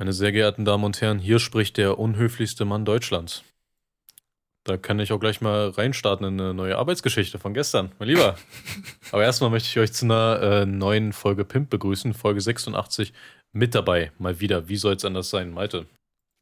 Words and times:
Meine 0.00 0.12
sehr 0.12 0.30
geehrten 0.30 0.64
Damen 0.64 0.84
und 0.84 1.00
Herren, 1.00 1.18
hier 1.18 1.40
spricht 1.40 1.76
der 1.76 1.98
unhöflichste 1.98 2.64
Mann 2.64 2.84
Deutschlands. 2.84 3.42
Da 4.62 4.76
kann 4.76 5.00
ich 5.00 5.12
auch 5.12 5.18
gleich 5.18 5.40
mal 5.40 5.70
reinstarten 5.70 6.24
in 6.24 6.40
eine 6.40 6.54
neue 6.54 6.78
Arbeitsgeschichte 6.78 7.40
von 7.40 7.52
gestern, 7.52 7.90
mein 7.98 8.08
Lieber. 8.08 8.36
Aber 9.10 9.24
erstmal 9.24 9.50
möchte 9.50 9.68
ich 9.68 9.76
euch 9.76 9.92
zu 9.92 10.04
einer 10.04 10.40
äh, 10.40 10.66
neuen 10.66 11.12
Folge 11.12 11.44
Pimp 11.44 11.70
begrüßen, 11.70 12.14
Folge 12.14 12.40
86, 12.40 13.12
mit 13.50 13.74
dabei, 13.74 14.12
mal 14.18 14.38
wieder. 14.38 14.68
Wie 14.68 14.76
soll 14.76 14.94
es 14.94 15.04
anders 15.04 15.30
sein, 15.30 15.50
Malte? 15.50 15.86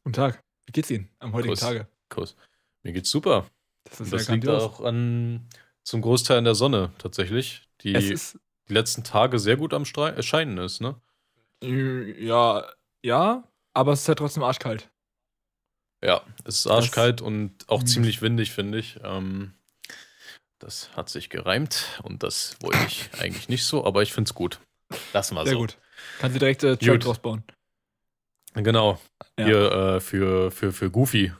Guten 0.03 0.13
Tag. 0.13 0.43
Wie 0.67 0.73
geht's 0.73 0.91
Ihnen 0.91 1.09
am 1.17 1.33
heutigen 1.33 1.53
Kuss. 1.53 1.61
Tage? 1.61 1.87
Kuss. 2.09 2.35
Mir 2.83 2.93
geht's 2.93 3.09
super. 3.09 3.47
Das 3.85 4.01
ist 4.01 4.13
das 4.13 4.27
ja 4.27 4.35
liegt 4.35 4.45
grandios. 4.45 4.71
auch 4.71 4.81
an 4.81 5.47
zum 5.83 6.01
Großteil 6.01 6.37
an 6.37 6.43
der 6.43 6.53
Sonne 6.53 6.91
tatsächlich, 6.99 7.63
die 7.81 7.93
die 7.93 8.73
letzten 8.73 9.03
Tage 9.03 9.39
sehr 9.39 9.57
gut 9.57 9.73
am 9.73 9.85
Strei 9.85 10.09
erscheinen 10.09 10.59
ist, 10.59 10.79
ne? 10.79 11.01
äh, 11.63 12.23
ja, 12.23 12.65
ja, 13.03 13.43
aber 13.73 13.93
es 13.93 14.01
ist 14.01 14.07
ja 14.07 14.15
trotzdem 14.15 14.43
arschkalt. 14.43 14.89
Ja, 16.03 16.21
es 16.45 16.59
ist 16.59 16.67
arschkalt 16.67 17.21
und 17.21 17.53
auch 17.67 17.81
Mhm. 17.81 17.87
ziemlich 17.87 18.21
windig, 18.21 18.51
finde 18.51 18.77
ich. 18.79 18.99
Ähm, 19.03 19.53
das 20.59 20.89
hat 20.95 21.09
sich 21.09 21.29
gereimt 21.29 21.99
und 22.03 22.23
das 22.23 22.55
wollte 22.61 22.79
ich 22.87 23.09
eigentlich 23.19 23.49
nicht 23.49 23.65
so, 23.65 23.85
aber 23.85 24.01
ich 24.03 24.13
finde 24.13 24.27
es 24.29 24.33
gut. 24.35 24.59
Lass 25.13 25.31
mal 25.31 25.45
Sehr 25.45 25.53
so. 25.53 25.59
gut. 25.59 25.77
Kannst 26.19 26.35
du 26.35 26.39
direkt 26.39 26.63
äh, 26.63 26.77
Track 26.77 26.99
draus 27.01 27.19
bauen. 27.19 27.43
Genau. 28.53 28.99
Ja. 29.37 29.45
Hier 29.45 29.71
äh, 29.71 29.99
für, 29.99 30.51
für, 30.51 30.71
für 30.71 30.89
Goofy. 30.89 31.31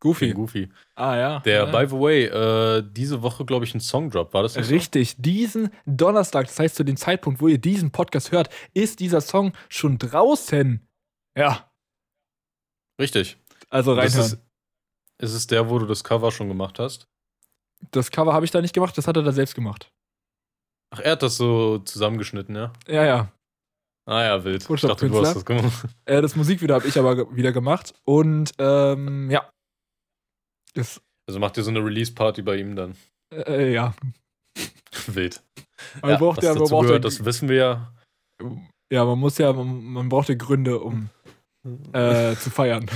Goofy. 0.00 0.28
Für 0.28 0.34
Goofy. 0.34 0.68
Ah 0.96 1.16
ja. 1.16 1.38
Der, 1.40 1.64
ja. 1.64 1.66
by 1.66 1.88
the 1.88 1.96
way, 2.00 2.24
äh, 2.24 2.82
diese 2.86 3.22
Woche, 3.22 3.44
glaube 3.44 3.64
ich, 3.64 3.74
ein 3.74 3.80
Songdrop. 3.80 4.34
War 4.34 4.42
das 4.42 4.54
so? 4.54 4.60
Richtig, 4.60 5.16
diesen 5.18 5.70
Donnerstag, 5.86 6.46
das 6.46 6.58
heißt 6.58 6.74
zu 6.76 6.84
dem 6.84 6.96
Zeitpunkt, 6.96 7.40
wo 7.40 7.48
ihr 7.48 7.58
diesen 7.58 7.90
Podcast 7.90 8.32
hört, 8.32 8.48
ist 8.74 9.00
dieser 9.00 9.20
Song 9.20 9.52
schon 9.68 9.98
draußen. 9.98 10.86
Ja, 11.36 11.70
Richtig. 13.00 13.36
also 13.70 13.94
Das 13.96 14.04
reinhören. 14.14 14.32
ist, 14.32 14.38
ist 15.22 15.32
es 15.34 15.46
der, 15.46 15.68
wo 15.68 15.78
du 15.78 15.86
das 15.86 16.04
Cover 16.04 16.30
schon 16.30 16.48
gemacht 16.48 16.78
hast? 16.78 17.08
Das 17.90 18.10
Cover 18.10 18.32
habe 18.32 18.44
ich 18.44 18.50
da 18.50 18.60
nicht 18.60 18.74
gemacht, 18.74 18.96
das 18.96 19.06
hat 19.06 19.16
er 19.16 19.22
da 19.22 19.32
selbst 19.32 19.54
gemacht. 19.54 19.90
Ach, 20.94 21.00
er 21.00 21.12
hat 21.12 21.22
das 21.22 21.36
so 21.36 21.78
zusammengeschnitten, 21.78 22.54
ja? 22.54 22.72
Ja, 22.86 23.04
ja. 23.04 23.32
Ah 24.06 24.22
ja, 24.22 24.44
wild. 24.44 24.68
Ich 24.68 24.80
dachte, 24.82 25.08
du 25.08 25.20
hast 25.20 25.34
das 25.34 25.44
gemacht. 25.44 25.86
Äh, 26.04 26.20
das 26.22 26.36
Musikvideo 26.36 26.76
habe 26.76 26.86
ich 26.86 26.98
aber 26.98 27.34
wieder 27.34 27.52
gemacht. 27.52 27.94
Und 28.04 28.52
ähm, 28.58 29.30
ja. 29.30 29.48
Das, 30.74 31.00
Also 31.26 31.40
macht 31.40 31.56
ihr 31.56 31.62
so 31.62 31.70
eine 31.70 31.80
Release-Party 31.84 32.42
bei 32.42 32.56
ihm 32.56 32.76
dann. 32.76 32.96
äh, 33.32 33.72
ja. 33.72 33.94
Wild. 35.06 35.42
Man 36.02 36.12
ja, 36.12 36.16
braucht 36.18 36.36
was 36.38 36.44
ja, 36.44 36.50
man 36.50 36.58
dazu 36.60 36.70
braucht 36.70 36.82
gehört, 36.86 37.04
ja, 37.04 37.08
das 37.08 37.24
wissen 37.24 37.48
wir 37.48 37.56
ja. 37.56 37.94
ja, 38.92 39.04
man 39.04 39.18
muss 39.18 39.38
ja, 39.38 39.52
man, 39.52 39.82
man 39.84 40.08
braucht 40.08 40.28
ja 40.28 40.34
Gründe, 40.34 40.78
um 40.80 41.10
äh, 41.92 42.34
zu 42.40 42.50
feiern. 42.50 42.88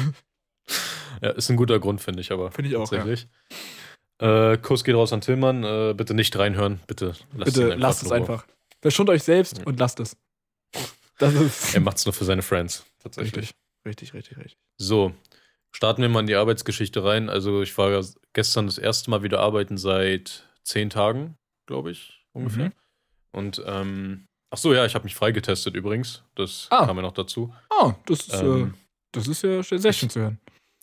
Ja, 1.22 1.30
ist 1.30 1.50
ein 1.50 1.56
guter 1.56 1.78
Grund, 1.80 2.00
finde 2.00 2.20
ich 2.20 2.30
aber. 2.32 2.52
Finde 2.52 2.70
ich 2.70 2.76
auch, 2.76 2.90
ja. 2.92 2.98
Tatsächlich. 2.98 3.28
Äh, 4.20 4.58
Kuss 4.58 4.84
geht 4.84 4.94
raus 4.94 5.12
an 5.12 5.20
Tillmann. 5.20 5.64
Äh, 5.64 5.94
bitte 5.96 6.14
nicht 6.14 6.36
reinhören. 6.38 6.80
Bitte 6.86 7.14
lasst 7.34 7.54
Bitte 7.54 7.74
lasst 7.74 8.02
es 8.02 8.10
in 8.10 8.12
Ruhe. 8.12 8.20
einfach. 8.20 8.46
Verschont 8.80 9.10
euch 9.10 9.22
selbst 9.22 9.58
Ja. 9.58 9.64
und 9.64 9.78
lasst 9.78 10.00
es. 10.00 10.16
Das 11.18 11.34
ist 11.34 11.74
Er 11.74 11.80
macht's 11.80 12.04
nur 12.04 12.12
für 12.12 12.24
seine 12.24 12.42
Friends. 12.42 12.84
Tatsächlich. 13.00 13.36
richtig. 13.36 13.54
Richtig, 13.86 14.14
richtig, 14.14 14.36
richtig. 14.38 14.56
So, 14.76 15.12
starten 15.72 16.02
wir 16.02 16.08
mal 16.08 16.20
in 16.20 16.26
die 16.26 16.34
Arbeitsgeschichte 16.34 17.02
rein. 17.04 17.28
Also, 17.30 17.62
ich 17.62 17.76
war 17.78 17.90
ja 17.90 18.00
gestern 18.32 18.66
das 18.66 18.76
erste 18.78 19.10
Mal 19.10 19.22
wieder 19.22 19.40
arbeiten 19.40 19.78
seit 19.78 20.44
zehn 20.62 20.90
Tagen, 20.90 21.36
glaube 21.66 21.90
ich, 21.92 22.22
ungefähr. 22.32 22.66
Mhm. 22.66 22.72
Und, 23.32 23.62
ähm, 23.66 24.26
ach 24.50 24.58
so, 24.58 24.72
ja, 24.74 24.84
ich 24.86 24.94
habe 24.94 25.04
mich 25.04 25.14
freigetestet 25.14 25.74
übrigens. 25.74 26.22
Das 26.34 26.66
Ah. 26.70 26.86
kam 26.86 26.96
ja 26.96 27.02
noch 27.02 27.12
dazu. 27.12 27.52
Ah, 27.70 27.94
das 28.06 28.20
ist, 28.20 28.34
Ähm, 28.42 28.74
äh, 28.74 28.78
das 29.12 29.26
ist 29.28 29.42
ja 29.42 29.62
sehr 29.62 29.92
schön 29.92 30.10
zu 30.10 30.20
hören. 30.20 30.38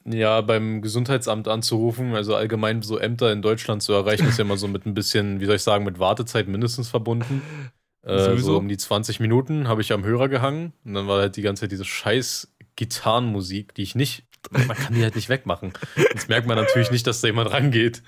Ja, 0.07 0.41
beim 0.41 0.83
Gesundheitsamt 0.83 1.47
anzurufen, 1.47 2.13
also 2.13 2.35
allgemein 2.35 2.83
so 2.83 2.99
Ämter 2.99 3.31
in 3.31 3.41
Deutschland 3.41 3.81
zu 3.81 3.91
erreichen, 3.93 4.27
ist 4.27 4.37
ja 4.37 4.43
immer 4.45 4.55
so 4.57 4.67
mit 4.67 4.85
ein 4.85 4.93
bisschen, 4.93 5.39
wie 5.39 5.45
soll 5.45 5.55
ich 5.55 5.63
sagen, 5.63 5.83
mit 5.83 5.97
Wartezeit 5.99 6.47
mindestens 6.47 6.89
verbunden. 6.89 7.41
Äh, 8.07 8.37
so 8.37 8.55
um 8.57 8.67
die 8.67 8.77
20 8.77 9.19
Minuten 9.19 9.67
habe 9.67 9.81
ich 9.81 9.91
am 9.91 10.03
Hörer 10.03 10.29
gehangen 10.29 10.73
und 10.85 10.93
dann 10.93 11.07
war 11.07 11.21
halt 11.21 11.37
die 11.37 11.41
ganze 11.41 11.61
Zeit 11.61 11.71
diese 11.71 11.85
scheiß 11.85 12.53
Gitarrenmusik, 12.75 13.73
die 13.73 13.81
ich 13.81 13.95
nicht, 13.95 14.25
man 14.51 14.67
kann 14.77 14.93
die 14.93 15.01
halt 15.01 15.15
nicht 15.15 15.27
wegmachen. 15.27 15.73
Sonst 16.11 16.29
merkt 16.29 16.47
man 16.47 16.55
natürlich 16.55 16.91
nicht, 16.91 17.07
dass 17.07 17.21
da 17.21 17.27
jemand 17.29 17.51
rangeht. 17.51 18.03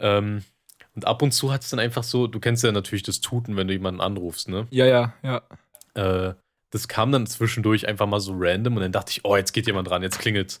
Ähm, 0.00 0.44
und 0.98 1.04
ab 1.04 1.22
und 1.22 1.30
zu 1.30 1.52
hat 1.52 1.62
es 1.62 1.70
dann 1.70 1.78
einfach 1.78 2.02
so, 2.02 2.26
du 2.26 2.40
kennst 2.40 2.64
ja 2.64 2.72
natürlich 2.72 3.04
das 3.04 3.20
Tuten, 3.20 3.56
wenn 3.56 3.68
du 3.68 3.72
jemanden 3.72 4.00
anrufst, 4.00 4.48
ne? 4.48 4.66
Ja, 4.70 4.84
ja, 4.84 5.14
ja. 5.22 5.42
Äh, 5.94 6.34
das 6.70 6.88
kam 6.88 7.12
dann 7.12 7.28
zwischendurch 7.28 7.86
einfach 7.86 8.08
mal 8.08 8.18
so 8.18 8.34
random 8.36 8.74
und 8.74 8.82
dann 8.82 8.90
dachte 8.90 9.12
ich, 9.12 9.24
oh, 9.24 9.36
jetzt 9.36 9.52
geht 9.52 9.68
jemand 9.68 9.88
dran, 9.88 10.02
jetzt 10.02 10.18
klingelt's. 10.18 10.60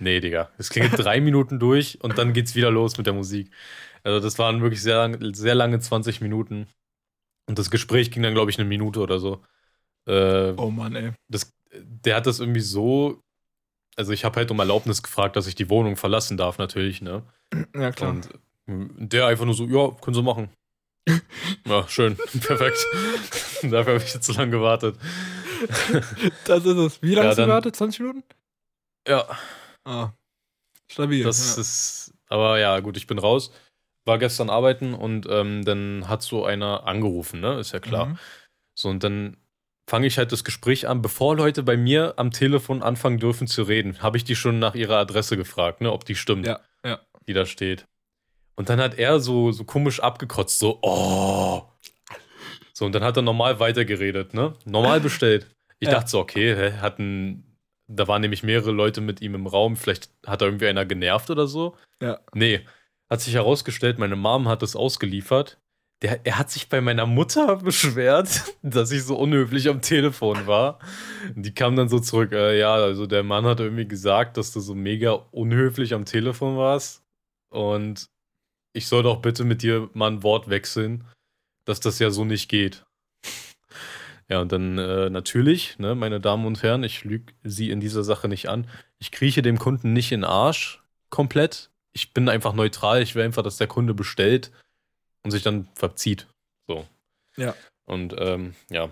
Nee, 0.00 0.18
Digga. 0.18 0.50
Es 0.58 0.70
klingelt 0.70 0.94
drei 0.98 1.20
Minuten 1.20 1.60
durch 1.60 2.02
und 2.02 2.18
dann 2.18 2.32
geht's 2.32 2.56
wieder 2.56 2.72
los 2.72 2.98
mit 2.98 3.06
der 3.06 3.14
Musik. 3.14 3.52
Also, 4.02 4.18
das 4.18 4.40
waren 4.40 4.60
wirklich 4.60 4.82
sehr, 4.82 4.96
lang, 4.96 5.34
sehr 5.34 5.54
lange 5.54 5.78
20 5.78 6.20
Minuten. 6.20 6.66
Und 7.46 7.60
das 7.60 7.70
Gespräch 7.70 8.10
ging 8.10 8.24
dann, 8.24 8.34
glaube 8.34 8.50
ich, 8.50 8.58
eine 8.58 8.68
Minute 8.68 8.98
oder 8.98 9.20
so. 9.20 9.40
Äh, 10.08 10.52
Oh 10.56 10.70
Mann, 10.70 10.96
ey. 10.96 11.12
das, 11.28 11.54
der 11.72 12.16
hat 12.16 12.26
das 12.26 12.40
irgendwie 12.40 12.60
so. 12.60 13.22
Also, 13.94 14.12
ich 14.12 14.24
habe 14.24 14.36
halt 14.36 14.50
um 14.50 14.58
Erlaubnis 14.58 15.02
gefragt, 15.04 15.36
dass 15.36 15.46
ich 15.46 15.54
die 15.54 15.70
Wohnung 15.70 15.94
verlassen 15.96 16.36
darf, 16.36 16.58
natürlich, 16.58 17.02
ne? 17.02 17.22
Ja, 17.72 17.92
klar. 17.92 18.10
Und 18.10 18.28
der 18.66 19.26
einfach 19.26 19.44
nur 19.44 19.54
so, 19.54 19.64
ja, 19.66 19.90
können 20.00 20.14
Sie 20.14 20.22
machen. 20.22 20.50
Ja, 21.66 21.86
schön, 21.88 22.16
perfekt. 22.16 22.78
Dafür 23.62 23.94
habe 23.94 24.04
ich 24.04 24.14
jetzt 24.14 24.24
so 24.26 24.32
lange 24.34 24.52
gewartet. 24.52 24.96
das 26.44 26.64
ist 26.64 26.76
es. 26.76 27.02
Wie 27.02 27.14
lange 27.14 27.24
Ja, 27.26 27.30
hast 27.30 27.36
du 27.36 27.42
dann- 27.42 27.48
gewartet? 27.48 27.76
20 27.76 28.00
Minuten? 28.00 28.22
Ja, 29.08 29.26
Ah. 29.84 30.10
Stabil. 30.90 31.22
das 31.24 31.56
ja. 31.56 31.60
ist, 31.60 32.14
aber 32.28 32.58
ja, 32.58 32.78
gut, 32.80 32.96
ich 32.96 33.06
bin 33.06 33.18
raus. 33.18 33.52
War 34.04 34.18
gestern 34.18 34.50
arbeiten 34.50 34.94
und 34.94 35.26
ähm, 35.28 35.64
dann 35.64 36.08
hat 36.08 36.22
so 36.22 36.44
einer 36.44 36.86
angerufen, 36.86 37.40
ne? 37.40 37.58
Ist 37.58 37.72
ja 37.72 37.80
klar. 37.80 38.06
Mhm. 38.06 38.18
So, 38.78 38.88
und 38.88 39.02
dann 39.02 39.36
fange 39.88 40.06
ich 40.06 40.18
halt 40.18 40.30
das 40.32 40.44
Gespräch 40.44 40.86
an. 40.88 41.02
Bevor 41.02 41.36
Leute 41.36 41.62
bei 41.64 41.76
mir 41.76 42.14
am 42.16 42.30
Telefon 42.30 42.82
anfangen 42.84 43.18
dürfen 43.18 43.46
zu 43.48 43.62
reden, 43.64 44.00
habe 44.02 44.16
ich 44.16 44.24
die 44.24 44.36
schon 44.36 44.58
nach 44.60 44.74
ihrer 44.76 44.98
Adresse 44.98 45.36
gefragt, 45.36 45.80
ne? 45.80 45.90
Ob 45.92 46.04
die 46.04 46.14
stimmt, 46.14 46.46
Ja, 46.46 46.60
ja. 46.84 47.00
die 47.26 47.32
da 47.32 47.46
steht. 47.46 47.86
Und 48.56 48.68
dann 48.68 48.80
hat 48.80 48.98
er 48.98 49.20
so, 49.20 49.52
so 49.52 49.64
komisch 49.64 50.00
abgekotzt, 50.00 50.58
so, 50.58 50.78
oh. 50.82 51.62
So, 52.72 52.84
und 52.84 52.92
dann 52.94 53.04
hat 53.04 53.16
er 53.16 53.22
normal 53.22 53.58
weitergeredet, 53.60 54.34
ne? 54.34 54.52
Normal 54.64 55.00
bestellt. 55.00 55.46
Ich 55.78 55.88
Ja. 55.88 55.94
dachte 55.94 56.10
so, 56.10 56.18
okay, 56.20 56.54
hä, 56.54 56.72
hatten, 56.80 57.56
da 57.86 58.08
waren 58.08 58.22
nämlich 58.22 58.42
mehrere 58.42 58.70
Leute 58.72 59.00
mit 59.00 59.20
ihm 59.22 59.34
im 59.34 59.46
Raum, 59.46 59.76
vielleicht 59.76 60.10
hat 60.26 60.40
da 60.40 60.46
irgendwie 60.46 60.66
einer 60.66 60.84
genervt 60.86 61.30
oder 61.30 61.46
so. 61.46 61.76
Ja. 62.02 62.18
Nee, 62.34 62.60
hat 63.10 63.20
sich 63.20 63.34
herausgestellt, 63.34 63.98
meine 63.98 64.16
Mom 64.16 64.48
hat 64.48 64.62
das 64.62 64.74
ausgeliefert. 64.76 65.58
Der, 66.02 66.20
er 66.26 66.38
hat 66.38 66.50
sich 66.50 66.68
bei 66.68 66.82
meiner 66.82 67.06
Mutter 67.06 67.56
beschwert, 67.64 68.42
dass 68.62 68.90
ich 68.90 69.04
so 69.04 69.16
unhöflich 69.16 69.68
am 69.68 69.80
Telefon 69.80 70.46
war. 70.46 70.78
Die 71.34 71.54
kam 71.54 71.76
dann 71.76 71.88
so 71.88 71.98
zurück, 71.98 72.32
äh, 72.32 72.58
ja, 72.58 72.74
also 72.74 73.06
der 73.06 73.22
Mann 73.22 73.46
hat 73.46 73.60
irgendwie 73.60 73.88
gesagt, 73.88 74.36
dass 74.36 74.52
du 74.52 74.60
so 74.60 74.74
mega 74.74 75.12
unhöflich 75.30 75.94
am 75.94 76.04
Telefon 76.04 76.58
warst. 76.58 77.02
Und 77.50 78.08
ich 78.76 78.88
soll 78.88 79.02
doch 79.02 79.22
bitte 79.22 79.44
mit 79.44 79.62
dir 79.62 79.88
mal 79.94 80.10
ein 80.10 80.22
Wort 80.22 80.50
wechseln, 80.50 81.04
dass 81.64 81.80
das 81.80 81.98
ja 81.98 82.10
so 82.10 82.24
nicht 82.24 82.48
geht. 82.48 82.84
Ja, 84.28 84.40
und 84.40 84.52
dann 84.52 84.76
äh, 84.76 85.08
natürlich, 85.08 85.78
ne, 85.78 85.94
meine 85.94 86.20
Damen 86.20 86.46
und 86.46 86.62
Herren, 86.62 86.82
ich 86.82 87.04
lüge 87.04 87.32
sie 87.42 87.70
in 87.70 87.80
dieser 87.80 88.04
Sache 88.04 88.28
nicht 88.28 88.48
an. 88.48 88.68
Ich 88.98 89.12
krieche 89.12 89.40
dem 89.40 89.58
Kunden 89.58 89.92
nicht 89.92 90.12
in 90.12 90.20
den 90.20 90.30
Arsch 90.30 90.82
komplett. 91.10 91.70
Ich 91.92 92.12
bin 92.12 92.28
einfach 92.28 92.52
neutral. 92.52 93.02
Ich 93.02 93.14
will 93.14 93.24
einfach, 93.24 93.42
dass 93.42 93.56
der 93.56 93.68
Kunde 93.68 93.94
bestellt 93.94 94.50
und 95.22 95.30
sich 95.30 95.42
dann 95.42 95.68
verzieht. 95.74 96.26
So. 96.66 96.86
Ja. 97.36 97.54
Und 97.84 98.14
ähm, 98.18 98.54
ja, 98.68 98.90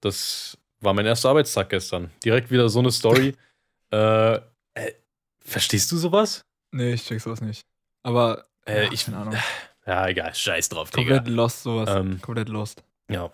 das 0.00 0.56
war 0.80 0.94
mein 0.94 1.06
erster 1.06 1.28
Arbeitstag 1.28 1.68
gestern. 1.68 2.10
Direkt 2.24 2.50
wieder 2.50 2.68
so 2.68 2.78
eine 2.78 2.90
Story. 2.90 3.36
äh, 3.92 4.36
äh, 4.74 4.92
verstehst 5.40 5.92
du 5.92 5.98
sowas? 5.98 6.42
Nee, 6.72 6.94
ich 6.94 7.04
check 7.04 7.20
sowas 7.20 7.42
nicht. 7.42 7.62
Aber 8.02 8.49
Äh, 8.66 8.84
ja, 8.84 8.92
ich- 8.92 9.04
keine 9.04 9.18
Ahnung. 9.18 9.34
Ja, 9.86 10.06
egal, 10.06 10.34
scheiß 10.34 10.68
drauf, 10.68 10.90
Digga. 10.90 11.16
Komplett 11.16 11.34
lost 11.34 11.62
sowas. 11.62 11.88
Ähm, 11.90 12.20
Komplett 12.20 12.48
lost. 12.50 12.84
Ja, 13.10 13.32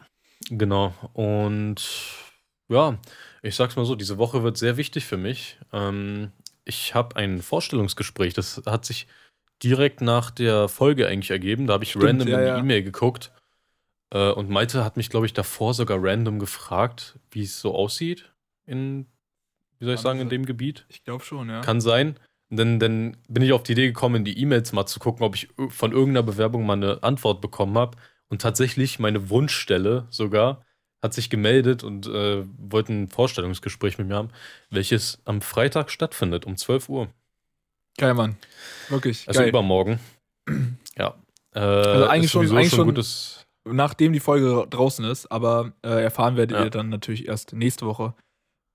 genau. 0.48 0.94
Und 1.12 1.82
ja, 2.68 2.96
ich 3.42 3.56
sag's 3.56 3.76
mal 3.76 3.84
so, 3.84 3.94
diese 3.94 4.16
Woche 4.16 4.42
wird 4.42 4.56
sehr 4.56 4.76
wichtig 4.76 5.04
für 5.04 5.16
mich. 5.18 5.58
Ähm, 5.72 6.30
ich 6.64 6.94
habe 6.94 7.16
ein 7.16 7.42
Vorstellungsgespräch, 7.42 8.32
das 8.32 8.62
hat 8.64 8.84
sich 8.86 9.06
direkt 9.62 10.00
nach 10.00 10.30
der 10.30 10.68
Folge 10.68 11.08
eigentlich 11.08 11.30
ergeben. 11.32 11.66
Da 11.66 11.74
habe 11.74 11.84
ich 11.84 11.90
Stimmt, 11.90 12.04
random 12.04 12.28
ja, 12.28 12.38
in 12.38 12.44
die 12.44 12.48
ja. 12.48 12.58
E-Mail 12.58 12.82
geguckt. 12.84 13.32
Äh, 14.14 14.30
und 14.30 14.48
Malte 14.48 14.84
hat 14.84 14.96
mich, 14.96 15.10
glaube 15.10 15.26
ich, 15.26 15.34
davor 15.34 15.74
sogar 15.74 15.98
random 16.00 16.38
gefragt, 16.38 17.18
wie 17.32 17.42
es 17.42 17.60
so 17.60 17.74
aussieht 17.74 18.32
in, 18.66 19.06
wie 19.78 19.84
soll 19.84 19.94
ich 19.94 20.00
sagen, 20.00 20.20
in 20.20 20.28
dem 20.28 20.46
Gebiet. 20.46 20.86
Ich 20.88 21.04
glaube 21.04 21.24
schon, 21.24 21.50
ja. 21.50 21.60
Kann 21.60 21.80
sein. 21.80 22.18
Und 22.50 22.58
dann, 22.58 22.78
dann 22.78 23.16
bin 23.28 23.42
ich 23.42 23.52
auf 23.52 23.62
die 23.64 23.72
Idee 23.72 23.88
gekommen, 23.88 24.16
in 24.16 24.24
die 24.24 24.38
E-Mails 24.40 24.72
mal 24.72 24.86
zu 24.86 25.00
gucken, 25.00 25.24
ob 25.26 25.34
ich 25.34 25.48
von 25.68 25.92
irgendeiner 25.92 26.22
Bewerbung 26.22 26.64
mal 26.64 26.74
eine 26.74 27.02
Antwort 27.02 27.40
bekommen 27.40 27.76
habe. 27.76 27.96
Und 28.28 28.40
tatsächlich 28.42 28.98
meine 28.98 29.30
Wunschstelle 29.30 30.06
sogar 30.10 30.64
hat 31.02 31.12
sich 31.14 31.28
gemeldet 31.30 31.84
und 31.84 32.06
äh, 32.06 32.44
wollte 32.58 32.92
ein 32.92 33.08
Vorstellungsgespräch 33.08 33.98
mit 33.98 34.08
mir 34.08 34.14
haben, 34.16 34.30
welches 34.70 35.20
am 35.24 35.40
Freitag 35.42 35.90
stattfindet, 35.90 36.44
um 36.46 36.56
12 36.56 36.88
Uhr. 36.88 37.08
Geil, 37.98 38.14
Mann. 38.14 38.36
Wirklich. 38.88 39.26
Also 39.28 39.40
geil. 39.40 39.48
übermorgen. 39.48 40.00
ja. 40.96 41.14
Äh, 41.54 41.58
Also 41.60 42.06
eigentlich 42.06 42.30
schon- 42.30 42.50
eigentlich 42.56 42.70
schon- 42.74 42.86
gutes. 42.86 43.46
Nachdem 43.68 44.12
die 44.12 44.20
Folge 44.20 44.64
draußen 44.70 45.04
ist, 45.06 45.26
aber 45.32 45.72
äh, 45.82 45.88
erfahren 46.04 46.36
werdet 46.36 46.56
Ja. 46.56 46.64
ihr 46.64 46.70
dann 46.70 46.88
natürlich 46.88 47.26
erst 47.26 47.52
nächste 47.52 47.84
Woche, 47.86 48.14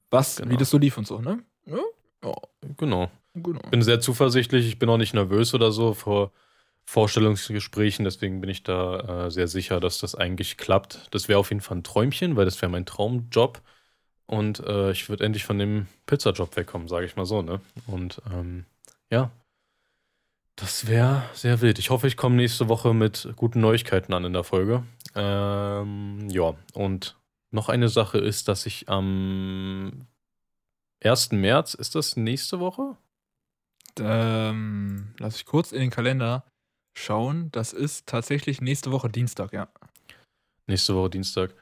was, 0.09 0.35
Genau. 0.35 0.51
wie 0.51 0.57
das 0.57 0.69
so 0.69 0.77
lief 0.77 0.97
und 0.97 1.07
so, 1.07 1.19
ne? 1.19 1.41
Ja, 1.65 1.77
ja 2.25 2.33
Genau. 2.77 3.09
Genau. 3.33 3.59
bin 3.69 3.81
sehr 3.81 3.99
zuversichtlich. 3.99 4.67
Ich 4.67 4.79
bin 4.79 4.89
auch 4.89 4.97
nicht 4.97 5.13
nervös 5.13 5.53
oder 5.53 5.71
so 5.71 5.93
vor 5.93 6.31
Vorstellungsgesprächen. 6.85 8.05
Deswegen 8.05 8.41
bin 8.41 8.49
ich 8.49 8.63
da 8.63 9.25
äh, 9.25 9.31
sehr 9.31 9.47
sicher, 9.47 9.79
dass 9.79 9.99
das 9.99 10.15
eigentlich 10.15 10.57
klappt. 10.57 11.07
Das 11.11 11.27
wäre 11.27 11.39
auf 11.39 11.49
jeden 11.49 11.61
Fall 11.61 11.77
ein 11.77 11.83
Träumchen, 11.83 12.35
weil 12.35 12.45
das 12.45 12.61
wäre 12.61 12.71
mein 12.71 12.85
Traumjob. 12.85 13.61
Und 14.25 14.59
äh, 14.61 14.91
ich 14.91 15.09
würde 15.09 15.25
endlich 15.25 15.43
von 15.43 15.59
dem 15.59 15.87
Pizzajob 16.05 16.55
wegkommen, 16.55 16.87
sage 16.87 17.05
ich 17.05 17.15
mal 17.15 17.25
so. 17.25 17.41
Ne? 17.41 17.59
Und 17.87 18.21
ähm, 18.31 18.65
ja, 19.09 19.31
das 20.55 20.87
wäre 20.87 21.23
sehr 21.33 21.61
wild. 21.61 21.79
Ich 21.79 21.89
hoffe, 21.89 22.07
ich 22.07 22.17
komme 22.17 22.35
nächste 22.35 22.69
Woche 22.69 22.93
mit 22.93 23.27
guten 23.35 23.61
Neuigkeiten 23.61 24.13
an 24.13 24.25
in 24.25 24.33
der 24.33 24.43
Folge. 24.43 24.83
Ähm, 25.15 26.29
ja, 26.29 26.53
und 26.73 27.17
noch 27.49 27.67
eine 27.67 27.89
Sache 27.89 28.19
ist, 28.19 28.47
dass 28.47 28.65
ich 28.65 28.87
am 28.87 30.07
1. 31.03 31.31
März, 31.31 31.73
ist 31.73 31.95
das 31.95 32.15
nächste 32.15 32.59
Woche? 32.59 32.95
Ähm, 33.99 35.13
lass 35.19 35.35
ich 35.35 35.45
kurz 35.45 35.71
in 35.71 35.79
den 35.81 35.89
Kalender 35.89 36.45
schauen. 36.97 37.49
Das 37.51 37.73
ist 37.73 38.07
tatsächlich 38.07 38.61
nächste 38.61 38.91
Woche 38.91 39.09
Dienstag, 39.09 39.53
ja. 39.53 39.67
Nächste 40.67 40.95
Woche 40.95 41.09
Dienstag. 41.09 41.53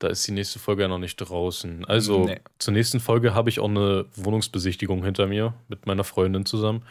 Da 0.00 0.08
ist 0.08 0.26
die 0.28 0.32
nächste 0.32 0.58
Folge 0.60 0.82
ja 0.82 0.88
noch 0.88 0.98
nicht 0.98 1.16
draußen. 1.16 1.84
Also 1.84 2.24
Nee. 2.26 2.40
zur 2.58 2.72
nächsten 2.72 3.00
Folge 3.00 3.34
habe 3.34 3.50
ich 3.50 3.58
auch 3.60 3.68
eine 3.68 4.06
Wohnungsbesichtigung 4.14 5.04
hinter 5.04 5.26
mir 5.26 5.54
mit 5.68 5.86
meiner 5.86 6.04
Freundin 6.04 6.46
zusammen. 6.46 6.84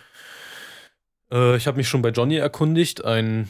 Äh, 1.32 1.56
ich 1.58 1.68
habe 1.68 1.78
mich 1.78 1.88
schon 1.88 2.02
bei 2.02 2.10
Johnny 2.10 2.36
erkundigt, 2.36 3.04
einen 3.06 3.50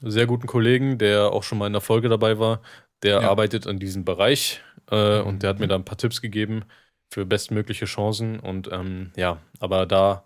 sehr 0.00 0.26
guten 0.26 0.46
Kollegen, 0.46 0.98
der 0.98 1.32
auch 1.32 1.42
schon 1.42 1.58
mal 1.58 1.66
in 1.66 1.72
der 1.72 1.82
Folge 1.82 2.08
dabei 2.08 2.38
war. 2.38 2.62
Der 3.02 3.22
Ja. 3.22 3.30
arbeitet 3.30 3.66
in 3.66 3.78
diesem 3.78 4.04
Bereich 4.04 4.60
äh, 4.90 5.20
Mhm. 5.20 5.26
und 5.26 5.42
der 5.42 5.50
hat 5.50 5.58
mir 5.60 5.68
da 5.68 5.74
ein 5.76 5.84
paar 5.84 5.98
Tipps 5.98 6.20
gegeben 6.20 6.64
für 7.12 7.24
bestmögliche 7.26 7.84
Chancen. 7.86 8.38
Und 8.40 8.70
ähm, 8.72 9.10
ja, 9.16 9.38
aber 9.60 9.86
da, 9.86 10.24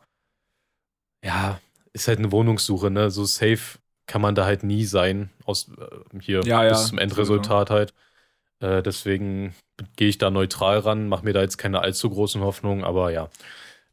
ja, 1.26 1.60
ist 1.92 2.06
halt 2.08 2.18
eine 2.20 2.30
Wohnungssuche, 2.30 2.90
ne? 2.90 3.10
So 3.10 3.24
safe 3.24 3.78
kann 4.06 4.22
man 4.22 4.36
da 4.36 4.44
halt 4.44 4.62
nie 4.62 4.84
sein, 4.84 5.30
aus 5.44 5.68
äh, 5.76 6.20
hier 6.20 6.46
Ja, 6.46 6.64
ja, 6.64 6.70
bis 6.70 6.86
zum 6.86 6.98
Endresultat 6.98 7.70
halt. 7.70 7.94
Äh, 8.60 8.82
deswegen 8.82 9.54
gehe 9.96 10.08
ich 10.08 10.18
da 10.18 10.30
neutral 10.30 10.78
ran, 10.78 11.08
mache 11.08 11.24
mir 11.24 11.32
da 11.32 11.42
jetzt 11.42 11.58
keine 11.58 11.80
allzu 11.80 12.08
großen 12.08 12.40
Hoffnungen, 12.40 12.84
aber 12.84 13.10
ja, 13.10 13.28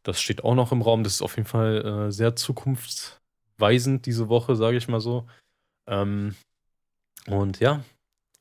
das 0.03 0.21
steht 0.21 0.44
auch 0.44 0.53
noch 0.53 0.71
im 0.71 0.81
Raum. 0.83 1.03
Das 1.03 1.13
ist 1.13 1.21
auf 1.24 1.35
jeden 1.35 1.47
Fall 1.47 2.07
äh, 2.07 2.12
sehr 2.12 2.35
zukunftsweisend 2.35 4.06
diese 4.06 4.29
Woche, 4.29 4.56
sage 4.56 4.77
ich 4.77 4.88
mal 4.88 5.01
so. 5.01 5.25
Ähm, 5.88 6.36
und 7.25 7.59
ja, 7.59 7.83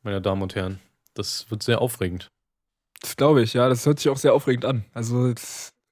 meine 0.03 0.21
Damen 0.21 0.43
und 0.43 0.55
Herren, 0.55 0.81
das 1.15 1.51
wird 1.51 1.63
sehr 1.63 1.81
aufregend. 1.81 2.31
Das 3.01 3.17
glaube 3.17 3.43
ich, 3.43 3.55
ja. 3.55 3.69
Das 3.69 3.87
hört 3.87 3.99
sich 3.99 4.11
auch 4.11 4.19
sehr 4.19 4.35
aufregend 4.35 4.65
an. 4.65 4.85
Also 4.93 5.33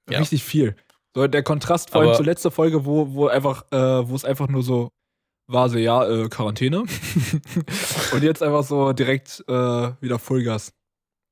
Ja. 0.09 0.19
richtig 0.19 0.45
viel. 0.45 0.77
So 1.15 1.27
der 1.27 1.43
Kontrast 1.43 1.91
vor 1.91 2.03
allem 2.03 2.15
zur 2.15 2.25
letzten 2.25 2.51
Folge, 2.51 2.85
wo, 2.85 3.13
wo 3.13 3.27
einfach, 3.27 3.65
äh, 3.73 4.09
wo 4.09 4.15
es 4.15 4.25
einfach 4.25 4.49
nur 4.49 4.63
so 4.63 4.91
war, 5.49 5.69
so 5.69 5.79
ja, 5.79 6.07
äh, 6.09 6.29
Quarantäne. 6.29 6.79
Und 8.13 8.23
jetzt 8.23 8.43
einfach 8.43 8.63
so 8.63 8.93
direkt 8.93 9.45
äh, 9.49 9.53
wieder 10.01 10.19
Vollgas. 10.19 10.73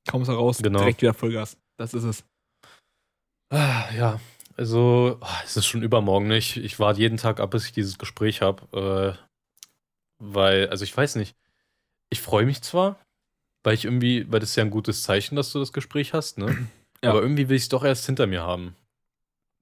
Kaum 0.08 0.22
ist 0.22 0.28
er 0.28 0.34
raus, 0.34 0.58
Genau. 0.58 0.80
direkt 0.80 1.00
wieder 1.02 1.14
Vollgas. 1.14 1.56
Das 1.76 1.94
ist 1.94 2.02
es. 2.04 2.24
Ah, 3.50 3.84
ja, 3.96 4.20
also 4.56 5.18
ah, 5.20 5.40
es 5.44 5.56
ist 5.56 5.66
schon 5.66 5.82
übermorgen 5.82 6.26
nicht. 6.26 6.56
Ich 6.56 6.80
warte 6.80 7.00
jeden 7.00 7.16
Tag 7.16 7.38
ab, 7.38 7.52
bis 7.52 7.66
ich 7.66 7.72
dieses 7.72 7.96
Gespräch 7.98 8.42
habe. 8.42 9.16
Äh, 9.16 9.24
weil, 10.18 10.68
also 10.70 10.82
ich 10.82 10.96
weiß 10.96 11.14
nicht, 11.14 11.36
ich 12.10 12.20
freue 12.20 12.44
mich 12.44 12.62
zwar, 12.62 12.98
weil 13.62 13.74
ich 13.74 13.84
irgendwie, 13.84 14.30
weil 14.30 14.40
das 14.40 14.50
ist 14.50 14.56
ja 14.56 14.64
ein 14.64 14.70
gutes 14.70 15.04
Zeichen, 15.04 15.36
dass 15.36 15.52
du 15.52 15.60
das 15.60 15.72
Gespräch 15.72 16.12
hast, 16.12 16.38
ne? 16.38 16.68
Ja. 17.04 17.10
Aber 17.10 17.22
irgendwie 17.22 17.48
will 17.48 17.56
ich 17.56 17.62
es 17.62 17.68
doch 17.68 17.84
erst 17.84 18.06
hinter 18.06 18.26
mir 18.26 18.42
haben. 18.42 18.74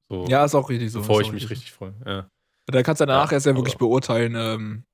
So, 0.09 0.27
Ja, 0.29 0.45
ist 0.45 0.55
auch 0.55 0.69
richtig 0.69 0.93
so. 0.93 1.01
bevor 1.01 1.21
ich 1.21 1.33
mich 1.33 1.49
richtig 1.51 1.73
freue. 1.73 1.95
Ja, 2.05 2.29
Da 2.67 2.83
kannst 2.83 3.01
du 3.01 3.07
danach 3.07 3.31
Ja, 3.31 3.37
erst 3.37 3.47
ja 3.47 3.55
wirklich 3.57 3.77
beurteilen, 3.77 4.35
ähm, 4.37 4.85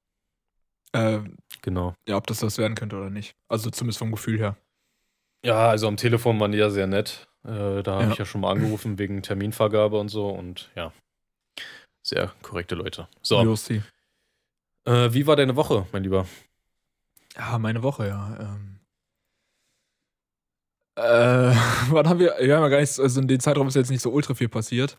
äh, 0.93 1.21
genau. 1.63 1.95
ja, 2.09 2.17
ob 2.17 2.27
das 2.27 2.41
das 2.41 2.59
werden 2.59 2.75
könnte 2.75 2.97
oder 2.97 3.11
nicht. 3.11 3.35
Also 3.49 3.71
zumindest 3.71 3.99
vom 3.99 4.11
Gefühl 4.11 4.39
her. 4.39 4.57
Ja, 5.45 5.69
also 5.69 5.89
am 5.89 5.97
Telefon 5.97 6.39
waren 6.41 6.53
die 6.53 6.59
ja 6.59 6.71
sehr 6.71 6.87
nett. 6.87 7.29
Äh, 7.45 7.83
da 7.83 7.95
habe 7.95 8.05
Ja. 8.05 8.13
ich 8.13 8.19
ja 8.19 8.25
schon 8.25 8.41
mal 8.43 8.53
angerufen 8.53 8.99
wegen 8.99 9.23
Terminvergabe 9.23 9.99
und 9.99 10.09
so 10.09 10.29
und 10.29 10.71
ja, 10.77 10.93
sehr 12.03 12.33
korrekte 12.43 12.75
Leute. 12.75 13.09
So, 13.23 13.41
äh, 14.85 15.13
wie 15.13 15.27
war 15.27 15.37
deine 15.37 15.57
Woche, 15.57 15.87
mein 15.93 16.05
Lieber? 16.05 16.27
Ja, 17.37 17.59
meine 17.59 17.83
Woche, 17.83 18.09
ja. 18.09 18.37
Ähm. 18.41 18.72
Äh, 20.97 21.03
wann 21.91 22.09
haben 22.09 22.19
wir, 22.19 22.37
wir 22.41 22.57
haben 22.57 22.63
ja 22.63 22.69
gar 22.69 22.81
nicht, 22.81 22.99
also 22.99 23.21
in 23.21 23.29
dem 23.29 23.41
Zeitraum 23.41 23.69
ist 23.69 23.77
jetzt 23.77 23.91
nicht 23.91 24.03
so 24.03 24.11
ultra 24.11 24.35
viel 24.35 24.49
passiert. 24.49 24.99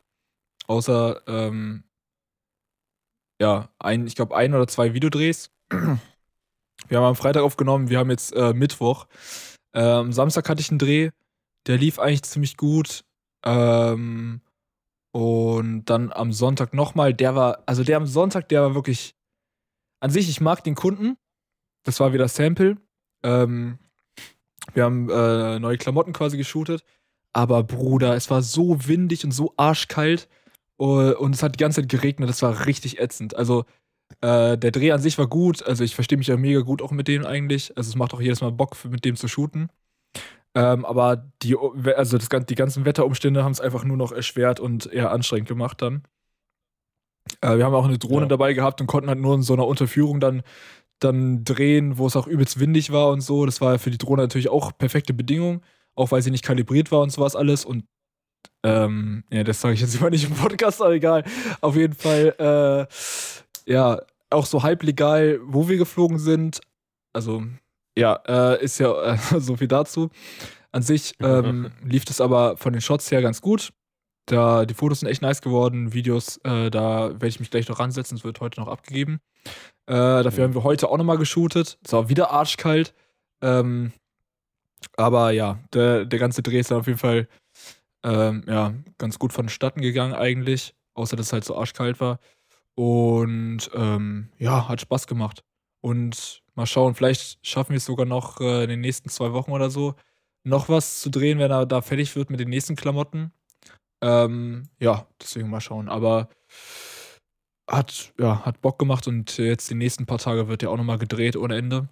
Außer, 0.67 1.21
ähm, 1.27 1.83
ja, 3.41 3.69
ein, 3.79 4.07
ich 4.07 4.15
glaube, 4.15 4.35
ein 4.35 4.53
oder 4.53 4.67
zwei 4.67 4.93
Videodrehs. 4.93 5.51
Wir 6.89 6.97
haben 6.97 7.05
am 7.05 7.15
Freitag 7.15 7.43
aufgenommen, 7.43 7.89
wir 7.89 7.99
haben 7.99 8.09
jetzt 8.09 8.35
äh, 8.35 8.53
Mittwoch. 8.53 9.07
Ähm, 9.73 10.11
Samstag 10.11 10.49
hatte 10.49 10.59
ich 10.59 10.69
einen 10.69 10.79
Dreh, 10.79 11.11
der 11.65 11.77
lief 11.77 11.97
eigentlich 11.97 12.23
ziemlich 12.23 12.57
gut. 12.57 13.05
Ähm, 13.45 14.41
und 15.11 15.85
dann 15.85 16.11
am 16.11 16.33
Sonntag 16.33 16.73
nochmal, 16.73 17.13
der 17.13 17.35
war, 17.35 17.63
also 17.67 17.83
der 17.83 17.97
am 17.97 18.05
Sonntag, 18.05 18.49
der 18.49 18.61
war 18.63 18.75
wirklich, 18.75 19.15
an 20.01 20.11
sich, 20.11 20.27
ich 20.29 20.41
mag 20.41 20.63
den 20.63 20.75
Kunden. 20.75 21.17
Das 21.83 21.99
war 21.99 22.11
wieder 22.11 22.27
Sample. 22.27 22.77
Ähm, 23.23 23.79
wir 24.73 24.83
haben 24.83 25.09
äh, 25.09 25.59
neue 25.59 25.77
Klamotten 25.77 26.13
quasi 26.13 26.37
geshootet. 26.37 26.83
Aber 27.33 27.63
Bruder, 27.63 28.15
es 28.15 28.29
war 28.29 28.41
so 28.41 28.87
windig 28.87 29.25
und 29.25 29.31
so 29.31 29.53
arschkalt. 29.57 30.27
Uh, 30.79 31.13
und 31.17 31.35
es 31.35 31.43
hat 31.43 31.55
die 31.55 31.59
ganze 31.59 31.81
Zeit 31.81 31.89
geregnet. 31.89 32.29
Das 32.29 32.41
war 32.41 32.65
richtig 32.65 32.99
ätzend. 32.99 33.35
Also, 33.35 33.65
äh, 34.21 34.57
der 34.57 34.71
Dreh 34.71 34.91
an 34.91 35.01
sich 35.01 35.17
war 35.17 35.27
gut. 35.27 35.63
Also, 35.63 35.83
ich 35.83 35.95
verstehe 35.95 36.17
mich 36.17 36.27
ja 36.27 36.37
mega 36.37 36.61
gut 36.61 36.81
auch 36.81 36.91
mit 36.91 37.07
dem 37.07 37.25
eigentlich. 37.25 37.75
Also, 37.77 37.89
es 37.89 37.95
macht 37.95 38.13
auch 38.13 38.21
jedes 38.21 38.41
Mal 38.41 38.51
Bock, 38.51 38.75
mit 38.89 39.05
dem 39.05 39.15
zu 39.15 39.27
shooten. 39.27 39.69
Ähm, 40.55 40.85
aber 40.85 41.31
die, 41.41 41.55
also 41.95 42.17
das, 42.17 42.29
die 42.45 42.55
ganzen 42.55 42.85
Wetterumstände 42.85 43.43
haben 43.43 43.51
es 43.53 43.61
einfach 43.61 43.83
nur 43.83 43.97
noch 43.97 44.11
erschwert 44.11 44.59
und 44.59 44.85
eher 44.91 45.11
anstrengend 45.11 45.47
gemacht 45.47 45.81
dann. 45.81 46.03
Äh, 47.41 47.57
wir 47.57 47.65
haben 47.65 47.73
auch 47.73 47.85
eine 47.85 47.97
Drohne 47.97 48.23
Ja. 48.23 48.27
dabei 48.27 48.53
gehabt 48.53 48.81
und 48.81 48.87
konnten 48.87 49.09
halt 49.09 49.19
nur 49.19 49.35
in 49.35 49.41
so 49.41 49.53
einer 49.53 49.65
Unterführung 49.65 50.19
dann, 50.19 50.43
dann 50.99 51.43
drehen, 51.43 51.97
wo 51.97 52.07
es 52.07 52.15
auch 52.15 52.27
übelst 52.27 52.59
windig 52.59 52.91
war 52.91 53.09
und 53.09 53.21
so. 53.21 53.45
Das 53.45 53.61
war 53.61 53.77
für 53.79 53.91
die 53.91 53.97
Drohne 53.97 54.23
natürlich 54.23 54.49
auch 54.49 54.77
perfekte 54.77 55.13
Bedingung, 55.13 55.61
auch 55.95 56.11
weil 56.11 56.21
sie 56.21 56.31
nicht 56.31 56.43
kalibriert 56.43 56.91
war 56.91 57.01
und 57.01 57.11
sowas 57.11 57.35
alles. 57.35 57.65
Und 57.65 57.85
ähm, 58.63 59.23
ja, 59.31 59.43
das 59.43 59.61
sage 59.61 59.73
ich 59.73 59.81
jetzt 59.81 59.95
immer 59.99 60.09
nicht 60.09 60.25
im 60.25 60.35
Podcast, 60.35 60.81
aber 60.81 60.93
egal. 60.93 61.23
Auf 61.61 61.75
jeden 61.75 61.93
Fall, 61.93 62.35
äh, 63.67 63.71
ja, 63.71 64.01
auch 64.29 64.45
so 64.45 64.63
halblegal, 64.63 65.39
wo 65.43 65.67
wir 65.67 65.77
geflogen 65.77 66.19
sind. 66.19 66.61
Also, 67.13 67.43
ja, 67.97 68.19
äh, 68.27 68.63
ist 68.63 68.79
ja 68.79 69.13
äh, 69.13 69.17
so 69.39 69.55
viel 69.55 69.67
dazu. 69.67 70.09
An 70.71 70.81
sich 70.81 71.13
ähm, 71.19 71.71
lief 71.83 72.03
das 72.03 72.19
aber 72.19 72.57
von 72.57 72.73
den 72.73 72.81
Shots 72.81 73.11
her 73.11 73.21
ganz 73.21 73.41
gut. 73.41 73.71
Da, 74.25 74.65
die 74.65 74.73
Fotos 74.73 75.01
sind 75.01 75.09
echt 75.09 75.21
nice 75.21 75.41
geworden, 75.41 75.93
Videos, 75.93 76.37
äh, 76.45 76.71
da 76.71 77.09
werde 77.11 77.27
ich 77.27 77.39
mich 77.41 77.51
gleich 77.51 77.67
noch 77.67 77.79
ransetzen, 77.79 78.17
es 78.17 78.23
wird 78.23 78.39
heute 78.39 78.59
noch 78.61 78.69
abgegeben. 78.69 79.19
Äh, 79.85 79.93
dafür 80.23 80.39
Mhm. 80.39 80.43
haben 80.49 80.53
wir 80.55 80.63
heute 80.63 80.89
auch 80.89 80.97
nochmal 80.97 81.17
geshootet. 81.17 81.77
Es 81.83 81.91
war 81.91 82.07
wieder 82.09 82.31
arschkalt. 82.31 82.93
Ähm, 83.41 83.91
aber 84.95 85.31
ja, 85.31 85.59
der, 85.73 86.05
der 86.05 86.19
ganze 86.19 86.41
Dreh 86.41 86.59
ist 86.59 86.71
dann 86.71 86.79
auf 86.79 86.87
jeden 86.87 86.99
Fall 86.99 87.27
ähm, 88.03 88.43
ja, 88.47 88.73
ganz 88.97 89.19
gut 89.19 89.33
vonstatten 89.33 89.81
gegangen 89.81 90.13
eigentlich. 90.13 90.73
Außer 90.93 91.15
dass 91.15 91.27
es 91.27 91.33
halt 91.33 91.43
so 91.43 91.57
arschkalt 91.57 91.99
war. 91.99 92.19
Und 92.75 93.69
ähm, 93.73 94.29
ja, 94.39 94.67
hat 94.69 94.81
Spaß 94.81 95.07
gemacht. 95.07 95.43
Und 95.81 96.43
mal 96.55 96.65
schauen, 96.65 96.95
vielleicht 96.95 97.45
schaffen 97.45 97.71
wir 97.71 97.77
es 97.77 97.85
sogar 97.85 98.05
noch 98.05 98.39
äh, 98.39 98.63
in 98.63 98.69
den 98.69 98.81
nächsten 98.81 99.09
zwei 99.09 99.33
Wochen 99.33 99.51
oder 99.51 99.69
so, 99.69 99.95
noch 100.43 100.69
was 100.69 101.01
zu 101.01 101.09
drehen, 101.09 101.39
wenn 101.39 101.51
er 101.51 101.65
da 101.65 101.81
fertig 101.81 102.15
wird 102.15 102.29
mit 102.29 102.39
den 102.39 102.49
nächsten 102.49 102.75
Klamotten. 102.75 103.31
Ähm, 104.03 104.63
ja, 104.79 105.07
deswegen 105.21 105.49
mal 105.49 105.61
schauen. 105.61 105.87
Aber 105.87 106.27
hat, 107.69 108.13
ja, 108.19 108.45
hat 108.45 108.61
Bock 108.61 108.77
gemacht 108.77 109.07
und 109.07 109.37
jetzt 109.37 109.69
die 109.69 109.75
nächsten 109.75 110.05
paar 110.05 110.17
Tage 110.17 110.49
wird 110.49 110.61
ja 110.61 110.69
auch 110.69 110.77
nochmal 110.77 110.97
gedreht 110.97 111.37
ohne 111.37 111.55
Ende. 111.55 111.87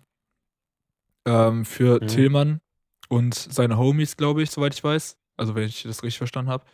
Ähm, 1.26 1.64
für 1.66 2.02
Mhm. 2.02 2.08
Tillmann 2.08 2.62
und 3.08 3.34
seine 3.36 3.78
Homies, 3.78 4.18
glaube 4.18 4.44
ich, 4.44 4.52
soweit 4.52 4.74
ich 4.74 4.84
weiß. 4.84 5.18
Also, 5.38 5.56
wenn 5.56 5.64
ich 5.64 5.84
das 5.84 6.04
richtig 6.04 6.18
verstanden 6.18 6.52
habe. 6.52 6.66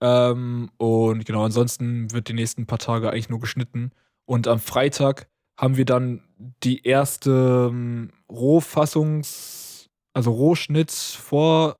Ähm, 0.00 0.70
und 0.78 1.24
genau, 1.26 1.44
ansonsten 1.44 2.10
wird 2.12 2.28
die 2.28 2.32
nächsten 2.32 2.66
paar 2.66 2.78
Tage 2.78 3.10
eigentlich 3.10 3.28
nur 3.28 3.40
geschnitten. 3.40 3.92
Und 4.24 4.48
am 4.48 4.58
Freitag 4.58 5.28
haben 5.60 5.76
wir 5.76 5.84
dann 5.84 6.22
die 6.64 6.82
erste 6.86 7.68
ähm, 7.70 8.10
Rohfassungs-, 8.30 9.88
also 10.14 10.32
Rohschnittsvorführung 10.32 11.76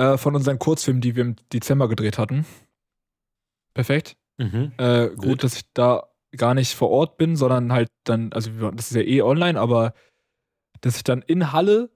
äh, 0.00 0.16
von 0.16 0.34
unseren 0.34 0.58
Kurzfilmen, 0.58 1.02
die 1.02 1.14
wir 1.14 1.22
im 1.22 1.36
Dezember 1.52 1.86
gedreht 1.86 2.16
hatten. 2.16 2.46
Perfekt. 3.74 4.16
Mhm. 4.38 4.72
Äh, 4.78 5.10
Wild. 5.10 5.16
gut, 5.18 5.44
dass 5.44 5.56
ich 5.56 5.64
da 5.74 6.08
gar 6.34 6.54
nicht 6.54 6.74
vor 6.74 6.88
Ort 6.88 7.18
bin, 7.18 7.36
sondern 7.36 7.70
halt 7.70 7.90
dann, 8.04 8.32
also 8.32 8.70
das 8.70 8.90
ist 8.90 8.96
ja 8.96 9.02
eh 9.02 9.20
online, 9.20 9.60
aber 9.60 9.92
dass 10.80 10.96
ich 10.96 11.04
dann 11.04 11.20
in 11.20 11.52
Halle 11.52 11.90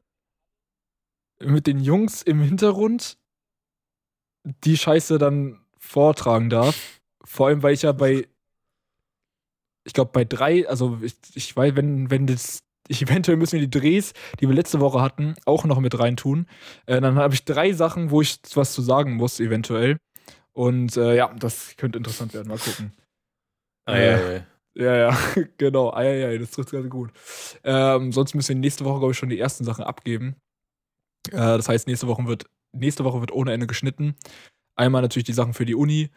mit 1.40 1.66
den 1.66 1.80
Jungs 1.80 2.20
im 2.20 2.42
Hintergrund 2.42 3.16
die 4.42 4.76
Scheiße 4.76 5.16
dann 5.16 5.64
vortragen 5.78 6.50
darf. 6.50 7.00
Vor 7.24 7.46
allem, 7.46 7.62
weil 7.62 7.72
ich 7.72 7.82
ja 7.82 7.92
bei, 7.92 8.28
ich 9.84 9.94
glaube, 9.94 10.10
bei 10.12 10.24
drei, 10.24 10.68
also 10.68 10.98
ich, 11.00 11.16
ich 11.34 11.56
weiß, 11.56 11.74
wenn, 11.76 12.10
wenn 12.10 12.26
das, 12.26 12.63
eventuell 12.88 13.36
müssen 13.36 13.60
wir 13.60 13.66
die 13.66 13.78
Drehs, 13.78 14.12
die 14.40 14.48
wir 14.48 14.54
letzte 14.54 14.80
Woche 14.80 15.00
hatten, 15.00 15.34
auch 15.46 15.64
noch 15.64 15.80
mit 15.80 15.98
reintun. 15.98 16.46
Äh, 16.86 17.00
dann 17.00 17.16
habe 17.16 17.34
ich 17.34 17.44
drei 17.44 17.72
Sachen, 17.72 18.10
wo 18.10 18.20
ich 18.20 18.38
was 18.54 18.72
zu 18.72 18.82
sagen 18.82 19.14
muss, 19.14 19.40
eventuell. 19.40 19.98
Und 20.52 20.96
äh, 20.96 21.16
ja, 21.16 21.32
das 21.34 21.76
könnte 21.76 21.98
interessant 21.98 22.34
werden. 22.34 22.48
Mal 22.48 22.58
gucken. 22.58 22.92
Ah, 23.86 23.96
Äh, 23.96 24.42
ja, 24.74 24.96
ja. 24.96 25.18
Genau. 25.58 25.90
Ah, 25.90 26.02
ja, 26.02 26.30
ja, 26.30 26.38
das 26.38 26.50
trifft 26.52 26.70
ganz 26.72 26.88
gut. 26.90 27.10
Ähm, 27.64 28.12
sonst 28.12 28.34
müssen 28.34 28.50
wir 28.50 28.60
nächste 28.60 28.84
Woche, 28.84 28.98
glaube 28.98 29.12
ich, 29.12 29.18
schon 29.18 29.28
die 29.28 29.38
ersten 29.38 29.64
Sachen 29.64 29.84
abgeben. 29.84 30.36
Äh, 31.30 31.36
das 31.36 31.68
heißt, 31.68 31.86
nächste 31.86 32.06
Woche 32.06 32.26
wird, 32.26 32.46
nächste 32.72 33.04
Woche 33.04 33.20
wird 33.20 33.32
ohne 33.32 33.52
Ende 33.52 33.66
geschnitten. 33.66 34.14
Einmal 34.76 35.02
natürlich 35.02 35.26
die 35.26 35.32
Sachen 35.32 35.54
für 35.54 35.64
die 35.64 35.74
Uni, 35.74 36.10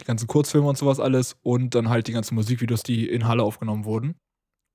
die 0.00 0.04
ganzen 0.04 0.26
Kurzfilme 0.26 0.68
und 0.68 0.76
sowas 0.78 1.00
alles 1.00 1.36
und 1.42 1.74
dann 1.74 1.88
halt 1.88 2.06
die 2.08 2.12
ganzen 2.12 2.34
Musikvideos, 2.34 2.82
die 2.82 3.08
in 3.08 3.26
Halle 3.26 3.42
aufgenommen 3.42 3.84
wurden. 3.84 4.14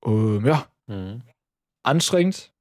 Ähm, 0.04 0.44
ja, 0.44 0.66
Mhm. 0.88 1.22
Anstrengend, 1.88 2.52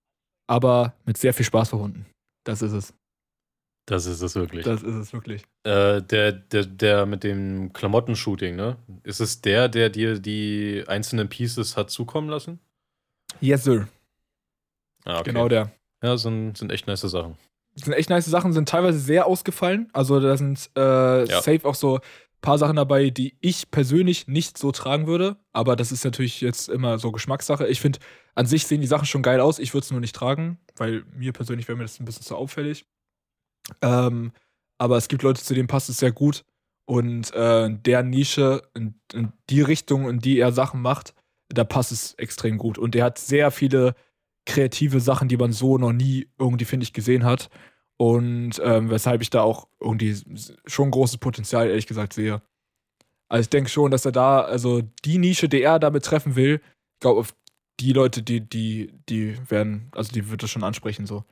aber 0.48 0.94
mit 1.06 1.18
sehr 1.18 1.34
viel 1.34 1.46
Spaß 1.46 1.70
verbunden. 1.70 2.06
Das 2.46 2.62
ist 2.62 2.72
es. 2.72 2.94
Das 3.86 4.06
ist 4.06 4.22
es 4.22 4.36
wirklich. 4.36 4.66
Das 4.66 4.84
ist 4.84 4.96
es 4.96 5.14
wirklich. 5.14 5.44
Äh, 5.64 6.02
der, 6.02 6.34
der, 6.34 6.66
der 6.66 7.06
mit 7.06 7.24
dem 7.24 7.72
Klamottenshooting, 7.72 8.56
ne? 8.56 8.76
Ist 9.04 9.22
es 9.22 9.42
der, 9.42 9.70
der 9.70 9.90
dir 9.90 10.20
die 10.20 10.84
einzelnen 10.88 11.30
Pieces 11.30 11.78
hat 11.78 11.90
zukommen 11.90 12.28
lassen? 12.30 12.60
Yes, 13.40 13.64
sir. 13.64 13.88
Ah, 15.06 15.20
okay. 15.20 15.32
Genau 15.32 15.48
der. 15.48 15.72
Ja, 16.04 16.18
sind, 16.18 16.58
sind 16.58 16.72
echt 16.72 16.86
nice 16.88 17.02
Sachen. 17.02 17.38
Sind 17.76 17.94
echt 17.94 18.10
nice 18.10 18.26
Sachen, 18.26 18.52
sind 18.52 18.68
teilweise 18.68 19.00
sehr 19.00 19.26
ausgefallen. 19.26 19.90
Also 19.94 20.20
da 20.20 20.36
sind 20.36 20.70
äh, 20.76 21.26
Ja. 21.26 21.42
safe 21.42 21.64
auch 21.64 21.76
so 21.76 22.00
paar 22.42 22.58
Sachen 22.58 22.76
dabei, 22.76 23.10
die 23.10 23.38
ich 23.42 23.72
persönlich 23.72 24.28
nicht 24.28 24.58
so 24.58 24.72
tragen 24.72 25.08
würde. 25.08 25.38
Aber 25.54 25.76
das 25.76 25.92
ist 25.92 26.06
natürlich 26.06 26.42
jetzt 26.42 26.70
immer 26.70 27.00
so 27.00 27.12
Geschmackssache. 27.12 27.68
Ich 27.68 27.82
finde, 27.82 28.00
an 28.36 28.46
sich 28.46 28.68
sehen 28.68 28.82
die 28.82 28.88
Sachen 28.88 29.06
schon 29.06 29.24
geil 29.24 29.40
aus. 29.40 29.60
Ich 29.60 29.74
würde 29.74 29.86
es 29.86 29.92
nur 29.92 30.00
nicht 30.00 30.16
tragen, 30.16 30.60
weil 30.76 31.04
mir 31.16 31.34
persönlich 31.34 31.68
wäre 31.68 31.78
mir 31.78 31.84
das 31.84 32.00
ein 32.00 32.06
bisschen 32.06 32.24
zu 32.24 32.36
auffällig. 32.36 32.86
Ähm, 33.82 34.32
aber 34.78 34.98
es 34.98 35.08
gibt 35.08 35.24
Leute, 35.24 35.44
zu 35.44 35.54
denen 35.54 35.68
passt 35.68 35.90
es 35.90 35.98
sehr 35.98 36.12
gut. 36.12 36.46
Und 36.86 37.34
äh, 37.34 37.70
der 37.70 38.04
Nische, 38.04 38.62
in, 38.74 38.96
in 39.14 39.34
die 39.50 39.62
Richtung, 39.62 40.10
in 40.10 40.20
die 40.20 40.40
er 40.40 40.54
Sachen 40.54 40.82
macht, 40.82 41.14
da 41.50 41.64
passt 41.64 41.92
es 41.92 42.14
extrem 42.14 42.58
gut. 42.58 42.78
Und 42.78 42.94
der 42.96 43.04
hat 43.04 43.18
sehr 43.18 43.52
viele 43.52 43.96
kreative 44.46 45.02
Sachen, 45.02 45.28
die 45.28 45.38
man 45.38 45.52
so 45.52 45.78
noch 45.78 45.92
nie 45.92 46.28
irgendwie, 46.40 46.66
finde 46.66 46.86
ich, 46.86 46.94
gesehen 46.94 47.26
hat. 47.26 47.50
Und 48.00 48.62
ähm, 48.64 48.90
weshalb 48.90 49.22
ich 49.22 49.30
da 49.30 49.42
auch 49.42 49.68
irgendwie 49.80 50.16
schon 50.66 50.92
großes 50.92 51.18
Potenzial, 51.18 51.68
ehrlich 51.68 51.88
gesagt, 51.88 52.14
sehe. 52.14 52.42
Also 53.30 53.42
ich 53.42 53.50
denke 53.50 53.70
schon, 53.70 53.92
dass 53.92 54.06
er 54.06 54.12
da, 54.12 54.42
also 54.42 54.82
die 55.04 55.18
Nische, 55.18 55.50
die 55.50 55.62
er 55.62 55.80
damit 55.80 56.06
treffen 56.06 56.36
will, 56.36 56.62
ich 56.64 57.00
glaube, 57.02 57.20
auf 57.20 57.36
die 57.80 57.94
Leute, 57.94 58.24
die, 58.24 58.42
die, 58.42 58.94
die 59.10 59.38
werden, 59.50 59.90
also 59.92 60.12
die 60.12 60.30
wird 60.30 60.44
er 60.44 60.48
schon 60.48 60.64
ansprechen, 60.64 61.06
so. 61.06 61.26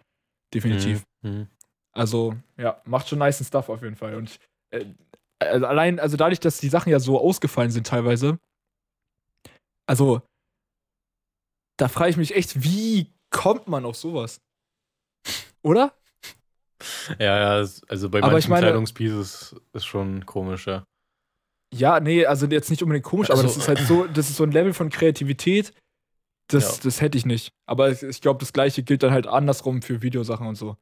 Definitiv. 0.54 1.04
Mhm. 1.22 1.32
Mhm. 1.32 1.48
Also, 1.92 2.36
ja, 2.58 2.82
macht 2.86 3.08
schon 3.08 3.20
nice 3.20 3.46
Stuff 3.46 3.70
auf 3.70 3.82
jeden 3.82 3.96
Fall. 3.96 4.16
Und 4.16 4.40
äh, 4.72 4.86
also 5.40 5.66
allein, 5.66 6.00
also 6.00 6.18
dadurch, 6.18 6.40
dass 6.40 6.60
die 6.60 6.70
Sachen 6.70 6.92
ja 6.92 7.00
so 7.00 7.20
ausgefallen 7.20 7.72
sind 7.72 7.88
teilweise, 7.88 8.40
also, 9.88 10.22
da 11.78 11.88
frage 11.88 12.10
ich 12.12 12.18
mich 12.18 12.36
echt, 12.36 12.64
wie 12.64 13.14
kommt 13.30 13.68
man 13.68 13.86
auf 13.86 13.96
sowas? 13.96 14.42
Oder? 15.62 15.94
Ja, 17.20 17.38
ja, 17.40 17.50
also 17.88 18.10
bei 18.10 18.22
Aber 18.22 18.34
manchen 18.34 18.50
meine- 18.52 18.68
Kleidungspieces 18.68 19.56
ist 19.74 19.86
schon 19.86 20.26
komisch, 20.26 20.68
ja. 20.68 20.86
Ja, 21.74 22.00
nee, 22.00 22.26
also 22.26 22.46
jetzt 22.48 22.70
nicht 22.70 22.84
unbedingt 22.84 23.06
komisch, 23.06 23.30
aber 23.30 23.42
Also- 23.42 23.48
das 23.54 23.58
ist 23.58 23.68
halt 23.68 23.80
so, 23.80 24.06
das 24.08 24.30
ist 24.30 24.38
so 24.38 24.44
ein 24.44 24.52
Level 24.52 24.74
von 24.74 24.90
Kreativität, 24.90 25.74
das, 26.48 26.78
Ja. 26.78 26.84
das 26.84 27.02
hätte 27.02 27.18
ich 27.18 27.26
nicht. 27.26 27.54
Aber 27.66 27.90
ich, 27.92 28.22
glaube, 28.22 28.40
das 28.40 28.54
gleiche 28.54 28.84
gilt 28.84 29.04
dann 29.04 29.12
halt 29.12 29.26
andersrum 29.28 29.82
für 29.82 30.02
Videosachen 30.02 30.46
und 30.48 30.56
so. 30.56 30.78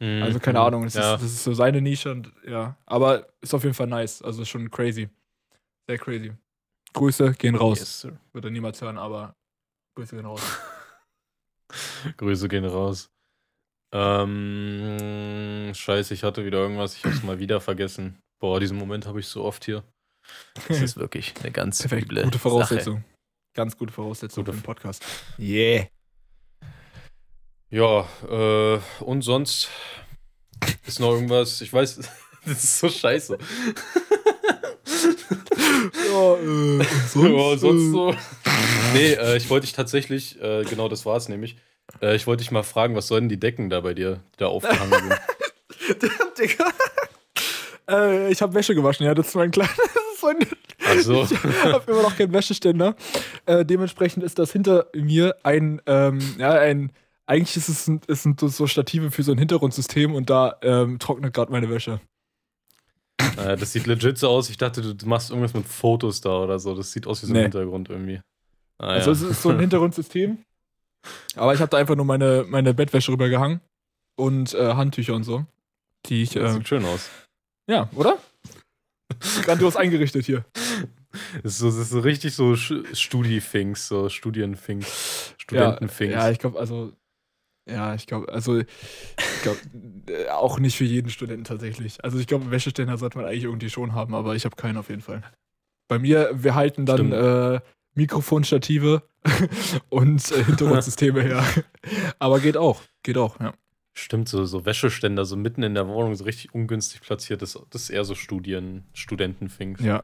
Mhm. 0.00 0.22
Also 0.22 0.40
keine 0.40 0.60
Ahnung, 0.60 0.84
das, 0.84 0.94
ja. 0.94 1.14
ist, 1.16 1.22
das 1.22 1.30
ist 1.32 1.44
so 1.44 1.52
seine 1.52 1.82
Nische 1.82 2.10
und 2.10 2.32
ja. 2.46 2.76
Aber 2.86 3.28
ist 3.42 3.52
auf 3.52 3.62
jeden 3.64 3.74
Fall 3.74 3.86
nice. 3.88 4.22
Also 4.22 4.44
schon 4.46 4.70
crazy. 4.70 5.10
Sehr 5.86 5.98
crazy. 5.98 6.32
Grüße 6.94 7.32
gehen 7.34 7.54
raus. 7.54 7.78
Yes, 7.80 8.08
er 8.42 8.50
niemals 8.50 8.80
hören, 8.80 8.96
aber 8.96 9.36
Grüße 9.94 10.16
gehen 10.16 10.24
raus. 10.24 10.40
Grüße 12.16 12.48
gehen 12.48 12.64
raus. 12.64 13.10
Ähm, 13.92 15.72
scheiße, 15.74 16.14
ich 16.14 16.22
hatte 16.22 16.44
wieder 16.44 16.58
irgendwas, 16.58 16.96
ich 16.96 17.04
hab's 17.04 17.22
mal 17.22 17.38
wieder 17.38 17.60
vergessen. 17.60 18.18
Boah, 18.38 18.60
diesen 18.60 18.78
Moment 18.78 19.06
habe 19.06 19.20
ich 19.20 19.26
so 19.26 19.44
oft 19.44 19.64
hier. 19.64 19.82
Das 20.68 20.80
ist 20.80 20.96
wirklich 20.98 21.34
eine 21.40 21.50
ganz 21.50 21.80
Perfekt. 21.80 22.08
Gute 22.08 22.24
Sache. 22.24 22.38
Voraussetzung. 22.38 23.04
Ganz 23.54 23.76
gute 23.76 23.92
Voraussetzung 23.92 24.44
Gute 24.44 24.56
für 24.56 24.62
den 24.62 24.64
Podcast. 24.64 25.04
Yeah. 25.38 25.88
Ja, 27.68 28.08
äh, 28.28 28.80
und 29.00 29.22
sonst 29.22 29.68
ist 30.86 31.00
noch 31.00 31.12
irgendwas, 31.12 31.60
ich 31.60 31.72
weiß, 31.72 31.96
das 32.44 32.64
ist 32.64 32.78
so 32.78 32.88
scheiße. 32.88 33.38
Ja, 36.10 36.34
äh, 36.34 36.78
ja, 36.78 37.56
sonst 37.56 37.92
so. 37.92 38.14
Nee, 38.92 39.12
äh, 39.12 39.36
ich 39.36 39.48
wollte 39.48 39.66
dich 39.66 39.72
tatsächlich, 39.74 40.40
äh, 40.42 40.64
genau 40.64 40.88
das 40.88 41.06
war 41.06 41.16
es 41.16 41.28
nämlich, 41.28 41.56
äh, 42.02 42.16
ich 42.16 42.26
wollte 42.26 42.42
dich 42.42 42.50
mal 42.50 42.62
fragen, 42.62 42.94
was 42.96 43.06
sollen 43.08 43.28
die 43.28 43.38
Decken 43.40 43.70
da 43.70 43.80
bei 43.80 43.94
dir, 43.94 44.20
die 44.34 44.38
da 44.38 44.46
aufgehangen 44.46 44.92
sind? 44.92 45.20
Digga. 46.38 46.66
äh, 47.88 48.30
ich 48.30 48.42
habe 48.42 48.54
Wäsche 48.54 48.74
gewaschen, 48.74 49.06
ja, 49.06 49.14
das 49.14 49.28
ist 49.28 49.34
mein 49.34 49.50
ist 49.50 50.22
mein, 50.22 50.36
Also, 50.86 51.22
Ich 51.24 51.64
habe 51.64 51.90
immer 51.92 52.02
noch 52.02 52.16
keinen 52.16 52.32
Wäscheständer. 52.32 52.94
Äh, 53.46 53.64
dementsprechend 53.64 54.22
ist 54.22 54.38
das 54.38 54.52
hinter 54.52 54.86
mir 54.94 55.36
ein, 55.42 55.80
ähm, 55.86 56.20
ja, 56.38 56.52
ein, 56.52 56.92
eigentlich 57.26 57.56
ist 57.56 57.68
es 57.68 57.86
ein, 57.88 58.00
es 58.08 58.22
sind 58.22 58.40
so 58.40 58.66
Stative 58.66 59.10
für 59.10 59.22
so 59.22 59.32
ein 59.32 59.38
Hintergrundsystem 59.38 60.14
und 60.14 60.30
da 60.30 60.56
ähm, 60.62 60.98
trocknet 60.98 61.32
gerade 61.34 61.50
meine 61.52 61.70
Wäsche. 61.70 62.00
äh, 63.36 63.56
das 63.56 63.72
sieht 63.72 63.86
legit 63.86 64.18
so 64.18 64.28
aus. 64.28 64.50
Ich 64.50 64.56
dachte, 64.56 64.82
du, 64.82 64.94
du 64.94 65.06
machst 65.06 65.30
irgendwas 65.30 65.54
mit 65.54 65.66
Fotos 65.66 66.20
da 66.20 66.30
oder 66.38 66.58
so. 66.58 66.74
Das 66.74 66.92
sieht 66.92 67.06
aus 67.06 67.22
wie 67.22 67.26
so 67.26 67.32
ein 67.32 67.36
Nee. 67.36 67.42
Hintergrund 67.44 67.88
irgendwie. 67.88 68.20
Ah, 68.78 68.88
Also 68.88 69.10
ja. 69.10 69.16
es 69.16 69.22
ist 69.22 69.42
so 69.42 69.50
ein 69.50 69.60
Hintergrundsystem. 69.60 70.38
Aber 71.36 71.54
ich 71.54 71.60
habe 71.60 71.70
da 71.70 71.78
einfach 71.78 71.96
nur 71.96 72.04
meine, 72.04 72.44
meine 72.48 72.74
Bettwäsche 72.74 73.12
rübergehangen 73.12 73.60
und 74.16 74.54
äh, 74.54 74.74
Handtücher 74.74 75.14
und 75.14 75.24
so. 75.24 75.46
Die 76.06 76.22
ich, 76.22 76.30
Das 76.30 76.52
äh, 76.52 76.54
sieht 76.54 76.68
schön 76.68 76.84
aus. 76.84 77.10
ja, 77.68 77.88
oder? 77.94 78.18
Grandios 79.42 79.76
eingerichtet 79.76 80.24
hier. 80.24 80.44
Das 81.42 81.52
ist 81.52 81.58
so, 81.58 81.66
das 81.66 81.76
ist 81.78 81.90
so 81.90 82.00
richtig 82.00 82.34
so 82.34 82.54
Studi-Things, 82.54 83.88
so 83.88 84.08
Studien-Things, 84.08 85.34
Studenten-Things. 85.38 86.12
Ja, 86.12 86.30
ich 86.30 86.38
glaube, 86.38 86.58
also, 86.58 86.92
ja, 87.68 87.94
ich 87.94 88.06
glaube, 88.06 88.32
also, 88.32 88.58
ich 88.58 88.66
glaube, 89.42 89.58
äh, 90.08 90.28
auch 90.28 90.58
nicht 90.60 90.76
für 90.76 90.84
jeden 90.84 91.10
Studenten 91.10 91.44
tatsächlich. 91.44 92.02
Also, 92.04 92.18
ich 92.18 92.28
glaube, 92.28 92.50
Wäscheständer 92.50 92.96
sollte 92.96 93.18
man 93.18 93.26
eigentlich 93.26 93.44
irgendwie 93.44 93.70
schon 93.70 93.92
haben, 93.94 94.14
aber 94.14 94.36
ich 94.36 94.44
habe 94.44 94.56
keinen 94.56 94.76
auf 94.76 94.88
jeden 94.88 95.02
Fall. 95.02 95.22
Bei 95.88 95.98
mir, 95.98 96.30
wir 96.32 96.54
halten 96.54 96.86
dann 96.86 97.10
äh, 97.12 97.60
Mikrofonstative 98.00 99.02
und 99.90 100.32
äh, 100.32 100.44
Hintergrundsysteme 100.44 101.22
her. 101.22 101.44
Aber 102.18 102.40
geht 102.40 102.56
auch, 102.56 102.82
geht 103.02 103.18
auch, 103.18 103.38
ja. 103.40 103.52
Stimmt, 103.92 104.28
so, 104.28 104.44
so 104.46 104.64
Wäscheständer, 104.64 105.26
so 105.26 105.36
mitten 105.36 105.62
in 105.62 105.74
der 105.74 105.86
Wohnung, 105.86 106.14
so 106.14 106.24
richtig 106.24 106.54
ungünstig 106.54 107.02
platziert. 107.02 107.42
Das, 107.42 107.58
das 107.68 107.82
ist 107.82 107.90
eher 107.90 108.04
so 108.04 108.14
Studien, 108.14 108.86
Studenten-Things. 108.94 109.80
Ja, 109.82 110.02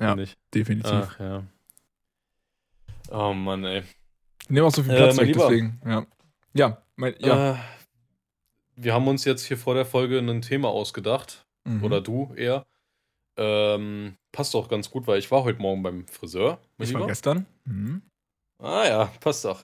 ja. 0.00 0.16
ich. 0.16 0.36
definitiv. 0.54 0.90
Ach 0.90 1.20
ja. 1.20 1.44
Oh 3.10 3.34
Mann, 3.34 3.64
ey. 3.64 3.82
Nehmen 4.48 4.66
auch 4.66 4.72
so 4.72 4.82
viel 4.82 4.92
Äh, 4.92 4.96
Platz 4.96 5.16
mein 5.16 5.26
weg, 5.26 5.34
Lieber. 5.34 5.48
deswegen, 5.48 5.80
ja. 5.84 6.06
Ja, 6.54 6.82
mein, 6.96 7.14
ja. 7.18 7.52
Äh, 7.52 7.56
wir 8.76 8.94
haben 8.94 9.08
uns 9.08 9.24
jetzt 9.26 9.44
hier 9.44 9.58
vor 9.58 9.74
der 9.74 9.84
Folge 9.84 10.18
ein 10.18 10.40
Thema 10.40 10.68
ausgedacht. 10.68 11.44
Mhm. 11.64 11.84
Oder 11.84 12.00
du 12.00 12.32
eher. 12.34 12.64
Ähm, 13.36 14.16
passt 14.32 14.54
auch 14.56 14.68
ganz 14.68 14.90
gut, 14.90 15.06
weil 15.06 15.18
ich 15.18 15.30
war 15.30 15.44
heute 15.44 15.60
Morgen 15.60 15.82
beim 15.82 16.06
Friseur. 16.08 16.58
ich 16.78 16.92
war 16.94 17.06
gestern. 17.06 17.46
Mhm. 17.64 18.02
Ah 18.58 18.84
ja, 18.86 19.04
passt 19.20 19.44
doch. 19.44 19.62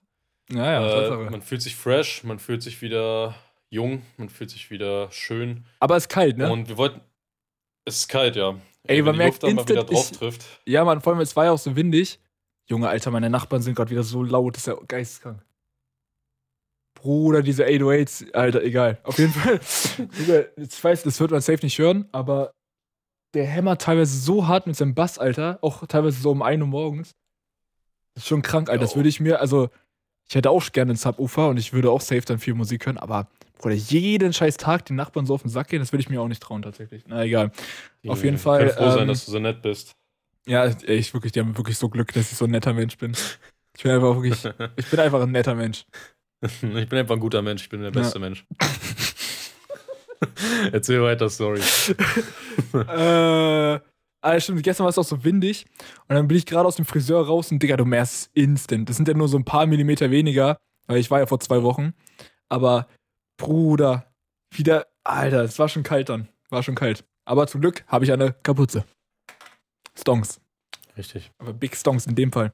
Ja, 0.51 0.73
ja, 0.73 1.07
äh, 1.27 1.31
man 1.31 1.43
fühlt 1.43 1.63
sich 1.63 1.77
fresh, 1.77 2.25
man 2.25 2.39
fühlt 2.39 2.63
sich 2.63 2.81
wieder 2.81 3.35
jung, 3.71 4.03
man 4.17 4.29
fühlt 4.29 4.51
sich 4.51 4.71
wieder 4.71 5.11
schön. 5.11 5.65
Aber 5.81 5.97
es 5.97 6.05
ist 6.05 6.09
kalt, 6.09 6.39
ne? 6.39 6.51
Und 6.51 6.69
wir 6.69 6.77
wollten. 6.79 7.01
Es 7.85 7.99
ist 7.99 8.09
kalt, 8.09 8.37
ja. 8.37 8.59
Ey, 8.85 8.99
wenn 8.99 9.05
man 9.07 9.15
die 9.15 9.19
merkt 9.19 9.33
Luft 9.35 9.43
dann 9.45 9.55
mal 9.57 9.69
wieder 9.69 9.81
instant, 9.81 9.91
drauf 9.99 10.11
ich- 10.11 10.19
trifft. 10.19 10.47
Ja, 10.67 10.85
Mann, 10.85 11.01
vor 11.03 11.13
allem, 11.13 11.21
es 11.21 11.37
war 11.37 11.45
ja 11.47 11.53
auch 11.53 11.59
so 11.59 11.77
windig. 11.77 12.19
Junge, 12.71 12.89
Alter, 12.89 13.11
meine 13.11 13.29
Nachbarn 13.31 13.63
sind 13.63 13.75
gerade 13.75 13.91
wieder 13.91 14.03
so 14.03 14.23
laut, 14.23 14.55
das 14.57 14.63
ist 14.63 14.67
ja 14.67 14.75
geisteskrank. 14.87 15.43
Bruder, 16.95 17.43
diese 17.43 17.65
808s, 17.67 18.33
Alter, 18.33 18.63
egal. 18.63 18.99
Auf 19.05 19.19
jeden 19.19 19.33
Fall. 19.33 19.61
Ich 20.57 20.83
weiß, 20.83 21.03
das 21.05 21.21
wird 21.21 21.31
man 21.31 21.41
safe 21.41 21.65
nicht 21.65 21.79
hören, 21.79 22.09
aber 22.13 22.53
der 23.35 23.45
hämmert 23.47 23.83
teilweise 23.83 24.19
so 24.19 24.47
hart 24.47 24.67
mit 24.67 24.77
seinem 24.77 24.95
Bass, 24.95 25.19
Alter. 25.19 25.59
Auch 25.63 25.87
teilweise 25.87 26.21
so 26.21 26.31
um 26.31 26.43
1 26.43 26.61
Uhr 26.63 26.69
morgens. 26.69 27.15
Das 28.15 28.25
ist 28.25 28.29
schon 28.29 28.43
krank, 28.43 28.69
Alter. 28.69 28.81
Das 28.81 28.97
würde 28.97 29.09
ich 29.09 29.21
mir, 29.21 29.41
also, 29.41 29.71
ich 30.29 30.35
hätte 30.35 30.51
auch 30.51 30.73
gerne 30.73 30.91
einen 30.91 30.97
Subwoofer 30.97 31.49
und 31.49 31.57
ich 31.57 31.73
würde 31.73 31.91
auch 31.91 32.01
safe 32.01 32.23
dann 32.23 32.39
viel 32.39 32.55
Musik 32.55 32.87
hören, 32.87 32.99
aber, 32.99 33.29
Bruder, 33.59 33.75
jeden 33.75 34.33
scheiß 34.33 34.57
Tag 34.57 34.85
den 34.87 34.97
Nachbarn 34.97 35.27
so 35.27 35.35
auf 35.35 35.43
den 35.43 35.51
Sack 35.51 35.69
gehen, 35.69 35.81
das 35.81 35.93
würde 35.93 36.03
ich 36.03 36.11
mir 36.11 36.21
auch 36.21 36.29
nicht 36.29 36.43
trauen, 36.43 36.63
tatsächlich. 36.63 37.05
Na, 37.07 37.25
egal. 37.25 37.51
Auf 38.07 38.25
jeden 38.25 38.39
Fall, 38.39 38.69
Kann 38.69 38.77
froh 38.77 38.91
sein, 38.91 39.03
ähm, 39.03 39.09
dass 39.09 39.25
du 39.25 39.33
so 39.33 39.39
nett 39.39 39.63
bist. 39.63 39.95
Ja, 40.47 40.67
ich 40.87 41.13
wirklich, 41.13 41.33
die 41.33 41.41
haben 41.41 41.57
wirklich 41.57 41.77
so 41.79 41.89
Glück, 41.89 42.13
dass 42.13 42.33
ich 42.33 42.39
so 42.39 42.47
ein 42.47 42.51
netter 42.51 42.73
Mensch 42.73 42.97
bin. 42.97 43.15
Ich 43.77 43.83
bin 43.83 43.93
einfach 43.93 44.15
wirklich, 44.15 44.45
ich 44.77 44.91
bin 44.91 45.01
einfach 45.01 45.23
ein 45.23 45.31
netter 45.31 45.55
Mensch. 45.55 45.85
Ich 46.41 46.61
bin 46.61 46.99
einfach 46.99 47.15
ein 47.15 47.21
guter 47.21 47.43
Mensch, 47.43 47.63
ich 47.63 47.69
bin 47.69 47.83
der 47.83 47.91
beste 47.91 48.19
Mensch. 48.19 48.45
Erzähl 50.73 51.03
weiter, 51.03 51.29
Story. 51.29 51.61
äh, 52.73 53.81
ah, 54.21 54.41
stimmt, 54.41 54.63
gestern 54.63 54.85
war 54.85 54.91
es 54.91 54.99
auch 54.99 55.05
so 55.05 55.25
windig 55.25 55.67
und 56.09 56.17
dann 56.17 56.29
bin 56.29 56.37
ich 56.37 56.47
gerade 56.47 56.67
aus 56.67 56.77
dem 56.77 56.85
Friseur 56.85 57.27
raus 57.27 57.51
und 57.53 57.63
Digga, 57.63 57.77
du 57.77 57.85
merkst 57.85 58.31
instant. 58.35 58.89
Das 58.89 58.97
sind 58.97 59.09
ja 59.09 59.15
nur 59.15 59.29
so 59.29 59.37
ein 59.37 59.45
paar 59.45 59.67
Millimeter 59.67 60.11
weniger, 60.11 60.59
weil 60.87 60.99
ich 60.99 61.11
war 61.11 61.21
ja 61.21 61.27
vor 61.27 61.41
zwei 61.41 61.63
Wochen. 61.63 61.95
Aber 62.49 62.89
Bruder, 63.37 64.13
wieder, 64.51 64.87
Alter, 65.05 65.45
es 65.45 65.59
war 65.59 65.69
schon 65.69 65.83
kalt 65.83 66.09
dann. 66.09 66.29
War 66.51 66.63
schon 66.63 66.75
kalt. 66.75 67.05
Aber 67.25 67.47
zum 67.47 67.61
Glück 67.61 67.85
habe 67.87 68.05
ich 68.05 68.13
eine 68.13 68.33
Kapuze. 68.33 68.85
Stonks. 69.97 70.41
Richtig. 70.97 71.31
Aber 71.39 71.53
Big 71.53 71.77
Stonks 71.77 72.07
in 72.07 72.15
dem 72.15 72.33
Fall. 72.33 72.53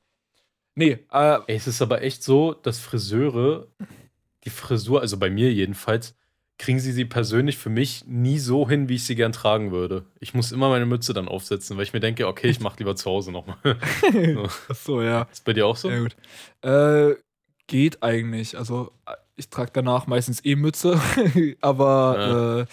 Nee, 0.74 0.98
äh, 1.12 1.38
Ey, 1.46 1.56
es 1.56 1.66
ist 1.66 1.80
aber 1.80 2.02
echt 2.02 2.22
so, 2.22 2.52
dass 2.52 2.80
Friseure, 2.80 3.68
die 4.44 4.50
Frisur, 4.50 5.00
also 5.00 5.16
bei 5.18 5.30
mir 5.30 5.52
jedenfalls, 5.52 6.14
kriegen 6.58 6.78
sie 6.78 6.92
sie 6.92 7.04
persönlich 7.04 7.58
für 7.58 7.70
mich 7.70 8.04
nie 8.06 8.38
so 8.38 8.68
hin, 8.68 8.88
wie 8.88 8.94
ich 8.94 9.04
sie 9.04 9.16
gern 9.16 9.32
tragen 9.32 9.72
würde. 9.72 10.04
Ich 10.20 10.34
muss 10.34 10.52
immer 10.52 10.68
meine 10.68 10.86
Mütze 10.86 11.12
dann 11.12 11.28
aufsetzen, 11.28 11.76
weil 11.76 11.82
ich 11.84 11.92
mir 11.92 12.00
denke, 12.00 12.28
okay, 12.28 12.48
ich 12.48 12.60
mach 12.60 12.78
lieber 12.78 12.94
zu 12.94 13.10
Hause 13.10 13.32
nochmal. 13.32 13.56
ach 14.44 14.74
so, 14.74 15.02
ja. 15.02 15.22
Ist 15.32 15.44
bei 15.44 15.52
dir 15.52 15.66
auch 15.66 15.76
so? 15.76 15.90
Ja, 15.90 15.98
gut. 16.00 16.16
Äh, 16.62 17.16
geht 17.66 18.02
eigentlich. 18.02 18.56
Also, 18.56 18.92
ich 19.36 19.48
trage 19.50 19.70
danach 19.72 20.06
meistens 20.06 20.44
eh 20.44 20.54
Mütze, 20.54 21.00
aber 21.60 22.16
Ja. 22.18 22.60
äh, 22.60 22.66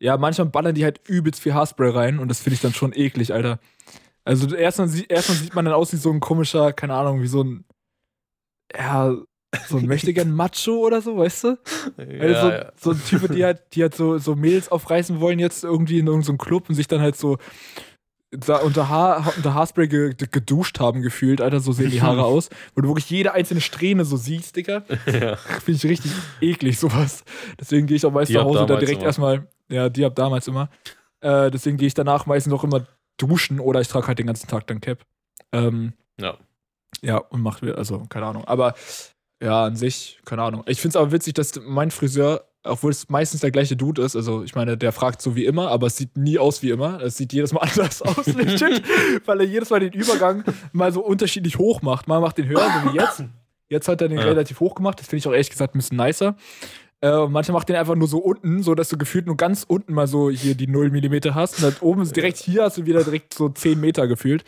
ja, 0.00 0.16
manchmal 0.16 0.48
ballern 0.48 0.74
die 0.74 0.82
halt 0.82 1.00
übelst 1.08 1.40
viel 1.40 1.54
Haarspray 1.54 1.90
rein 1.90 2.18
und 2.18 2.26
das 2.26 2.40
finde 2.40 2.54
ich 2.56 2.60
dann 2.60 2.74
schon 2.74 2.92
eklig, 2.92 3.32
Alter. 3.32 3.60
Also, 4.24 4.52
erstmal, 4.54 4.88
sie 4.88 5.04
erstmal 5.06 5.38
sieht 5.38 5.54
man 5.54 5.64
dann 5.64 5.74
aus 5.74 5.92
wie 5.92 5.96
so 5.96 6.10
ein 6.10 6.18
komischer, 6.18 6.72
keine 6.72 6.94
Ahnung, 6.94 7.22
wie 7.22 7.28
so 7.28 7.44
ein, 7.44 7.64
ja, 8.76 9.14
so 9.68 9.76
ein 9.76 9.86
mächtiger 9.86 10.24
Macho 10.24 10.72
oder 10.78 11.00
so, 11.02 11.16
weißt 11.16 11.44
du? 11.44 11.58
Ja, 11.98 12.20
Also 12.20 12.50
ja. 12.50 12.72
so 12.76 12.90
ein 12.92 13.02
Typ, 13.04 13.30
die 13.32 13.44
halt, 13.44 13.62
die 13.74 13.82
halt 13.82 13.94
so, 13.94 14.18
so 14.18 14.34
Mädels 14.34 14.70
aufreißen 14.70 15.20
wollen, 15.20 15.38
jetzt 15.38 15.62
irgendwie 15.64 15.98
in 15.98 16.06
irgendeinem 16.06 16.38
Club 16.38 16.68
und 16.68 16.74
sich 16.74 16.88
dann 16.88 17.00
halt 17.00 17.16
so 17.16 17.38
da 18.30 18.56
unter, 18.56 18.88
Haar, 18.88 19.30
unter 19.36 19.52
Haarspray 19.52 19.88
ge, 19.88 20.14
geduscht 20.14 20.80
haben 20.80 21.02
gefühlt, 21.02 21.42
Alter, 21.42 21.60
so 21.60 21.72
sehen 21.72 21.90
die 21.90 22.00
Haare 22.00 22.24
aus. 22.24 22.48
Wo 22.74 22.80
du 22.80 22.88
wirklich 22.88 23.10
jede 23.10 23.32
einzelne 23.34 23.60
Strähne 23.60 24.06
so 24.06 24.16
siehst, 24.16 24.56
Digga. 24.56 24.84
ja. 25.06 25.36
Finde 25.36 25.72
ich 25.72 25.84
richtig 25.84 26.12
eklig, 26.40 26.78
sowas. 26.78 27.24
Deswegen 27.60 27.86
gehe 27.86 27.96
ich 27.98 28.06
auch 28.06 28.10
meist 28.12 28.30
Die 28.30 28.34
zu 28.36 28.42
Hause 28.42 28.64
da 28.64 28.76
direkt 28.76 28.98
immer. 29.00 29.04
erstmal, 29.06 29.46
ja, 29.68 29.90
die 29.90 30.04
ab 30.06 30.14
damals 30.14 30.48
immer. 30.48 30.70
Äh, 31.20 31.50
deswegen 31.50 31.76
gehe 31.76 31.88
ich 31.88 31.94
danach 31.94 32.24
meistens 32.24 32.54
auch 32.54 32.64
immer 32.64 32.86
duschen 33.18 33.60
oder 33.60 33.82
ich 33.82 33.88
trage 33.88 34.06
halt 34.06 34.18
den 34.18 34.26
ganzen 34.28 34.48
Tag 34.48 34.66
dann 34.66 34.80
Cap. 34.80 35.00
Ähm, 35.52 35.92
Ja. 36.18 36.38
ja, 37.02 37.18
und 37.18 37.42
macht 37.42 37.62
also, 37.62 38.06
keine 38.08 38.24
Ahnung. 38.26 38.46
Aber 38.46 38.72
ja, 39.42 39.64
an 39.64 39.76
sich, 39.76 40.20
keine 40.24 40.42
Ahnung. 40.42 40.62
Ich 40.66 40.80
finde 40.80 40.96
es 40.96 40.96
aber 41.02 41.12
witzig, 41.12 41.34
dass 41.34 41.52
mein 41.66 41.90
Friseur, 41.90 42.44
obwohl 42.64 42.92
es 42.92 43.08
meistens 43.08 43.40
der 43.40 43.50
gleiche 43.50 43.76
Dude 43.76 44.02
ist, 44.02 44.14
also 44.14 44.42
ich 44.44 44.54
meine, 44.54 44.76
der 44.78 44.92
fragt 44.92 45.20
so 45.20 45.34
wie 45.34 45.44
immer, 45.46 45.68
aber 45.68 45.88
es 45.88 45.96
sieht 45.96 46.16
nie 46.16 46.38
aus 46.38 46.62
wie 46.62 46.70
immer. 46.70 47.00
Es 47.02 47.16
sieht 47.16 47.32
jedes 47.32 47.52
Mal 47.52 47.60
anders 47.72 48.00
aus, 48.02 48.26
legit, 48.26 48.82
weil 49.26 49.40
er 49.40 49.46
jedes 49.46 49.70
Mal 49.70 49.80
den 49.80 49.92
Übergang 49.92 50.44
mal 50.72 50.92
so 50.92 51.04
unterschiedlich 51.04 51.58
hoch 51.58 51.82
macht. 51.82 52.06
Mal 52.08 52.20
macht 52.20 52.38
den 52.38 52.46
höher, 52.48 52.70
so 52.84 52.92
wie 52.92 52.96
jetzt. 52.98 53.24
Jetzt 53.68 53.88
hat 53.88 54.00
er 54.02 54.08
den 54.08 54.18
Ja. 54.18 54.24
relativ 54.24 54.60
hoch 54.60 54.74
gemacht. 54.74 55.00
Das 55.00 55.06
finde 55.08 55.18
ich 55.18 55.26
auch 55.28 55.32
ehrlich 55.32 55.50
gesagt 55.50 55.74
ein 55.74 55.78
bisschen 55.78 55.96
nicer. 55.96 56.36
Äh, 57.00 57.26
manchmal 57.26 57.54
macht 57.54 57.68
den 57.68 57.74
einfach 57.76 57.96
nur 57.96 58.06
so 58.06 58.18
unten, 58.18 58.62
so 58.62 58.76
dass 58.76 58.88
du 58.90 58.96
gefühlt 58.96 59.26
nur 59.26 59.36
ganz 59.36 59.64
unten 59.66 59.92
mal 59.92 60.06
so 60.06 60.30
hier 60.30 60.54
die 60.54 60.68
0 60.68 60.90
mm 60.90 61.34
hast. 61.34 61.56
Und 61.56 61.64
dann 61.64 61.76
oben 61.80 62.02
ist 62.02 62.14
direkt 62.14 62.36
hier 62.36 62.62
hast 62.62 62.78
du 62.78 62.86
wieder 62.86 63.02
direkt 63.02 63.34
so 63.34 63.48
10 63.48 63.80
Meter 63.80 64.06
gefühlt. 64.06 64.44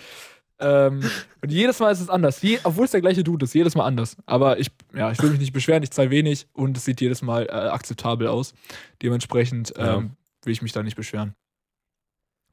Ähm, 0.64 1.00
und 1.42 1.52
jedes 1.52 1.78
Mal 1.78 1.90
ist 1.90 2.00
es 2.00 2.08
anders. 2.08 2.40
Je, 2.42 2.58
obwohl 2.64 2.86
es 2.86 2.90
der 2.92 3.00
gleiche 3.02 3.22
Dude 3.22 3.44
ist, 3.44 3.54
jedes 3.54 3.74
Mal 3.74 3.84
anders. 3.84 4.16
Aber 4.26 4.58
ich, 4.58 4.70
ja, 4.94 5.10
ich 5.12 5.22
will 5.22 5.30
mich 5.30 5.40
nicht 5.40 5.52
beschweren, 5.52 5.82
ich 5.82 5.90
zahle 5.90 6.10
wenig 6.10 6.46
und 6.54 6.76
es 6.76 6.84
sieht 6.84 7.00
jedes 7.00 7.22
Mal 7.22 7.46
äh, 7.46 7.50
akzeptabel 7.52 8.26
aus. 8.28 8.54
Dementsprechend 9.02 9.72
ähm, 9.76 9.84
Ja. 9.84 9.98
will 10.44 10.52
ich 10.52 10.62
mich 10.62 10.72
da 10.72 10.82
nicht 10.82 10.96
beschweren. 10.96 11.34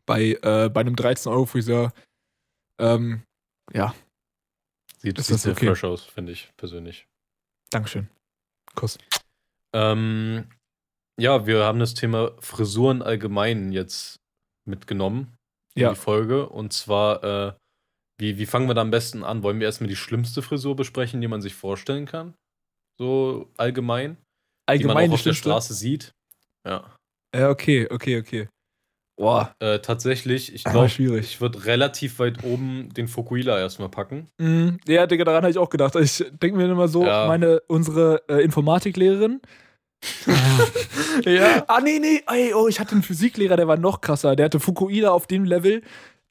Bei, 0.06 0.38
äh, 0.42 0.70
bei 0.70 0.82
einem 0.82 0.96
13-Euro-Friseur, 0.96 1.94
ähm, 2.80 3.24
ja, 3.74 3.94
Sieht, 4.98 5.18
Ist 5.18 5.28
sieht 5.28 5.34
das 5.36 5.42
sehr 5.44 5.54
okay? 5.54 5.66
fresh 5.68 5.84
aus, 5.84 6.04
finde 6.04 6.32
ich 6.32 6.52
persönlich. 6.58 7.08
Dankeschön. 7.72 8.08
Kuss. 8.76 9.00
Ähm, 9.74 10.48
ja, 11.20 11.48
wir 11.48 11.64
haben 11.64 11.80
das 11.80 11.96
Thema 11.96 12.34
Frisuren 12.40 13.02
allgemein 13.02 13.72
jetzt 13.72 14.18
mitgenommen 14.68 15.34
in 15.76 15.82
Ja. 15.84 15.90
die 15.90 15.96
Folge. 15.96 16.48
Und 16.50 16.72
zwar, 16.74 17.24
äh, 17.24 17.54
wie, 18.22 18.38
wie 18.38 18.46
fangen 18.46 18.68
wir 18.70 18.74
da 18.76 18.82
am 18.82 18.92
besten 18.92 19.24
an? 19.24 19.44
Wollen 19.44 19.60
wir 19.60 19.66
erstmal 19.68 19.90
die 19.90 19.96
schlimmste 19.96 20.42
Frisur 20.42 20.76
besprechen, 20.76 21.20
die 21.22 21.28
man 21.28 21.42
sich 21.42 21.54
vorstellen 21.56 22.06
kann? 22.06 22.36
So 23.00 23.50
allgemein? 23.58 24.12
die 24.12 24.86
man 24.86 24.96
Allgemein 24.96 25.10
auch 25.10 25.16
auf 25.16 25.24
der? 25.24 25.34
Straße 25.34 25.74
sieht. 25.74 26.14
Ja. 26.66 26.96
Ja, 27.36 27.50
okay, 27.50 27.88
okay, 27.90 28.20
okay. 28.20 28.48
Boah, 29.20 29.54
Äh, 29.60 29.80
tatsächlich, 29.80 30.54
ich 30.54 30.64
glaube, 30.66 30.88
ich 31.20 31.42
würde 31.42 31.66
relativ 31.66 32.20
weit 32.20 32.44
oben 32.44 32.90
den 32.94 33.08
Fukuila 33.08 33.60
erstmal 33.60 33.90
packen. 33.90 34.28
Mhm. 34.40 34.78
Ja, 34.88 35.08
Digga, 35.08 35.24
daran 35.26 35.44
habe 35.44 35.52
ich 35.52 35.58
auch 35.58 35.70
gedacht. 35.70 35.96
Ich 35.96 36.24
denke 36.42 36.58
mir 36.58 36.66
immer 36.72 36.88
so, 36.88 37.06
Ja. 37.06 37.28
meine, 37.28 37.60
unsere 37.68 38.24
äh, 38.30 38.44
Informatiklehrerin. 38.44 39.42
Ja. 41.26 41.64
ah, 41.68 41.82
nee, 41.82 42.00
nee, 42.00 42.24
ey, 42.28 42.54
oh, 42.54 42.68
ich 42.68 42.80
hatte 42.80 42.94
einen 42.94 43.04
Physiklehrer, 43.04 43.58
der 43.58 43.68
war 43.68 43.78
noch 43.78 44.02
krasser. 44.02 44.36
Der 44.36 44.46
hatte 44.46 44.60
Fukuida 44.60 45.12
auf 45.12 45.28
dem 45.28 45.44
Level, 45.44 45.82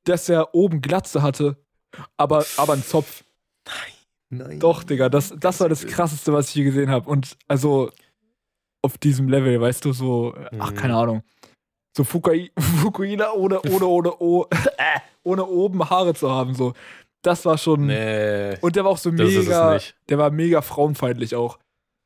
dass 0.05 0.29
er 0.29 0.55
oben 0.55 0.81
Glatze 0.81 1.23
hatte, 1.23 1.57
aber, 2.17 2.45
aber 2.57 2.75
einen 2.75 2.85
Zopf. 2.85 3.25
Nein. 4.31 4.61
Doch, 4.61 4.85
Digga, 4.85 5.09
das, 5.09 5.35
das 5.39 5.59
war 5.61 5.69
das 5.69 5.87
krasseste, 5.87 6.33
was 6.33 6.51
ich 6.51 6.55
je 6.55 6.65
gesehen 6.65 6.91
habe. 6.91 7.09
Und 7.11 7.37
also 7.49 7.91
auf 8.83 8.97
diesem 8.97 9.29
Level, 9.29 9.61
weißt 9.61 9.85
du, 9.85 9.93
so, 9.93 10.35
ach, 10.59 10.71
Mhm. 10.71 10.75
keine 10.77 10.97
Ahnung. 10.97 11.23
So 11.97 12.05
Fukai, 12.05 12.51
Fukuida 12.83 13.33
ohne, 13.33 13.61
ohne, 13.63 13.87
ohne, 13.87 14.15
oh, 14.21 14.47
äh, 14.79 15.01
ohne 15.25 15.45
oben 15.45 15.89
Haare 15.91 16.15
zu 16.15 16.31
haben, 16.31 16.55
so. 16.55 16.73
Das 17.23 17.45
war 17.45 17.59
schon. 17.59 17.87
Nee. 17.87 18.57
Und 18.63 18.77
der 18.77 18.85
war 18.85 18.93
auch 18.93 18.97
so 18.99 19.13
mega, 19.13 19.79
der 20.09 20.19
war 20.19 20.31
mega 20.31 20.63
frauenfeindlich 20.63 21.35
auch. 21.35 21.59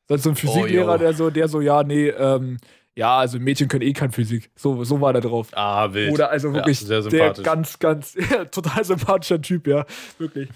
So 0.09 0.29
ein 0.29 0.35
Physiklehrer, 0.35 0.93
jo. 0.93 0.97
der 0.97 1.13
so, 1.13 1.29
der 1.29 1.47
so, 1.47 1.61
ja, 1.61 1.83
nee, 1.83 2.09
ähm, 2.09 2.57
ja, 2.97 3.17
also 3.17 3.39
Mädchen 3.39 3.67
können 3.67 3.83
eh 3.83 3.93
kein 3.93 4.11
Physik. 4.11 4.49
So, 4.55 4.83
so 4.83 5.01
war 5.01 5.13
der 5.13 5.21
drauf. 5.21 5.49
Ah, 5.53 5.93
wild. 5.93 6.13
Oder 6.13 6.29
also 6.31 6.49
Ja, 6.49 6.55
wirklich 6.55 6.79
sehr 6.79 7.01
der 7.01 7.11
sympathisch. 7.11 7.43
ganz, 7.43 7.79
ganz, 7.79 8.17
total 8.51 8.83
sympathischer 8.85 9.41
Typ, 9.41 9.67
ja. 9.67 9.85
Wirklich. 10.17 10.49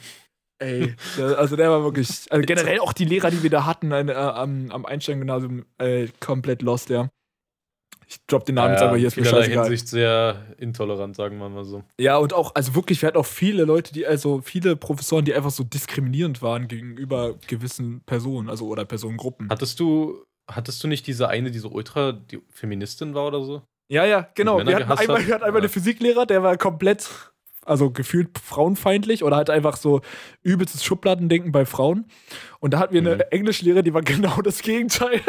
Ey, 0.62 0.96
der, 1.18 1.38
also 1.38 1.56
der 1.56 1.70
war 1.70 1.84
wirklich, 1.84 2.10
also 2.30 2.46
generell 2.46 2.80
auch 2.80 2.92
die 2.92 3.06
Lehrer, 3.06 3.32
die 3.32 3.44
wir 3.44 3.50
da 3.50 3.66
hatten 3.66 3.92
äh, 3.92 4.12
am, 4.14 4.72
am 4.72 4.86
Einstein-Gymnasium, 4.86 5.66
äh, 5.78 6.08
komplett 6.20 6.62
lost, 6.62 6.90
ja. 6.90 7.10
Ich 8.08 8.26
drop 8.26 8.44
den 8.44 8.56
Namen 8.56 8.72
jetzt 8.72 8.82
ja, 8.82 8.88
aber 8.88 8.98
hier, 8.98 9.08
ist 9.08 9.18
mir 9.18 9.26
scheißegal. 9.26 9.66
Hinsicht 9.66 9.88
sehr 9.88 10.44
intolerant, 10.58 11.16
sagen 11.16 11.38
wir 11.38 11.48
mal 11.48 11.64
so. 11.64 11.84
Ja, 12.00 12.18
und 12.18 12.34
auch, 12.34 12.56
also 12.56 12.74
wirklich, 12.74 13.02
wir 13.02 13.08
hatten 13.08 13.18
auch 13.20 13.26
viele 13.26 13.66
Leute, 13.66 13.94
die, 13.94 14.08
also 14.08 14.42
viele 14.42 14.76
Professoren, 14.76 15.26
die 15.26 15.34
einfach 15.34 15.52
so 15.52 15.64
diskriminierend 15.64 16.42
waren 16.42 16.68
gegenüber 16.68 17.36
gewissen 17.48 18.02
Personen, 18.08 18.50
also 18.50 18.66
oder 18.68 18.84
Personengruppen. 18.84 19.48
Hattest 19.50 19.80
du, 19.80 20.26
hattest 20.50 20.84
du 20.84 20.88
nicht 20.88 21.08
diese 21.08 21.30
eine, 21.30 21.52
die 21.52 21.60
so 21.60 21.70
ultra 21.70 22.12
die 22.12 22.42
Feministin 22.50 23.14
war 23.16 23.28
oder 23.28 23.44
so? 23.44 23.62
Ja, 23.92 24.06
ja, 24.06 24.28
genau. 24.36 24.58
Wir 24.66 24.76
hatten, 24.76 24.92
einmal, 24.92 25.18
hat? 25.20 25.28
wir 25.28 25.34
hatten 25.36 25.44
einmal 25.44 25.62
Ja. 25.62 25.66
einen 25.66 25.70
Physiklehrer, 25.70 26.26
der 26.26 26.44
war 26.44 26.58
komplett, 26.58 27.10
also 27.66 27.90
gefühlt 27.92 28.38
frauenfeindlich 28.38 29.24
oder 29.24 29.36
halt 29.36 29.50
einfach 29.50 29.78
so 29.78 30.02
übelstes 30.44 30.84
Schubladendenken 30.84 31.52
bei 31.52 31.66
Frauen. 31.66 32.06
Und 32.60 32.74
da 32.74 32.80
hatten 32.80 32.94
wir 32.94 33.02
eine 33.02 33.16
Mhm. 33.16 33.22
Englischlehrerin, 33.32 33.84
die 33.86 33.94
war 33.94 34.02
genau 34.04 34.42
das 34.44 34.62
Gegenteil. 34.62 35.22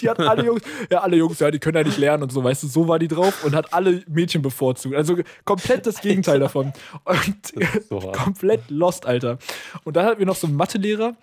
Die 0.00 0.08
hat 0.08 0.18
alle 0.20 0.44
Jungs, 0.44 0.62
ja, 0.90 1.00
alle 1.00 1.16
Jungs, 1.16 1.38
ja, 1.40 1.50
die 1.50 1.58
können 1.58 1.76
ja 1.76 1.84
nicht 1.84 1.98
lernen 1.98 2.22
und 2.22 2.32
so, 2.32 2.42
weißt 2.42 2.62
du, 2.62 2.66
so 2.68 2.88
war 2.88 2.98
die 2.98 3.08
drauf 3.08 3.44
und 3.44 3.54
hat 3.54 3.72
alle 3.74 4.02
Mädchen 4.08 4.40
bevorzugt. 4.42 4.94
Also 4.94 5.16
komplett 5.44 5.86
das 5.86 6.00
Gegenteil 6.00 6.40
davon. 6.40 6.72
Und 7.04 7.52
so 7.88 7.98
komplett 8.12 8.70
lost, 8.70 9.06
Alter. 9.06 9.38
Und 9.84 9.96
dann 9.96 10.06
hatten 10.06 10.18
wir 10.18 10.26
noch 10.26 10.36
so 10.36 10.46
einen 10.46 10.56
Mathelehrer, 10.56 11.14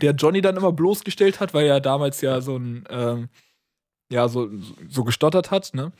der 0.00 0.12
Johnny 0.12 0.40
dann 0.40 0.56
immer 0.56 0.72
bloßgestellt 0.72 1.40
hat, 1.40 1.54
weil 1.54 1.66
er 1.66 1.80
damals 1.80 2.20
ja 2.20 2.40
so 2.40 2.56
ein, 2.56 2.84
ähm, 2.90 3.28
ja, 4.10 4.28
so, 4.28 4.48
so 4.88 5.04
gestottert 5.04 5.50
hat, 5.50 5.72
ne? 5.74 5.92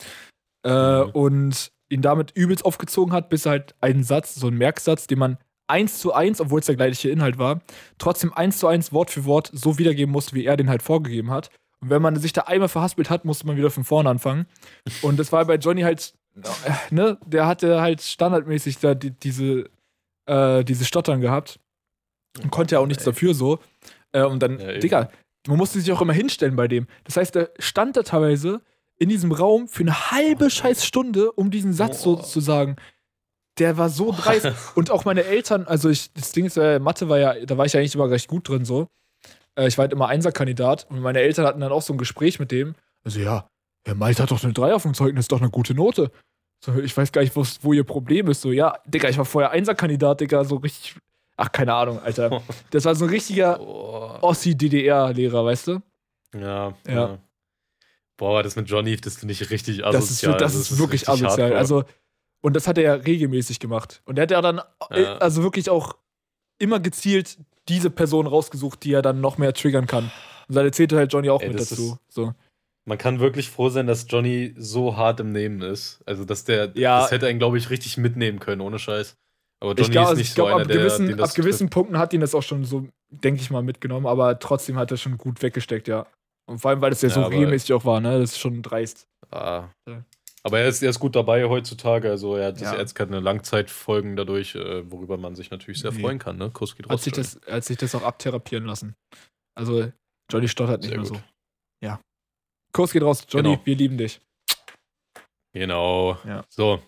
Äh, 0.65 1.05
Mhm. 1.05 1.11
Und 1.11 1.73
ihn 1.89 2.03
damit 2.03 2.31
übelst 2.33 2.65
aufgezogen 2.65 3.13
hat, 3.13 3.29
bis 3.29 3.47
er 3.47 3.53
halt 3.53 3.75
einen 3.81 4.05
Satz, 4.05 4.35
so 4.35 4.47
einen 4.47 4.59
Merksatz, 4.59 5.07
den 5.07 5.19
man 5.19 5.39
eins 5.69 5.99
zu 6.01 6.13
eins, 6.13 6.41
obwohl 6.41 6.61
es 6.61 6.67
der 6.67 6.77
gleiche 6.77 7.11
Inhalt 7.11 7.39
war, 7.39 7.61
trotzdem 7.99 8.33
eins 8.33 8.59
zu 8.59 8.67
eins 8.67 8.93
Wort 8.93 9.11
für 9.11 9.25
Wort 9.25 9.51
so 9.53 9.79
wiedergeben 9.79 10.13
musste, 10.13 10.35
wie 10.35 10.45
er 10.45 10.57
den 10.57 10.71
halt 10.71 10.83
vorgegeben 10.83 11.31
hat. 11.31 11.51
Und 11.81 11.91
wenn 11.91 12.03
man 12.03 12.17
sich 12.17 12.33
da 12.33 12.43
einmal 12.43 12.69
verhaspelt 12.69 13.11
hat, 13.11 13.25
musste 13.25 13.47
man 13.47 13.57
wieder 13.57 13.71
von 13.71 13.85
vorne 13.85 14.09
anfangen. 14.09 14.47
Und 15.03 15.19
das 15.19 15.33
war 15.33 15.45
bei 15.45 15.57
Johnny 15.57 15.83
halt, 15.83 16.15
äh, 16.37 16.95
ne, 16.95 17.19
der 17.27 17.47
hatte 17.47 17.81
halt 17.81 18.01
standardmäßig 18.03 18.79
da 18.79 18.95
die, 18.95 19.11
diese, 19.11 19.69
äh, 20.27 20.65
diese 20.65 20.85
Stottern 20.85 21.21
gehabt. 21.21 21.59
Und 22.43 22.51
konnte 22.51 22.77
ja 22.77 22.81
auch 22.81 22.87
nichts 22.87 23.05
dafür 23.05 23.35
so. 23.35 23.59
Äh, 24.13 24.23
und 24.25 24.43
dann, 24.43 24.59
Ja. 24.59 24.79
Digga, 24.79 25.11
man 25.49 25.59
musste 25.59 25.81
sich 25.81 25.91
auch 25.93 26.01
immer 26.01 26.13
hinstellen 26.13 26.57
bei 26.57 26.69
dem. 26.69 26.87
Das 27.05 27.17
heißt, 27.17 27.37
er 27.37 27.51
stand 27.59 27.97
da 27.97 28.03
teilweise 28.03 28.61
in 28.99 29.09
diesem 29.09 29.33
Raum 29.33 29.69
für 29.69 29.83
eine 29.83 30.11
halbe 30.13 30.49
scheiß 30.51 30.85
Stunde, 30.85 31.33
um 31.33 31.51
diesen 31.51 31.73
Satz 31.73 32.03
so 32.03 32.17
zu 32.17 32.41
sagen. 32.41 32.77
Der 33.59 33.77
war 33.77 33.89
so 33.91 34.13
dreist. 34.17 34.47
Und 34.77 34.91
auch 34.91 35.05
meine 35.05 35.25
Eltern, 35.25 35.65
also 35.67 35.91
ich, 35.91 36.13
das 36.15 36.33
Ding 36.33 36.47
ist, 36.47 36.57
äh, 36.57 36.79
Mathe 36.79 37.09
war 37.09 37.19
ja, 37.19 37.35
da 37.45 37.59
war 37.59 37.67
ich 37.67 37.73
ja 37.75 37.81
eigentlich 37.81 37.95
immer 37.95 38.09
recht 38.09 38.29
gut 38.29 38.49
drin 38.49 38.65
so. 38.65 38.89
Äh, 39.57 39.69
ich 39.69 39.77
war 39.77 39.83
halt 39.83 39.93
immer 39.93 40.09
Einserkandidat 40.09 40.87
und 40.89 41.01
meine 41.01 41.21
Eltern 41.21 41.45
hatten 41.47 41.61
dann 41.61 41.73
auch 41.73 41.83
so 41.83 41.93
ein 41.93 41.99
Gespräch 41.99 42.39
mit 42.39 42.51
dem. 42.51 42.75
Also 43.05 43.21
ja, 43.21 43.47
Herr 43.85 43.95
Malte 43.97 44.23
hat 44.23 44.31
doch 44.31 44.43
eine 44.43 44.53
3 44.55 44.75
auf 44.75 44.83
dem 44.85 44.95
Zeugnis, 44.95 45.25
ist 45.25 45.33
doch 45.33 45.41
eine 45.41 45.51
gute 45.51 45.75
Note. 45.75 46.11
So, 46.65 46.79
ich 46.79 46.97
weiß 46.97 47.11
gar 47.13 47.21
nicht, 47.23 47.35
wo's- 47.37 47.59
wo 47.63 47.73
ihr 47.73 47.85
Problem 47.85 48.29
ist. 48.29 48.41
So, 48.41 48.53
ja, 48.53 48.79
Digga, 48.87 49.09
ich 49.09 49.19
war 49.19 49.25
vorher 49.25 49.51
Einserkandidat, 49.51 50.21
Digga, 50.21 50.45
so 50.45 50.57
richtig. 50.57 50.97
Ach, 51.37 51.51
keine 51.51 51.75
Ahnung, 51.75 51.99
Alter. 52.01 52.43
Das 52.71 52.85
war 52.85 52.95
so 52.95 53.05
ein 53.07 53.11
richtiger 53.11 53.59
Boah. 53.59 54.23
Ossi-DDR-Lehrer, 54.23 55.45
weißt 55.45 55.67
du? 55.69 55.83
Ja, 56.35 56.75
Ja. 56.87 56.93
ja. 56.93 57.19
Boah, 58.19 58.43
das 58.43 58.57
mit 58.57 58.69
Johnny, 58.69 58.97
das 58.97 59.17
finde 59.17 59.33
ich 59.33 59.51
richtig 59.51 59.85
asozial. 59.85 59.93
Das 59.93 60.11
ist, 60.11 60.23
das 60.23 60.43
Also, 60.43 60.75
ist 60.75 60.79
wirklich 60.79 61.09
asozial. 61.09 61.31
hardcore. 61.31 61.57
Also, 61.59 61.85
und 62.43 62.55
das 62.55 62.69
hat 62.69 62.79
er 62.79 62.85
ja 62.85 62.95
regelmäßig 62.95 63.59
gemacht. 63.59 64.03
Und 64.05 64.19
er 64.19 64.23
hat 64.23 64.31
ja 64.31 64.41
dann, 64.41 64.61
äh, 64.91 65.03
Ja. 65.03 65.17
also 65.19 65.43
wirklich 65.43 65.71
auch 65.71 65.97
immer 66.59 66.79
gezielt 66.79 67.39
diese 67.69 67.91
Person 67.91 68.27
rausgesucht, 68.27 68.85
die 68.85 68.93
er 68.93 69.03
dann 69.03 69.21
noch 69.21 69.39
mehr 69.39 69.55
triggern 69.55 69.87
kann. 69.87 70.11
Und 70.49 70.55
da 70.55 70.63
erzählte 70.63 70.97
halt 70.97 71.13
Johnny 71.13 71.31
auch 71.31 71.41
Ey, 71.41 71.49
mit 71.49 71.59
das 71.61 71.71
dazu. 71.71 71.99
So. 72.09 72.33
Man 72.85 72.99
kann 72.99 73.19
wirklich 73.21 73.49
froh 73.49 73.69
sein, 73.69 73.87
dass 73.87 74.07
Johnny 74.09 74.55
so 74.59 74.97
hart 74.97 75.21
im 75.21 75.33
Nehmen 75.33 75.63
ist. 75.63 76.01
Also, 76.05 76.25
dass 76.25 76.45
der, 76.45 76.73
Ja. 76.75 77.01
das 77.01 77.11
hätte 77.13 77.27
einen, 77.29 77.39
glaube 77.39 77.59
ich, 77.59 77.71
richtig 77.71 77.97
mitnehmen 77.97 78.39
können, 78.41 78.61
ohne 78.61 78.79
Scheiß. 78.79 79.17
Aber 79.63 79.71
Johnny 79.71 79.81
Ich 79.83 79.91
glaube, 79.91 80.03
ist 80.05 80.09
also 80.09 80.19
nicht 80.19 80.29
ich 80.31 80.35
glaub, 80.35 80.49
so 80.49 80.55
einer, 80.55 80.63
ab, 80.63 80.69
der, 80.69 80.77
gewissen, 80.79 81.07
den 81.07 81.17
das 81.19 81.31
ab 81.31 81.37
gewissen 81.37 81.71
Punkten 81.71 81.99
hat 81.99 82.13
ihn 82.13 82.21
das 82.21 82.35
auch 82.35 82.43
schon 82.43 82.65
so, 82.65 82.89
denke 83.11 83.41
ich 83.41 83.51
mal, 83.51 83.63
mitgenommen, 83.63 84.07
aber 84.07 84.39
trotzdem 84.39 84.77
hat 84.77 84.91
er 84.91 84.97
schon 84.97 85.17
gut 85.19 85.41
weggesteckt, 85.43 85.87
ja. 85.89 86.07
Und 86.51 86.59
vor 86.59 86.71
allem, 86.71 86.81
weil 86.81 86.91
das 86.91 87.01
ja, 87.03 87.09
Ja, 87.09 87.15
so 87.15 87.23
regelmäßig 87.27 87.73
auch 87.73 87.85
war, 87.85 88.01
ne? 88.01 88.19
Das 88.19 88.33
ist 88.33 88.39
schon 88.41 88.61
dreist. 88.63 89.07
Ah. 89.31 89.69
Ja. 89.89 90.05
Aber 90.43 90.59
er 90.59 90.67
ist, 90.67 90.83
er 90.83 90.91
ist 90.91 90.99
gut 90.99 91.15
dabei 91.15 91.45
heutzutage. 91.49 92.11
Also, 92.11 92.35
er 92.35 92.49
hat 92.49 92.61
Ja. 92.61 92.77
jetzt 92.77 92.95
keine 92.97 93.21
Langzeitfolgen 93.21 94.17
dadurch, 94.17 94.57
äh, 94.57 94.91
worüber 94.91 95.17
man 95.17 95.37
sich 95.37 95.53
natürlich 95.53 95.79
sehr 95.81 95.93
Nee. 95.93 96.01
freuen 96.01 96.19
kann. 96.19 96.37
Ne? 96.37 96.51
Kuss 96.51 96.75
geht 96.77 96.87
Hat 96.87 96.93
raus. 96.95 97.05
sich, 97.05 97.13
Johnny. 97.15 97.29
das, 97.47 97.55
hat 97.55 97.65
sich 97.65 97.77
das 97.77 97.95
auch 97.95 98.03
abtherapieren 98.03 98.65
lassen. 98.67 98.97
Also, 99.57 99.93
Johnny 100.33 100.49
stottert 100.49 100.81
nicht 100.81 100.89
Sehr 100.91 100.99
mehr 100.99 101.09
gut. 101.09 101.19
so. 101.19 101.23
Ja. 101.87 102.01
Kurs 102.75 102.91
geht 102.93 103.03
raus. 103.05 103.25
Johnny, 103.29 103.51
Genau. 103.51 103.61
wir 103.65 103.77
lieben 103.77 103.97
dich. 103.99 104.21
Genau. 105.55 106.17
Ja. 106.25 106.45
So, 106.49 106.83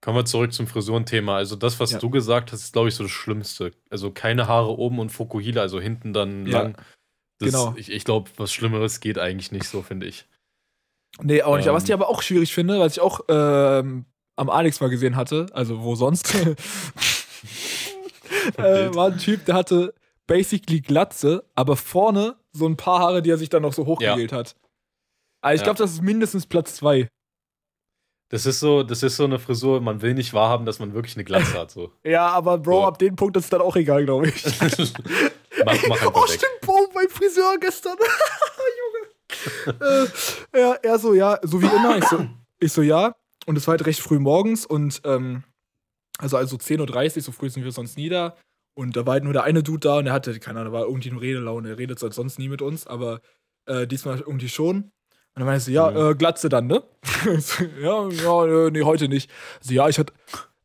kommen 0.00 0.18
wir 0.18 0.24
zurück 0.24 0.52
zum 0.52 0.66
Frisurenthema. 0.66 1.36
Also 1.36 1.56
das, 1.56 1.80
was 1.80 1.92
Ja. 1.92 1.98
du 1.98 2.10
gesagt 2.10 2.52
hast, 2.52 2.62
ist, 2.62 2.72
glaube 2.72 2.88
ich, 2.88 2.94
so 2.94 3.04
das 3.04 3.12
Schlimmste. 3.12 3.72
Also 3.90 4.10
keine 4.10 4.46
Haare 4.46 4.78
oben 4.78 4.98
und 4.98 5.10
Fokuhila, 5.10 5.62
also 5.62 5.80
hinten 5.80 6.12
dann 6.12 6.46
Ja, 6.46 6.62
lang. 6.62 6.76
Das, 7.38 7.50
genau. 7.52 7.74
Ich, 7.76 7.90
ich 7.90 8.04
glaube, 8.04 8.30
was 8.36 8.52
Schlimmeres 8.52 9.00
geht 9.00 9.18
eigentlich 9.18 9.52
nicht 9.52 9.68
so, 9.68 9.82
finde 9.82 10.06
ich. 10.06 10.26
Nee, 11.22 11.42
auch 11.42 11.56
nicht. 11.56 11.66
Aber 11.68 11.76
was 11.76 11.84
Ähm. 11.84 11.88
ich 11.88 11.92
aber 11.94 12.08
auch 12.08 12.22
schwierig 12.22 12.52
finde, 12.54 12.78
was 12.78 12.92
ich 12.92 13.00
auch 13.00 13.20
ähm, 13.28 14.04
am 14.36 14.50
Alex 14.50 14.80
mal 14.80 14.88
gesehen 14.88 15.16
hatte, 15.16 15.46
also 15.52 15.82
wo 15.82 15.94
sonst, 15.96 16.34
äh, 18.58 18.94
war 18.94 19.08
ein 19.12 19.18
Typ, 19.18 19.44
der 19.46 19.54
hatte 19.54 19.94
basically 20.26 20.80
Glatze, 20.80 21.44
aber 21.54 21.76
vorne 21.76 22.36
so 22.52 22.66
ein 22.66 22.76
paar 22.76 23.00
Haare, 23.00 23.22
die 23.22 23.30
er 23.30 23.38
sich 23.38 23.48
dann 23.48 23.62
noch 23.62 23.72
so 23.72 23.86
hochgegelt 23.86 24.32
hat. 24.32 24.56
Also 25.42 25.54
ich 25.54 25.60
Ja. 25.60 25.64
glaube, 25.72 25.78
das 25.78 25.92
ist 25.92 26.02
mindestens 26.02 26.46
Platz 26.46 26.74
zwei. 26.76 27.08
Das 28.28 28.44
ist 28.44 28.58
so, 28.58 28.82
das 28.82 29.02
ist 29.04 29.16
so 29.16 29.24
eine 29.24 29.38
Frisur, 29.38 29.80
man 29.80 30.02
will 30.02 30.14
nicht 30.14 30.34
wahrhaben, 30.34 30.66
dass 30.66 30.80
man 30.80 30.94
wirklich 30.94 31.14
eine 31.16 31.24
Glatze 31.24 31.58
hat. 31.58 31.70
So. 31.70 31.92
Ja, 32.04 32.28
aber 32.28 32.58
Bro, 32.58 32.80
So. 32.80 32.86
ab 32.86 32.98
dem 32.98 33.14
Punkt 33.14 33.36
ist 33.36 33.44
es 33.44 33.50
dann 33.50 33.60
auch 33.60 33.76
egal, 33.76 34.04
glaube 34.04 34.28
ich. 34.28 34.44
mach, 35.64 35.76
mach 35.88 36.10
oh, 36.12 36.26
stimmt, 36.26 36.60
Bro, 36.60 36.88
mein 36.94 37.08
Friseur 37.08 37.56
gestern. 37.60 37.96
Junge. 38.82 39.78
äh, 39.80 40.06
er, 40.52 40.84
er 40.84 40.98
so, 40.98 41.14
ja, 41.14 41.38
so 41.42 41.62
wie 41.62 41.66
immer. 41.66 41.98
Ich 41.98 42.04
so, 42.04 42.26
ich 42.58 42.72
so, 42.72 42.82
ja. 42.82 43.14
Und 43.46 43.56
es 43.56 43.66
war 43.68 43.72
halt 43.72 43.86
recht 43.86 44.00
früh 44.00 44.18
morgens 44.18 44.66
und, 44.66 45.00
ähm, 45.04 45.44
also, 46.18 46.36
also 46.36 46.56
10.30 46.56 47.16
Uhr, 47.16 47.22
so 47.22 47.32
früh 47.32 47.48
sind 47.48 47.62
wir 47.64 47.72
sonst 47.72 47.96
nie 47.96 48.08
da. 48.08 48.36
Und 48.74 48.96
da 48.96 49.06
war 49.06 49.14
halt 49.14 49.24
nur 49.24 49.32
der 49.32 49.44
eine 49.44 49.62
Dude 49.62 49.80
da 49.80 49.98
und 49.98 50.06
der 50.06 50.12
hatte, 50.14 50.38
keine 50.40 50.60
Ahnung, 50.60 50.72
da 50.72 50.78
war 50.80 50.86
irgendwie 50.86 51.10
nur 51.10 51.22
Redelaune. 51.22 51.70
Er 51.70 51.78
redet 51.78 51.98
sonst 51.98 52.38
nie 52.38 52.48
mit 52.48 52.60
uns, 52.60 52.86
aber 52.86 53.20
äh, 53.66 53.86
diesmal 53.86 54.18
irgendwie 54.20 54.48
schon. 54.48 54.92
Und 55.36 55.40
dann 55.40 55.46
meinte 55.48 55.64
sie, 55.64 55.72
ja, 55.74 55.90
Mhm. 55.90 55.96
äh, 56.12 56.14
Glatze 56.14 56.48
dann, 56.48 56.66
ne? 56.66 56.82
Ja, 57.82 58.08
ja, 58.08 58.44
äh, 58.66 58.70
nee, 58.70 58.82
heute 58.82 59.06
nicht. 59.08 59.30
Sie, 59.60 59.74
ja, 59.74 59.86
ich 59.86 59.98
hatte, 59.98 60.14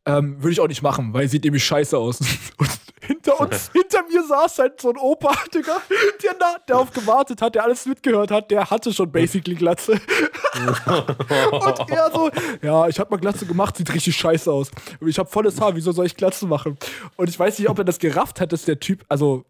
ähm, 0.06 0.42
würde 0.42 0.52
ich 0.52 0.60
auch 0.60 0.66
nicht 0.68 0.80
machen, 0.82 1.12
weil 1.12 1.28
sieht 1.28 1.44
nämlich 1.44 1.62
scheiße 1.64 1.96
aus. 1.96 2.20
Und 2.56 2.70
hinter 3.02 3.38
uns, 3.38 3.70
hinter 3.74 4.02
mir 4.10 4.24
saß 4.24 4.58
halt 4.60 4.80
so 4.80 4.88
ein 4.90 4.96
Opa, 4.96 5.34
Digga, 5.54 5.76
der, 6.22 6.34
da, 6.34 6.56
der 6.66 6.78
auf 6.78 6.90
gewartet 6.90 7.42
hat, 7.42 7.54
der 7.54 7.64
alles 7.64 7.84
mitgehört 7.84 8.30
hat, 8.30 8.50
der 8.50 8.70
hatte 8.70 8.94
schon 8.94 9.12
basically 9.12 9.56
Glatze. 9.56 9.92
Und 9.92 11.90
er 11.90 12.10
so, 12.10 12.30
ja, 12.62 12.88
ich 12.88 12.98
hab 12.98 13.10
mal 13.10 13.18
Glatze 13.18 13.44
gemacht, 13.44 13.76
sieht 13.76 13.92
richtig 13.92 14.16
scheiße 14.16 14.50
aus. 14.50 14.70
Und 15.00 15.08
Ich 15.08 15.18
hab 15.18 15.30
volles 15.30 15.60
Haar, 15.60 15.76
wieso 15.76 15.92
soll 15.92 16.06
ich 16.06 16.16
Glatze 16.16 16.46
machen? 16.46 16.78
Und 17.16 17.28
ich 17.28 17.38
weiß 17.38 17.58
nicht, 17.58 17.68
ob 17.68 17.78
er 17.78 17.84
das 17.84 17.98
gerafft 17.98 18.40
hat, 18.40 18.52
dass 18.52 18.64
der 18.64 18.80
Typ, 18.80 19.04
also 19.10 19.44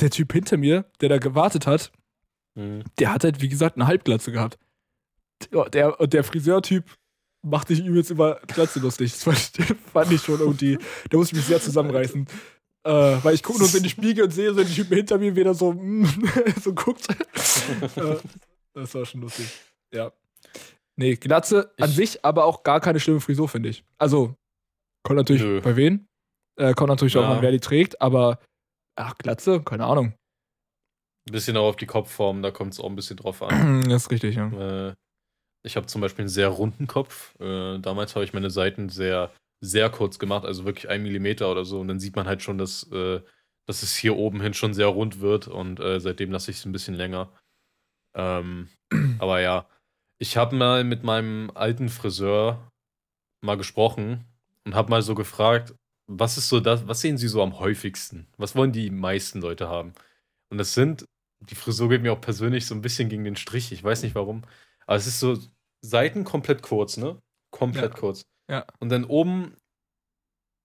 der 0.00 0.08
Typ 0.10 0.32
hinter 0.32 0.56
mir, 0.56 0.86
der 1.02 1.10
da 1.10 1.18
gewartet 1.18 1.66
hat, 1.66 1.92
Mhm. 2.56 2.84
der 2.98 3.12
hat 3.12 3.24
halt, 3.24 3.40
wie 3.42 3.48
gesagt, 3.48 3.76
eine 3.76 3.86
Halbglatze 3.86 4.30
gehabt. 4.32 4.58
Der, 5.72 5.98
und 6.00 6.12
der 6.12 6.24
Friseurtyp 6.24 6.84
macht 7.42 7.68
sich 7.68 7.84
übelst 7.84 8.10
über 8.10 8.40
Glatze 8.46 8.78
lustig. 8.80 9.12
Das 9.12 9.24
fand 9.24 9.38
ich, 9.58 9.76
fand 9.92 10.12
ich 10.12 10.22
schon 10.22 10.40
irgendwie, 10.40 10.78
da 11.10 11.16
muss 11.18 11.28
ich 11.28 11.34
mich 11.34 11.44
sehr 11.44 11.60
zusammenreißen. 11.60 12.26
Äh, 12.86 12.90
weil 13.22 13.34
ich 13.34 13.42
gucke 13.42 13.58
nur 13.58 13.68
so 13.68 13.76
in 13.78 13.82
die 13.82 13.90
Spiegel 13.90 14.24
und 14.24 14.30
sehe 14.30 14.50
so 14.52 14.62
den 14.62 14.72
Typen 14.72 14.94
hinter 14.96 15.18
mir, 15.18 15.34
wie 15.34 15.42
der 15.44 15.54
so, 15.54 15.72
mm, 15.72 16.06
so 16.62 16.72
guckt. 16.74 17.08
äh, 17.96 18.16
das 18.74 18.94
war 18.94 19.04
schon 19.06 19.22
lustig. 19.22 19.46
Ja. 19.92 20.12
Nee, 20.96 21.16
Glatze 21.16 21.72
an 21.80 21.88
Ich- 21.90 21.96
sich, 21.96 22.24
aber 22.24 22.44
auch 22.44 22.62
gar 22.62 22.80
keine 22.80 23.00
schlimme 23.00 23.20
Frisur, 23.20 23.48
finde 23.48 23.70
ich. 23.70 23.84
Also, 23.98 24.36
kommt 25.02 25.16
natürlich 25.16 25.42
Nö. 25.42 25.60
bei 25.60 25.76
wen. 25.76 26.06
Äh, 26.56 26.72
kommt 26.74 26.90
natürlich 26.90 27.16
auch 27.16 27.22
Ja. 27.22 27.32
an, 27.36 27.42
wer 27.42 27.50
die 27.50 27.58
trägt, 27.60 28.00
aber 28.00 28.38
ach, 28.96 29.16
Glatze, 29.18 29.60
keine 29.62 29.86
Ahnung. 29.86 30.14
Ein 31.28 31.32
bisschen 31.32 31.56
auch 31.56 31.68
auf 31.68 31.76
die 31.76 31.86
Kopfform, 31.86 32.42
da 32.42 32.50
kommt 32.50 32.74
es 32.74 32.80
auch 32.80 32.88
ein 32.88 32.96
bisschen 32.96 33.16
drauf 33.16 33.42
an. 33.42 33.82
das 33.88 34.04
ist 34.04 34.10
richtig, 34.10 34.36
ja. 34.36 34.88
Äh, 34.88 34.94
ich 35.64 35.76
habe 35.76 35.86
zum 35.86 36.00
Beispiel 36.00 36.24
einen 36.24 36.28
sehr 36.28 36.48
runden 36.48 36.86
Kopf. 36.86 37.34
Äh, 37.40 37.78
damals 37.78 38.14
habe 38.14 38.24
ich 38.24 38.34
meine 38.34 38.50
Seiten 38.50 38.90
sehr, 38.90 39.32
sehr 39.60 39.88
kurz 39.88 40.18
gemacht, 40.18 40.44
also 40.44 40.66
wirklich 40.66 40.90
ein 40.90 41.02
Millimeter 41.02 41.50
oder 41.50 41.64
so. 41.64 41.80
Und 41.80 41.88
dann 41.88 42.00
sieht 42.00 42.16
man 42.16 42.26
halt 42.26 42.42
schon, 42.42 42.58
dass, 42.58 42.84
äh, 42.92 43.20
dass 43.66 43.82
es 43.82 43.96
hier 43.96 44.16
oben 44.16 44.42
hin 44.42 44.52
schon 44.52 44.74
sehr 44.74 44.88
rund 44.88 45.20
wird. 45.20 45.48
Und 45.48 45.80
äh, 45.80 46.00
seitdem 46.00 46.30
lasse 46.30 46.50
ich 46.50 46.58
es 46.58 46.66
ein 46.66 46.72
bisschen 46.72 46.94
länger. 46.94 47.32
Ähm, 48.14 48.68
aber 49.18 49.40
ja, 49.40 49.66
ich 50.18 50.36
habe 50.36 50.54
mal 50.54 50.84
mit 50.84 51.02
meinem 51.02 51.50
alten 51.54 51.88
Friseur 51.88 52.70
mal 53.42 53.56
gesprochen 53.56 54.26
und 54.66 54.74
habe 54.74 54.90
mal 54.90 55.02
so 55.02 55.14
gefragt, 55.14 55.74
was 56.06 56.36
ist 56.36 56.50
so 56.50 56.60
das, 56.60 56.86
was 56.86 57.00
sehen 57.00 57.16
Sie 57.16 57.28
so 57.28 57.42
am 57.42 57.58
häufigsten? 57.58 58.26
Was 58.36 58.54
wollen 58.54 58.72
die 58.72 58.90
meisten 58.90 59.40
Leute 59.40 59.68
haben? 59.68 59.94
Und 60.50 60.58
das 60.58 60.74
sind, 60.74 61.06
die 61.50 61.54
Frisur 61.54 61.88
geht 61.88 62.02
mir 62.02 62.12
auch 62.12 62.20
persönlich 62.20 62.66
so 62.66 62.74
ein 62.74 62.80
bisschen 62.82 63.08
gegen 63.08 63.24
den 63.24 63.36
Strich, 63.36 63.72
ich 63.72 63.82
weiß 63.84 64.02
nicht 64.02 64.14
warum, 64.14 64.42
aber 64.86 64.96
es 64.96 65.06
ist 65.06 65.20
so 65.20 65.38
Seiten 65.82 66.24
komplett 66.24 66.62
kurz, 66.62 66.96
ne? 66.96 67.20
Komplett 67.50 67.94
Ja. 67.94 67.98
kurz. 68.00 68.22
Ja. 68.50 68.66
Und 68.80 68.88
dann 68.90 69.04
oben, 69.04 69.54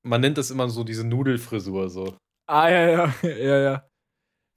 man 0.04 0.22
nennt 0.22 0.38
das 0.38 0.52
immer 0.52 0.70
so 0.70 0.84
diese 0.84 1.06
Nudelfrisur 1.06 1.90
so. 1.90 2.18
Ah, 2.48 2.70
ja, 2.70 2.90
ja, 2.90 3.14
ja, 3.30 3.60
ja. 3.60 3.90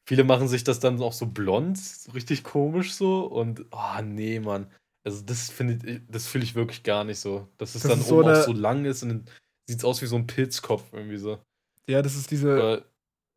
Viele 0.09 0.25
machen 0.25 0.49
sich 0.49 0.65
das 0.65 0.81
dann 0.81 1.01
auch 1.01 1.13
so 1.13 1.27
blond, 1.27 1.79
so 1.79 2.13
richtig 2.13 2.43
komisch 2.43 2.95
so 2.95 3.25
und 3.27 3.65
oh 3.71 4.03
nee, 4.03 4.41
Mann. 4.41 4.71
Also 5.05 5.23
das 5.25 5.51
finde 5.51 5.79
ich, 5.91 6.01
das 6.09 6.27
fühle 6.27 6.45
ich 6.45 6.55
wirklich 6.55 6.83
gar 6.83 7.05
nicht 7.05 7.19
so. 7.19 7.49
Dass 7.59 7.75
es 7.75 7.83
Das 7.83 7.91
dann 7.93 8.01
ist 8.01 8.09
so 8.09 8.19
oben 8.19 8.29
eine- 8.29 8.39
auch 8.41 8.45
so 8.45 8.53
lang 8.53 8.85
ist 8.85 9.03
und 9.03 9.09
dann 9.11 9.25
sieht 9.69 9.79
es 9.79 9.85
aus 9.85 10.01
wie 10.03 10.07
so 10.07 10.17
ein 10.17 10.27
Pilzkopf 10.27 10.93
irgendwie 10.93 11.19
so. 11.19 11.43
Ja, 11.89 12.03
das 12.03 12.15
ist 12.17 12.31
diese, 12.31 12.53
Aber, 12.53 12.85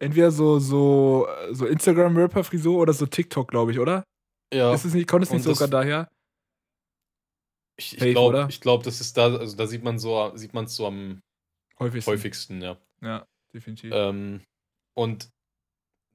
entweder 0.06 0.32
so, 0.32 0.60
so, 0.60 1.28
so 1.52 1.66
Instagram-Rapper-Frisur 1.66 2.78
oder 2.80 2.94
so 2.94 3.06
TikTok, 3.06 3.50
glaube 3.50 3.72
ich, 3.72 3.80
oder? 3.80 4.04
ja, 4.54 4.74
Ist 4.74 4.86
es 4.86 4.94
nicht, 4.94 5.08
kommt 5.08 5.24
es 5.24 5.32
nicht 5.32 5.44
sogar 5.44 5.68
daher? 5.68 6.08
ich, 7.78 8.02
ich 8.02 8.14
glaube, 8.14 8.48
glaub, 8.62 8.84
das 8.84 9.02
ist 9.02 9.18
da, 9.18 9.36
also 9.36 9.56
da 9.58 9.68
sieht 9.68 9.84
man 9.84 10.00
so, 10.00 10.32
sieht 10.36 10.54
man 10.54 10.66
es 10.66 10.76
so 10.76 10.88
am 10.88 11.22
Häufig. 11.80 12.06
häufigsten, 12.08 12.62
ja. 12.62 12.78
Ja, 13.02 13.26
definitiv. 13.54 13.92
Ähm, 13.94 14.42
und 14.96 15.30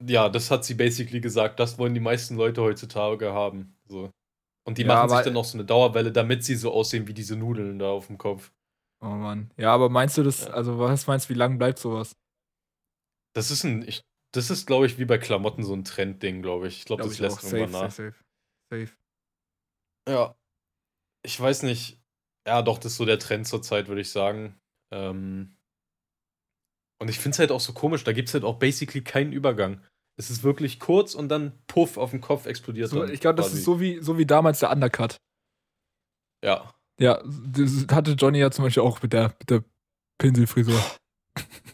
ja, 0.03 0.27
das 0.29 0.49
hat 0.49 0.65
sie 0.65 0.73
basically 0.73 1.21
gesagt, 1.21 1.59
das 1.59 1.77
wollen 1.77 1.93
die 1.93 1.99
meisten 1.99 2.35
Leute 2.35 2.63
heutzutage 2.63 3.31
haben. 3.33 3.75
So. 3.87 4.09
Und 4.67 4.79
die 4.79 4.81
Ja, 4.81 4.87
machen 4.87 5.09
sich 5.09 5.19
dann 5.21 5.37
auch 5.37 5.45
so 5.45 5.57
eine 5.57 5.65
Dauerwelle, 5.65 6.11
damit 6.11 6.43
sie 6.43 6.55
so 6.55 6.71
aussehen 6.71 7.07
wie 7.07 7.13
diese 7.13 7.35
Nudeln 7.35 7.77
da 7.77 7.89
auf 7.91 8.07
dem 8.07 8.17
Kopf. 8.17 8.51
oh 9.01 9.05
Mann. 9.09 9.51
Ja, 9.57 9.71
aber 9.73 9.89
meinst 9.89 10.17
du 10.17 10.23
das, 10.23 10.45
Ja. 10.45 10.51
also 10.51 10.79
was 10.79 11.05
meinst 11.05 11.29
du, 11.29 11.33
wie 11.35 11.37
lang 11.37 11.59
bleibt 11.59 11.77
sowas? 11.77 12.15
Das 13.33 13.51
ist 13.51 13.63
ein, 13.63 13.87
ich, 13.87 14.01
das 14.33 14.49
ist, 14.49 14.65
glaube 14.67 14.85
ich, 14.85 14.97
wie 14.97 15.05
bei 15.05 15.17
Klamotten 15.17 15.63
so 15.63 15.73
ein 15.73 15.83
Trendding, 15.83 16.41
glaube 16.41 16.67
ich. 16.67 16.79
Ich 16.79 16.85
glaube, 16.85 17.03
Glaub 17.03 17.09
das 17.09 17.15
ich 17.15 17.21
lässt 17.21 17.39
auch. 17.39 17.43
irgendwann 17.53 17.71
Safe, 17.71 17.83
nach. 17.83 17.91
safe, 17.91 18.15
safe. 18.69 18.85
Safe. 18.87 18.97
Ja. 20.09 20.35
Ich 21.23 21.39
weiß 21.39 21.63
nicht. 21.63 21.99
Ja, 22.47 22.61
doch, 22.61 22.79
das 22.79 22.93
ist 22.93 22.97
so 22.97 23.05
der 23.05 23.19
Trend 23.19 23.47
zurzeit, 23.47 23.87
würde 23.87 24.01
ich 24.01 24.09
sagen. 24.09 24.59
Ähm, 24.91 25.55
und 26.99 27.09
ich 27.09 27.19
finde 27.19 27.35
es 27.35 27.39
halt 27.39 27.51
auch 27.51 27.59
so 27.59 27.73
komisch, 27.73 28.03
da 28.03 28.13
gibt 28.13 28.27
es 28.29 28.33
halt 28.33 28.43
auch 28.43 28.57
basically 28.59 29.03
keinen 29.03 29.31
Übergang. 29.31 29.83
Es 30.17 30.29
ist 30.29 30.43
wirklich 30.43 30.79
kurz 30.79 31.15
und 31.15 31.29
dann 31.29 31.63
puff 31.67 31.97
auf 31.97 32.11
dem 32.11 32.21
Kopf 32.21 32.45
explodiert. 32.45 32.89
So, 32.89 33.03
ich 33.05 33.21
glaube, 33.21 33.37
das 33.37 33.47
quasi. 33.47 33.57
ist 33.59 33.65
so 33.65 33.79
wie, 33.79 33.99
so 34.01 34.17
wie 34.17 34.25
damals 34.25 34.59
der 34.59 34.71
Undercut. 34.71 35.17
Ja. 36.43 36.73
Ja, 36.99 37.21
das 37.25 37.87
hatte 37.91 38.11
Johnny 38.11 38.39
ja 38.39 38.51
zum 38.51 38.65
Beispiel 38.65 38.83
auch 38.83 39.01
mit 39.01 39.13
der, 39.13 39.35
mit 39.39 39.49
der 39.49 39.63
Pinselfrisur. 40.19 40.79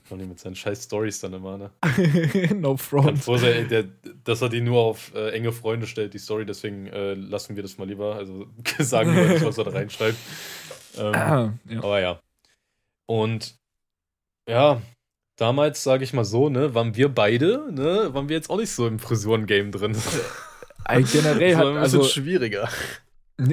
Johnny 0.10 0.26
mit 0.26 0.40
seinen 0.40 0.56
scheiß 0.56 0.84
Stories 0.84 1.20
dann 1.20 1.34
immer, 1.34 1.58
ne? 1.58 1.72
no 2.56 2.70
Kann 2.70 2.78
front. 2.78 3.24
froh 3.24 3.38
sein, 3.38 3.54
ey, 3.54 3.68
der, 3.68 3.84
dass 4.24 4.42
er 4.42 4.50
die 4.50 4.62
nur 4.62 4.82
auf 4.82 5.14
äh, 5.14 5.32
enge 5.32 5.52
Freunde 5.52 5.88
stellt, 5.88 6.14
die 6.14 6.20
Story, 6.20 6.46
deswegen 6.46 6.88
äh, 6.88 7.14
lassen 7.14 7.56
wir 7.56 7.64
das 7.64 7.78
mal 7.78 7.88
lieber. 7.88 8.16
Also 8.16 8.48
sagen 8.80 9.16
wir 9.16 9.28
nicht, 9.28 9.46
was 9.46 9.58
er 9.58 9.66
da 9.66 9.72
reinschreibt. 9.72 10.18
Ähm, 10.98 11.14
ja. 11.14 11.54
Aber 11.80 12.00
ja. 12.00 12.22
Und 13.06 13.56
ja, 14.48 14.82
damals, 15.36 15.84
sage 15.84 16.04
ich 16.04 16.14
mal 16.14 16.26
so, 16.26 16.50
ne, 16.50 16.74
waren 16.74 16.96
wir 16.96 17.10
beide, 17.10 17.68
ne, 17.72 18.14
waren 18.14 18.30
wir 18.30 18.36
jetzt 18.36 18.50
auch 18.50 18.58
nicht 18.58 18.72
so 18.72 18.88
im 18.88 19.00
Frisuren-Game 19.00 19.72
drin. 19.72 19.96
Generell 21.12 21.58
hat, 21.58 21.66
ein 21.66 21.78
also, 21.78 22.04
schwieriger. 22.04 22.70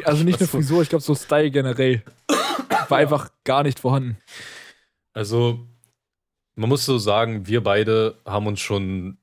also 0.04 0.22
nicht 0.22 0.38
nur 0.38 0.46
Achso. 0.46 0.58
Frisur, 0.58 0.82
ich 0.82 0.88
glaube 0.88 1.02
so 1.02 1.16
Style 1.16 1.50
generell. 1.50 2.02
War 2.88 2.98
einfach 2.98 3.30
gar 3.42 3.64
nicht 3.64 3.80
vorhanden. 3.80 4.18
Also, 5.14 5.66
man 6.56 6.68
muss 6.68 6.84
so 6.84 6.98
sagen, 6.98 7.46
wir 7.46 7.62
beide 7.62 8.16
haben 8.24 8.46
uns 8.46 8.60
schon 8.60 9.18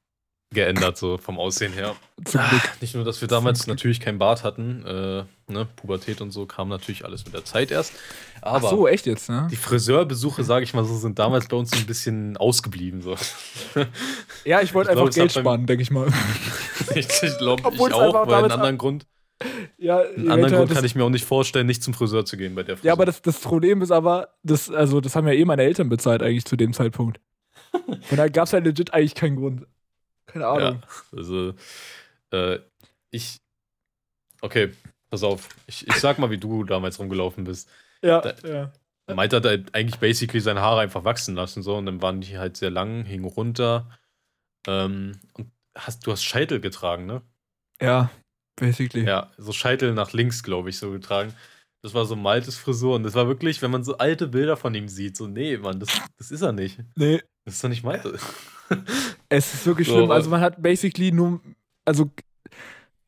geändert, 0.53 0.97
so 0.97 1.17
vom 1.17 1.39
Aussehen 1.39 1.71
her. 1.71 1.95
Zum 2.25 2.41
Glück. 2.49 2.61
Nicht 2.81 2.93
nur, 2.93 3.05
dass 3.05 3.21
wir 3.21 3.27
damals 3.27 3.67
natürlich 3.67 4.01
keinen 4.01 4.19
Bart 4.19 4.43
hatten, 4.43 4.85
äh, 4.85 5.23
ne, 5.51 5.67
Pubertät 5.77 6.19
und 6.19 6.31
so 6.31 6.45
kam 6.45 6.67
natürlich 6.67 7.05
alles 7.05 7.23
mit 7.23 7.33
der 7.33 7.45
Zeit 7.45 7.71
erst. 7.71 7.93
Aber 8.41 8.67
Ach 8.67 8.71
so, 8.71 8.87
echt 8.87 9.05
jetzt, 9.05 9.29
ne? 9.29 9.47
die 9.49 9.55
Friseurbesuche, 9.55 10.43
sage 10.43 10.63
ich 10.63 10.73
mal 10.73 10.83
so, 10.83 10.97
sind 10.97 11.19
damals 11.19 11.47
bei 11.47 11.55
uns 11.55 11.71
ein 11.73 11.85
bisschen 11.85 12.35
ausgeblieben. 12.37 13.01
So. 13.01 13.15
Ja, 14.43 14.61
ich 14.61 14.73
wollte 14.73 14.91
glaub, 14.91 15.05
einfach 15.05 15.09
es 15.09 15.15
Geld 15.15 15.31
sparen, 15.31 15.65
denke 15.67 15.83
ich 15.83 15.91
mal. 15.91 16.07
ich 16.95 17.07
glaube, 17.37 17.61
ich 17.71 17.93
auch, 17.93 18.27
weil 18.27 18.43
einen 18.43 18.51
anderen 18.51 18.77
Grund, 18.77 19.05
Ja, 19.77 19.99
einen 19.99 20.31
anderen 20.31 20.53
Grund 20.55 20.71
kann 20.71 20.85
ich 20.85 20.95
mir 20.95 21.03
auch 21.03 21.09
nicht 21.09 21.25
vorstellen, 21.25 21.67
nicht 21.67 21.83
zum 21.83 21.93
Friseur 21.93 22.25
zu 22.25 22.37
gehen 22.37 22.55
bei 22.55 22.63
der 22.63 22.77
Friseur. 22.77 22.87
Ja, 22.87 22.93
aber 22.93 23.05
das, 23.05 23.21
das 23.21 23.39
Problem 23.39 23.81
ist 23.81 23.91
aber, 23.91 24.29
das, 24.43 24.69
also, 24.69 25.01
das 25.01 25.15
haben 25.15 25.27
ja 25.27 25.33
eh 25.33 25.45
meine 25.45 25.63
Eltern 25.63 25.89
bezahlt 25.89 26.21
eigentlich 26.21 26.45
zu 26.45 26.55
dem 26.55 26.73
Zeitpunkt. 26.73 27.19
Und 27.73 28.17
da 28.17 28.27
gab 28.27 28.45
es 28.45 28.51
ja 28.51 28.59
legit 28.59 28.93
eigentlich 28.93 29.15
keinen 29.15 29.37
Grund. 29.37 29.65
Keine 30.25 30.47
Ahnung. 30.47 30.83
Also, 31.15 31.53
äh, 32.31 32.59
ich. 33.09 33.39
Okay, 34.41 34.71
pass 35.09 35.23
auf. 35.23 35.49
Ich, 35.67 35.87
ich 35.87 35.95
sag 35.95 36.19
mal, 36.19 36.29
wie 36.29 36.37
du 36.37 36.63
damals 36.63 36.99
rumgelaufen 36.99 37.43
bist. 37.43 37.69
Ja, 38.01 38.21
Da- 38.21 38.33
ja. 38.47 38.71
Malte 39.13 39.37
hat 39.37 39.45
halt 39.45 39.75
eigentlich 39.75 39.99
basically 39.99 40.39
seine 40.39 40.61
Haare 40.61 40.81
einfach 40.81 41.03
wachsen 41.03 41.35
lassen, 41.35 41.63
so, 41.63 41.75
und 41.75 41.85
dann 41.85 42.01
waren 42.01 42.21
die 42.21 42.37
halt 42.37 42.55
sehr 42.55 42.69
lang, 42.69 43.03
hingen 43.03 43.25
runter. 43.25 43.89
Ähm, 44.67 45.19
und 45.33 45.51
hast, 45.75 46.05
du 46.07 46.11
hast 46.11 46.23
Scheitel 46.23 46.61
getragen, 46.61 47.07
ne? 47.07 47.21
Ja, 47.81 48.09
basically. 48.61 49.05
Ja, 49.05 49.29
so 49.37 49.51
Scheitel 49.51 49.93
nach 49.93 50.13
links, 50.13 50.41
glaube 50.43 50.69
ich, 50.69 50.77
so 50.77 50.91
getragen. 50.91 51.33
Das 51.83 51.93
war 51.93 52.05
so 52.05 52.15
Maltes 52.15 52.57
Frisur 52.57 52.95
und 52.95 53.03
das 53.03 53.15
war 53.15 53.27
wirklich, 53.27 53.61
wenn 53.61 53.71
man 53.71 53.83
so 53.83 53.97
alte 53.97 54.27
Bilder 54.27 54.55
von 54.55 54.73
ihm 54.75 54.87
sieht, 54.87 55.17
so, 55.17 55.27
nee, 55.27 55.57
Mann, 55.57 55.79
das, 55.79 55.89
das 56.17 56.31
ist 56.31 56.41
er 56.43 56.51
nicht. 56.53 56.79
Nee, 56.95 57.21
Das 57.43 57.55
ist 57.55 57.63
doch 57.63 57.69
nicht 57.69 57.83
Malte. 57.83 58.17
es 59.29 59.53
ist 59.55 59.65
wirklich 59.65 59.87
So, 59.87 59.95
schlimm. 59.95 60.11
äh, 60.11 60.13
Also 60.13 60.29
man 60.29 60.41
hat 60.41 60.61
basically 60.61 61.11
nur, 61.11 61.41
also, 61.83 62.09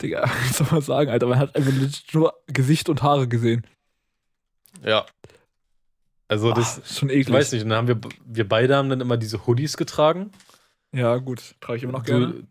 Digga, 0.02 0.24
was 0.48 0.58
soll 0.58 0.68
man 0.72 0.82
sagen, 0.82 1.12
Alter, 1.12 1.28
man 1.28 1.38
hat 1.40 1.56
einfach 1.56 1.72
nur 2.14 2.34
Gesicht 2.48 2.90
und 2.90 3.04
Haare 3.04 3.28
gesehen. 3.28 3.66
ja. 4.84 5.06
Also, 6.30 6.50
Ah, 6.52 6.56
das, 6.56 6.80
ist 6.80 6.98
schon 6.98 7.10
ich 7.10 7.18
eklig. 7.18 7.36
weiß 7.36 7.52
nicht, 7.52 7.62
und 7.64 7.70
dann 7.70 7.78
haben 7.78 7.88
wir, 7.88 8.00
wir 8.26 8.48
beide 8.50 8.76
haben 8.76 8.90
dann 8.90 9.02
immer 9.02 9.18
diese 9.18 9.46
Hoodies 9.46 9.78
getragen. 9.78 10.32
Ja, 10.92 11.18
gut, 11.18 11.54
trage 11.60 11.78
ich 11.78 11.84
immer 11.84 11.92
noch 11.94 12.04
gerne. 12.06 12.48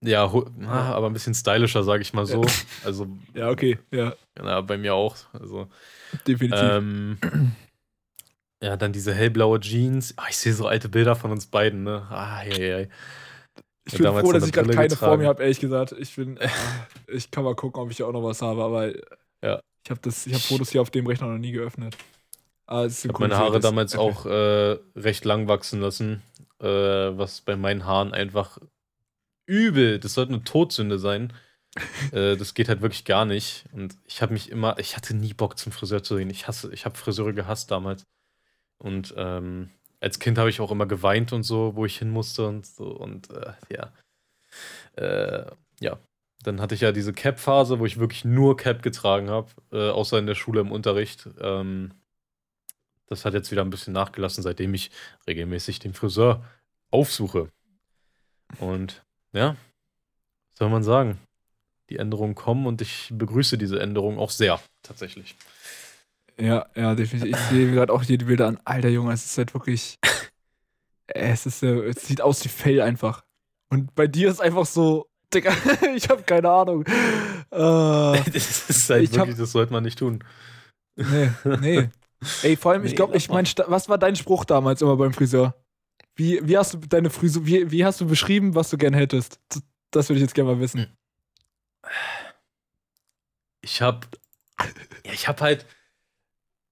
Ja, 0.00 0.24
aber 0.26 1.06
ein 1.08 1.12
bisschen 1.12 1.34
stylischer, 1.34 1.82
sage 1.82 2.02
ich 2.02 2.12
mal 2.12 2.24
so. 2.26 2.44
Also, 2.84 3.08
Ja, 3.34 3.50
okay, 3.50 3.78
ja, 3.90 4.14
ja, 4.38 4.60
bei 4.60 4.78
mir 4.78 4.94
auch. 4.94 5.16
Also, 5.32 5.68
definitiv. 6.26 6.60
ähm, 6.62 7.18
ja, 8.62 8.76
dann 8.76 8.92
diese 8.92 9.12
hellblaue 9.14 9.60
Jeans. 9.60 10.14
Ah, 10.16 10.26
ich 10.30 10.36
sehe 10.36 10.52
so 10.52 10.66
alte 10.66 10.88
Bilder 10.88 11.16
von 11.16 11.30
uns 11.32 11.46
beiden, 11.46 11.82
ne? 11.84 12.06
Ah, 12.10 12.42
ja, 12.44 12.78
ja. 12.80 12.86
ich 13.86 13.96
bin 13.98 14.06
froh, 14.06 14.32
dass 14.32 14.46
ich 14.46 14.52
gerade 14.52 14.68
keine 14.68 14.88
vor 14.90 14.96
getragen. 14.96 15.22
mir 15.22 15.28
habe, 15.28 15.42
ehrlich 15.42 15.60
gesagt. 15.60 15.92
Ich 15.98 16.14
bin, 16.14 16.38
ah, 16.42 16.48
ich 17.08 17.30
kann 17.30 17.44
mal 17.44 17.54
gucken, 17.56 17.82
ob 17.82 17.90
ich 17.90 17.96
da 17.96 18.06
auch 18.06 18.12
noch 18.12 18.22
was 18.22 18.40
habe, 18.42 18.62
aber 18.62 18.92
Ja. 19.44 19.60
ich 19.84 19.90
habe 19.90 20.00
das, 20.02 20.26
ich 20.26 20.32
habe 20.34 20.42
Fotos 20.42 20.70
hier 20.70 20.82
auf 20.82 20.90
dem 20.90 21.06
Rechner 21.06 21.26
noch 21.26 21.38
nie 21.38 21.52
geöffnet. 21.52 21.96
Ah, 22.66 22.84
Ich 22.86 23.02
habe 23.04 23.18
meine 23.20 23.36
Haare 23.36 23.60
damals 23.60 23.96
auch 23.96 24.26
äh, 24.26 24.78
recht 24.94 25.24
lang 25.24 25.48
wachsen 25.48 25.80
lassen, 25.80 26.22
äh, 26.60 26.66
was 26.66 27.40
bei 27.40 27.56
meinen 27.56 27.84
Haaren 27.86 28.12
einfach 28.12 28.58
übel, 29.48 29.98
das 29.98 30.14
sollte 30.14 30.34
eine 30.34 30.44
Todsünde 30.44 30.98
sein. 30.98 31.32
äh, 32.12 32.36
das 32.36 32.54
geht 32.54 32.68
halt 32.68 32.82
wirklich 32.82 33.04
gar 33.04 33.24
nicht. 33.24 33.64
Und 33.72 33.96
ich 34.06 34.22
habe 34.22 34.32
mich 34.32 34.50
immer, 34.50 34.78
ich 34.78 34.96
hatte 34.96 35.14
nie 35.14 35.34
Bock 35.34 35.58
zum 35.58 35.72
Friseur 35.72 36.02
zu 36.02 36.16
gehen. 36.16 36.30
Ich 36.30 36.46
hasse, 36.46 36.72
ich 36.72 36.84
habe 36.84 36.96
Friseure 36.96 37.32
gehasst 37.32 37.70
damals. 37.70 38.04
Und 38.78 39.14
ähm, 39.16 39.70
als 40.00 40.18
Kind 40.18 40.38
habe 40.38 40.50
ich 40.50 40.60
auch 40.60 40.70
immer 40.70 40.86
geweint 40.86 41.32
und 41.32 41.42
so, 41.42 41.74
wo 41.74 41.84
ich 41.84 41.98
hin 41.98 42.10
musste 42.10 42.46
und 42.46 42.66
so. 42.66 42.86
Und 42.86 43.30
äh, 43.30 43.52
ja. 43.70 43.92
Äh, 44.96 45.50
ja. 45.80 45.98
Dann 46.44 46.60
hatte 46.60 46.76
ich 46.76 46.82
ja 46.82 46.92
diese 46.92 47.12
Cap-Phase, 47.12 47.80
wo 47.80 47.86
ich 47.86 47.98
wirklich 47.98 48.24
nur 48.24 48.56
Cap 48.56 48.80
getragen 48.82 49.28
habe, 49.28 49.50
äh, 49.72 49.90
außer 49.90 50.18
in 50.18 50.26
der 50.26 50.36
Schule 50.36 50.60
im 50.60 50.70
Unterricht. 50.70 51.28
Ähm, 51.40 51.94
das 53.06 53.24
hat 53.24 53.34
jetzt 53.34 53.50
wieder 53.50 53.62
ein 53.62 53.70
bisschen 53.70 53.92
nachgelassen, 53.92 54.42
seitdem 54.42 54.72
ich 54.74 54.90
regelmäßig 55.26 55.80
den 55.80 55.94
Friseur 55.94 56.44
aufsuche. 56.90 57.50
Und 58.60 59.02
ja, 59.32 59.50
was 60.50 60.58
soll 60.58 60.70
man 60.70 60.82
sagen? 60.82 61.18
Die 61.90 61.96
Änderungen 61.96 62.34
kommen 62.34 62.66
und 62.66 62.82
ich 62.82 63.10
begrüße 63.12 63.56
diese 63.58 63.80
Änderungen 63.80 64.18
auch 64.18 64.30
sehr, 64.30 64.60
tatsächlich. 64.82 65.36
Ja, 66.38 66.66
ja, 66.76 66.94
definitiv. 66.94 67.30
Ich 67.36 67.42
sehe 67.48 67.70
gerade 67.72 67.92
auch 67.92 68.02
hier 68.02 68.18
die 68.18 68.26
Bilder 68.26 68.46
an. 68.46 68.60
Alter 68.64 68.88
Junge, 68.90 69.12
es 69.12 69.24
ist 69.24 69.38
halt 69.38 69.54
wirklich. 69.54 69.98
Es 71.10 71.46
ist, 71.46 71.62
äh, 71.62 71.86
es 71.88 72.06
sieht 72.06 72.20
aus 72.20 72.44
wie 72.44 72.50
Fell 72.50 72.82
einfach. 72.82 73.24
Und 73.70 73.94
bei 73.94 74.06
dir 74.06 74.28
ist 74.30 74.40
einfach 74.42 74.66
so, 74.66 75.06
Digga, 75.32 75.52
ich 75.96 76.06
habe 76.10 76.22
keine 76.22 76.50
Ahnung. 76.50 76.84
Äh, 76.86 76.88
das 77.50 78.68
ist 78.68 78.90
halt 78.90 79.04
Ich 79.04 79.10
hab- 79.12 79.20
wirklich, 79.26 79.38
das 79.38 79.52
sollte 79.52 79.72
man 79.72 79.84
nicht 79.84 79.98
tun. 79.98 80.22
nee, 80.96 81.30
nee. 81.60 81.88
Ey, 82.42 82.56
vor 82.56 82.72
allem, 82.72 82.84
ich 82.84 82.90
Nee, 82.90 82.96
glaube, 82.96 83.14
lass 83.14 83.22
ich 83.22 83.30
mein, 83.30 83.46
Sta- 83.46 83.64
was 83.68 83.88
war 83.88 83.96
dein 83.96 84.16
Spruch 84.16 84.44
damals 84.44 84.82
immer 84.82 84.96
beim 84.98 85.14
Friseur? 85.14 85.54
Wie, 86.18 86.40
wie 86.42 86.58
hast 86.58 86.74
du 86.74 86.78
deine 86.78 87.10
Frisur, 87.10 87.46
wie, 87.46 87.70
wie 87.70 87.84
hast 87.84 88.00
du 88.00 88.06
beschrieben, 88.06 88.56
was 88.56 88.70
du 88.70 88.76
gern 88.76 88.92
hättest? 88.92 89.38
Das 89.92 90.08
würde 90.08 90.18
ich 90.18 90.22
jetzt 90.22 90.34
gerne 90.34 90.52
mal 90.52 90.60
wissen. 90.60 90.92
Ich 93.60 93.80
habe, 93.80 94.00
ja, 95.06 95.12
ich 95.12 95.28
habe 95.28 95.40
halt, 95.40 95.64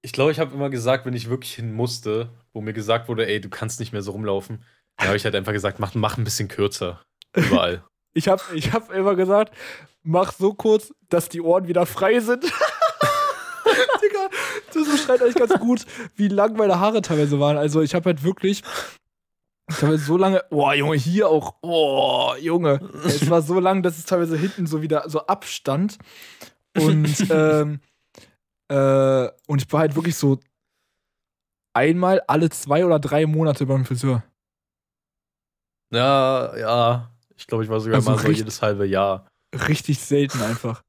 ich 0.02 0.12
glaube, 0.12 0.32
ich 0.32 0.40
habe 0.40 0.52
immer 0.52 0.68
gesagt, 0.68 1.06
wenn 1.06 1.14
ich 1.14 1.30
wirklich 1.30 1.54
hin 1.54 1.72
musste, 1.72 2.30
wo 2.52 2.60
mir 2.60 2.72
gesagt 2.72 3.08
wurde, 3.08 3.28
ey, 3.28 3.40
du 3.40 3.48
kannst 3.48 3.78
nicht 3.78 3.92
mehr 3.92 4.02
so 4.02 4.10
rumlaufen, 4.10 4.64
da 4.96 5.06
habe 5.06 5.16
ich 5.16 5.24
halt 5.24 5.36
einfach 5.36 5.52
gesagt, 5.52 5.78
mach, 5.78 5.94
mach 5.94 6.18
ein 6.18 6.24
bisschen 6.24 6.48
kürzer. 6.48 7.00
Überall. 7.34 7.84
Ich 8.14 8.28
habe 8.28 8.40
ich 8.54 8.72
hab 8.72 8.90
immer 8.90 9.14
gesagt, 9.14 9.54
mach 10.02 10.32
so 10.32 10.54
kurz, 10.54 10.90
dass 11.10 11.28
die 11.28 11.42
Ohren 11.42 11.68
wieder 11.68 11.84
frei 11.84 12.18
sind. 12.20 12.44
Digga, 14.02 14.30
das 14.72 14.90
beschreibt 14.90 15.20
eigentlich 15.20 15.34
ganz 15.34 15.52
gut, 15.60 15.84
wie 16.14 16.28
lang 16.28 16.56
meine 16.56 16.80
Haare 16.80 17.02
teilweise 17.02 17.38
waren. 17.40 17.58
Also 17.58 17.82
ich 17.82 17.94
habe 17.94 18.06
halt 18.06 18.22
wirklich, 18.22 18.62
ich 19.68 19.82
habe 19.82 19.98
so 19.98 20.16
lange, 20.16 20.44
boah, 20.50 20.74
Junge, 20.74 20.96
hier 20.96 21.28
auch, 21.28 21.52
boah, 21.60 22.36
Junge. 22.38 22.80
Es 23.04 23.28
war 23.28 23.42
so 23.42 23.58
lang, 23.58 23.82
dass 23.82 23.98
es 23.98 24.04
teilweise 24.04 24.36
hinten 24.36 24.66
so 24.66 24.82
wieder 24.82 25.08
so 25.08 25.26
abstand. 25.26 25.98
Und, 26.76 27.26
ähm, 27.30 27.80
äh, 28.68 29.28
und 29.46 29.62
ich 29.62 29.72
war 29.72 29.80
halt 29.80 29.96
wirklich 29.96 30.16
so 30.16 30.38
einmal 31.72 32.22
alle 32.26 32.48
zwei 32.50 32.84
oder 32.84 32.98
drei 32.98 33.26
Monate 33.26 33.66
beim 33.66 33.84
Friseur. 33.84 34.22
Ja, 35.90 36.56
ja. 36.56 37.10
Ich 37.36 37.46
glaube, 37.46 37.64
ich 37.64 37.70
war 37.70 37.80
sogar 37.80 37.96
Also 37.96 38.10
mal 38.10 38.18
so 38.18 38.30
jedes 38.30 38.62
halbe 38.62 38.86
Jahr. 38.86 39.26
Richtig 39.68 39.98
selten 39.98 40.42
einfach. 40.42 40.82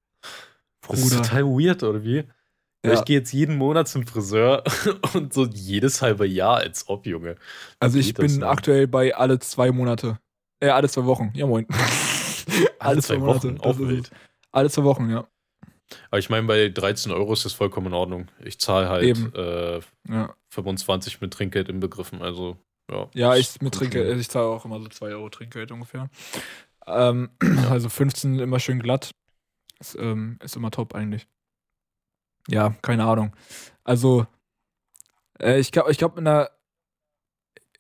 Das 0.88 1.00
ist 1.00 1.10
Bruder. 1.10 1.24
total 1.24 1.46
weird, 1.46 1.84
oder 1.84 2.04
wie? 2.04 2.24
Ja. 2.86 2.94
Ja. 2.94 3.00
Ich 3.00 3.06
gehe 3.06 3.18
jetzt 3.18 3.34
jeden 3.34 3.58
Monat 3.58 3.88
zum 3.88 4.06
Friseur 4.06 4.64
und 5.14 5.34
so 5.34 5.46
jedes 5.46 6.02
halbe 6.02 6.28
Jahr, 6.28 6.58
als 6.58 6.88
ob, 6.88 7.06
Junge. 7.06 7.36
Also 7.80 7.98
ich 8.00 8.14
bin 8.14 8.28
denn? 8.28 8.44
aktuell 8.44 8.88
bei 8.88 9.16
alle 9.16 9.40
zwei 9.40 9.72
Monate. 9.72 10.20
Äh, 10.60 10.70
alle 10.70 10.88
zwei 10.90 11.06
Wochen. 11.06 11.32
Ja, 11.34 11.48
moin. 11.48 11.68
Alle 12.80 13.02
zwei 13.02 13.20
Wochen, 13.22 13.56
das 13.58 13.66
auch 13.66 13.80
wild. 13.80 14.12
Alle 14.52 14.70
zwei 14.70 14.84
Wochen, 14.84 15.10
ja. 15.10 15.28
Aber 16.10 16.20
ich 16.20 16.30
meine, 16.30 16.48
bei 16.48 16.70
13 16.70 17.12
Euro 17.12 17.34
ist 17.34 17.46
das 17.46 17.54
vollkommen 17.54 17.88
in 17.88 17.94
Ordnung. 17.94 18.28
Ich 18.44 18.60
zahle 18.60 18.90
halt 18.90 19.36
äh, 19.36 19.80
ja. 20.10 20.36
25 20.50 21.22
mit 21.22 21.34
Trinkgeld 21.34 21.70
inbegriffen, 21.70 22.22
also 22.22 22.58
Ja, 22.92 23.10
Ja, 23.14 23.36
ich 23.36 23.54
mit 23.54 23.60
kommt 23.62 23.76
Trinkgeld, 23.76 24.10
hin. 24.10 24.20
ich 24.20 24.30
zahle 24.30 24.48
auch 24.48 24.66
immer 24.66 24.80
so 24.82 24.88
2 24.88 25.08
Euro 25.08 25.30
Trinkgeld 25.30 25.72
ungefähr. 25.72 26.10
Ähm, 26.86 27.30
also 27.70 27.90
15 27.90 28.40
immer 28.40 28.60
schön 28.60 28.80
glatt. 28.82 29.12
Ist, 29.80 29.96
ähm, 30.00 30.40
ist 30.44 30.56
immer 30.56 30.72
top 30.72 30.96
eigentlich. 30.96 31.28
Ja, 32.50 32.72
keine 32.82 33.06
Ahnung. 33.06 33.36
Also, 33.84 34.26
äh, 35.40 35.60
ich 35.60 35.72
glaube, 35.72 35.92
ich 35.92 35.98
glaube, 35.98 36.20
in 36.20 36.26
der. 36.26 36.52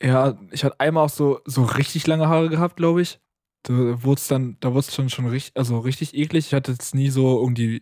Ja, 0.01 0.37
ich 0.51 0.63
hatte 0.63 0.79
einmal 0.79 1.05
auch 1.05 1.09
so, 1.09 1.39
so 1.45 1.63
richtig 1.63 2.05
lange 2.05 2.27
Haare 2.27 2.49
gehabt, 2.49 2.75
glaube 2.77 3.01
ich. 3.01 3.19
Da 3.63 3.73
wurde 4.03 4.19
es 4.19 4.27
dann, 4.27 4.57
da 4.59 4.69
wurde 4.69 4.81
es 4.81 4.93
schon, 4.95 5.09
schon 5.09 5.25
richtig, 5.27 5.57
also 5.57 5.79
richtig 5.79 6.13
eklig. 6.13 6.47
Ich 6.47 6.53
hatte 6.53 6.71
jetzt 6.71 6.93
nie 6.93 7.09
so 7.09 7.39
irgendwie, 7.39 7.81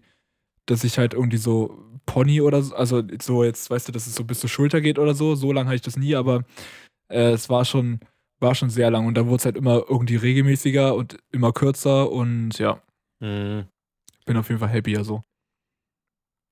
dass 0.68 0.84
ich 0.84 0.98
halt 0.98 1.14
irgendwie 1.14 1.38
so 1.38 1.78
Pony 2.06 2.42
oder 2.42 2.62
so, 2.64 2.76
also 2.76 3.04
so 3.22 3.44
jetzt, 3.44 3.70
weißt 3.70 3.88
du, 3.90 3.92
dass 3.94 4.08
es 4.08 4.16
so 4.16 4.24
bis 4.26 4.40
zur 4.42 4.50
Schulter 4.50 4.82
geht 4.82 5.00
oder 5.00 5.16
so. 5.16 5.36
So 5.36 5.52
lange 5.54 5.68
hatte 5.70 5.78
ich 5.78 5.82
das 5.84 5.98
nie, 5.98 6.16
aber 6.16 6.44
äh, 7.10 7.32
es 7.32 7.50
war 7.50 7.66
schon, 7.66 8.02
war 8.40 8.56
schon 8.56 8.70
sehr 8.72 8.92
lang 8.92 9.08
und 9.08 9.16
da 9.16 9.26
wurde 9.28 9.38
es 9.38 9.46
halt 9.46 9.58
immer 9.58 9.84
irgendwie 9.90 10.18
regelmäßiger 10.18 10.96
und 10.96 11.18
immer 11.32 11.54
kürzer 11.54 12.12
und 12.12 12.58
ja, 12.60 12.82
Mhm. 13.22 13.66
bin 14.26 14.38
auf 14.38 14.50
jeden 14.50 14.60
Fall 14.60 14.74
happier 14.74 15.04
so. 15.06 15.24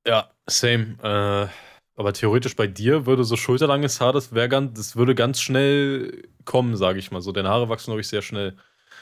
Ja, 0.05 0.29
same. 0.47 0.97
Äh, 1.01 1.47
aber 1.95 2.13
theoretisch 2.13 2.55
bei 2.55 2.67
dir 2.67 3.05
würde 3.05 3.23
so 3.23 3.35
schulterlanges 3.35 4.01
Haar, 4.01 4.13
das 4.13 4.33
wäre 4.33 4.49
ganz, 4.49 4.77
das 4.77 4.95
würde 4.95 5.15
ganz 5.15 5.39
schnell 5.41 6.23
kommen, 6.45 6.75
sage 6.75 6.99
ich 6.99 7.11
mal. 7.11 7.21
So, 7.21 7.31
deine 7.31 7.49
Haare 7.49 7.69
wachsen, 7.69 7.87
glaube 7.91 8.01
ich, 8.01 8.07
sehr 8.07 8.21
schnell. 8.21 8.55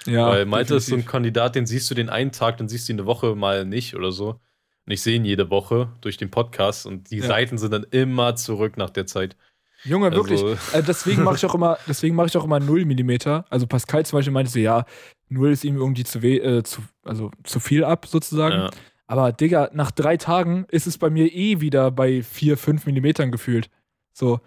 Ja, 0.05 0.27
Weil 0.27 0.45
Malte 0.45 0.75
ist 0.75 0.87
so 0.87 0.95
ein 0.95 0.97
definitiv. 0.99 1.11
Kandidat, 1.11 1.55
den 1.55 1.65
siehst 1.65 1.89
du 1.89 1.95
den 1.95 2.09
einen 2.09 2.31
Tag, 2.31 2.57
dann 2.57 2.67
siehst 2.67 2.89
du 2.89 2.93
ihn 2.93 2.99
eine 2.99 3.07
Woche 3.07 3.35
mal 3.35 3.65
nicht 3.65 3.95
oder 3.95 4.11
so. 4.11 4.39
Und 4.85 4.91
ich 4.93 5.01
sehe 5.01 5.15
ihn 5.15 5.25
jede 5.25 5.49
Woche 5.51 5.89
durch 6.01 6.17
den 6.17 6.31
Podcast 6.31 6.85
und 6.85 7.11
die 7.11 7.19
Ja. 7.19 7.27
Seiten 7.27 7.57
sind 7.57 7.71
dann 7.71 7.85
immer 7.91 8.35
zurück 8.35 8.77
nach 8.77 8.89
der 8.89 9.05
Zeit. 9.05 9.35
Junge, 9.83 10.11
wirklich. 10.11 10.43
Also, 10.43 10.85
deswegen 10.87 11.23
mache 11.23 11.35
ich 11.37 11.45
auch 11.45 11.55
immer, 11.55 11.77
deswegen 11.87 12.15
mache 12.15 12.27
ich 12.27 12.37
auch 12.37 12.43
immer 12.43 12.59
0 12.59 12.85
mm. 12.85 13.43
Also 13.49 13.65
Pascal 13.67 14.05
zum 14.05 14.17
Beispiel 14.17 14.33
meinte 14.33 14.51
so, 14.51 14.59
ja, 14.59 14.85
0 15.29 15.51
ist 15.51 15.63
ihm 15.63 15.77
irgendwie 15.77 16.03
zu 16.03 16.21
weh, 16.21 16.37
äh, 16.37 16.63
zu, 16.63 16.81
also 17.03 17.31
zu 17.43 17.59
viel 17.59 17.83
ab, 17.83 18.05
sozusagen. 18.07 18.55
ja. 18.55 18.69
Aber 19.11 19.33
Digga, 19.33 19.69
nach 19.73 19.91
drei 19.91 20.15
Tagen 20.15 20.65
ist 20.69 20.87
es 20.87 20.97
bei 20.97 21.09
mir 21.09 21.25
eh 21.33 21.59
wieder 21.59 21.91
bei 21.91 22.23
4, 22.23 22.57
5 22.57 22.85
Millimetern 22.85 23.29
gefühlt. 23.29 23.69
So. 24.13 24.39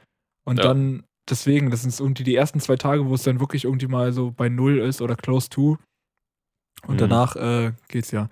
Und 0.44 0.56
Ja. 0.56 0.62
dann, 0.64 1.04
deswegen, 1.28 1.70
das 1.70 1.82
sind 1.82 2.00
irgendwie 2.00 2.24
die 2.24 2.34
ersten 2.34 2.60
zwei 2.60 2.76
Tage, 2.76 3.06
wo 3.06 3.14
es 3.14 3.24
dann 3.24 3.40
wirklich 3.40 3.64
irgendwie 3.64 3.88
mal 3.88 4.12
so 4.14 4.30
bei 4.30 4.48
0 4.48 4.78
ist 4.78 5.02
oder 5.02 5.16
close 5.16 5.50
to. 5.50 5.76
Und 6.86 6.94
Mhm. 6.94 6.98
danach 6.98 7.36
äh, 7.36 7.72
geht's 7.88 8.10
ja. 8.10 8.28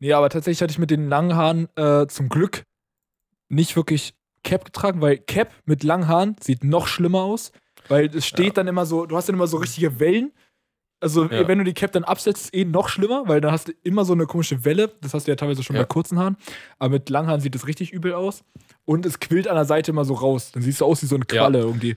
Nee, 0.00 0.12
aber 0.12 0.28
tatsächlich 0.28 0.60
hatte 0.60 0.72
ich 0.72 0.78
mit 0.78 0.90
den 0.90 1.08
langen 1.08 1.34
Haaren 1.34 1.68
äh, 1.76 2.06
zum 2.08 2.28
Glück 2.28 2.62
nicht 3.48 3.74
wirklich 3.74 4.14
Cap 4.44 4.66
getragen, 4.66 5.00
weil 5.00 5.16
Cap 5.16 5.50
mit 5.64 5.82
langen 5.82 6.08
Haaren 6.08 6.36
sieht 6.40 6.62
noch 6.62 6.86
schlimmer 6.88 7.22
aus, 7.22 7.52
weil 7.88 8.06
es 8.14 8.26
steht 8.26 8.46
Ja. 8.48 8.52
dann 8.52 8.68
immer 8.68 8.84
so, 8.84 9.06
du 9.06 9.16
hast 9.16 9.28
dann 9.30 9.36
immer 9.36 9.46
so 9.46 9.56
richtige 9.56 9.98
Wellen. 9.98 10.32
Also, 11.02 11.24
Ja. 11.24 11.48
wenn 11.48 11.58
du 11.58 11.64
die 11.64 11.72
Cap 11.74 11.92
dann 11.92 12.04
absetzt, 12.04 12.44
ist 12.46 12.54
eh 12.54 12.64
noch 12.64 12.88
schlimmer, 12.90 13.24
weil 13.26 13.40
dann 13.40 13.52
hast 13.52 13.68
du 13.68 13.72
immer 13.82 14.04
so 14.04 14.12
eine 14.12 14.26
komische 14.26 14.64
Welle. 14.64 14.92
Das 15.00 15.14
hast 15.14 15.26
du 15.26 15.30
ja 15.32 15.36
teilweise 15.36 15.62
schon 15.62 15.74
Ja. 15.76 15.82
bei 15.82 15.86
kurzen 15.86 16.18
Haaren. 16.18 16.36
Aber 16.78 16.90
mit 16.90 17.08
langen 17.08 17.28
Haaren 17.28 17.40
sieht 17.40 17.54
es 17.54 17.66
richtig 17.66 17.92
übel 17.92 18.12
aus. 18.12 18.44
Und 18.84 19.06
es 19.06 19.18
quillt 19.18 19.48
an 19.48 19.54
der 19.56 19.64
Seite 19.64 19.90
immer 19.92 20.04
so 20.04 20.14
raus. 20.14 20.52
Dann 20.52 20.62
siehst 20.62 20.80
du 20.80 20.84
aus 20.84 21.02
wie 21.02 21.06
so 21.06 21.14
eine 21.16 21.24
Ja. 21.32 21.42
Qualle 21.42 21.58
irgendwie. 21.60 21.96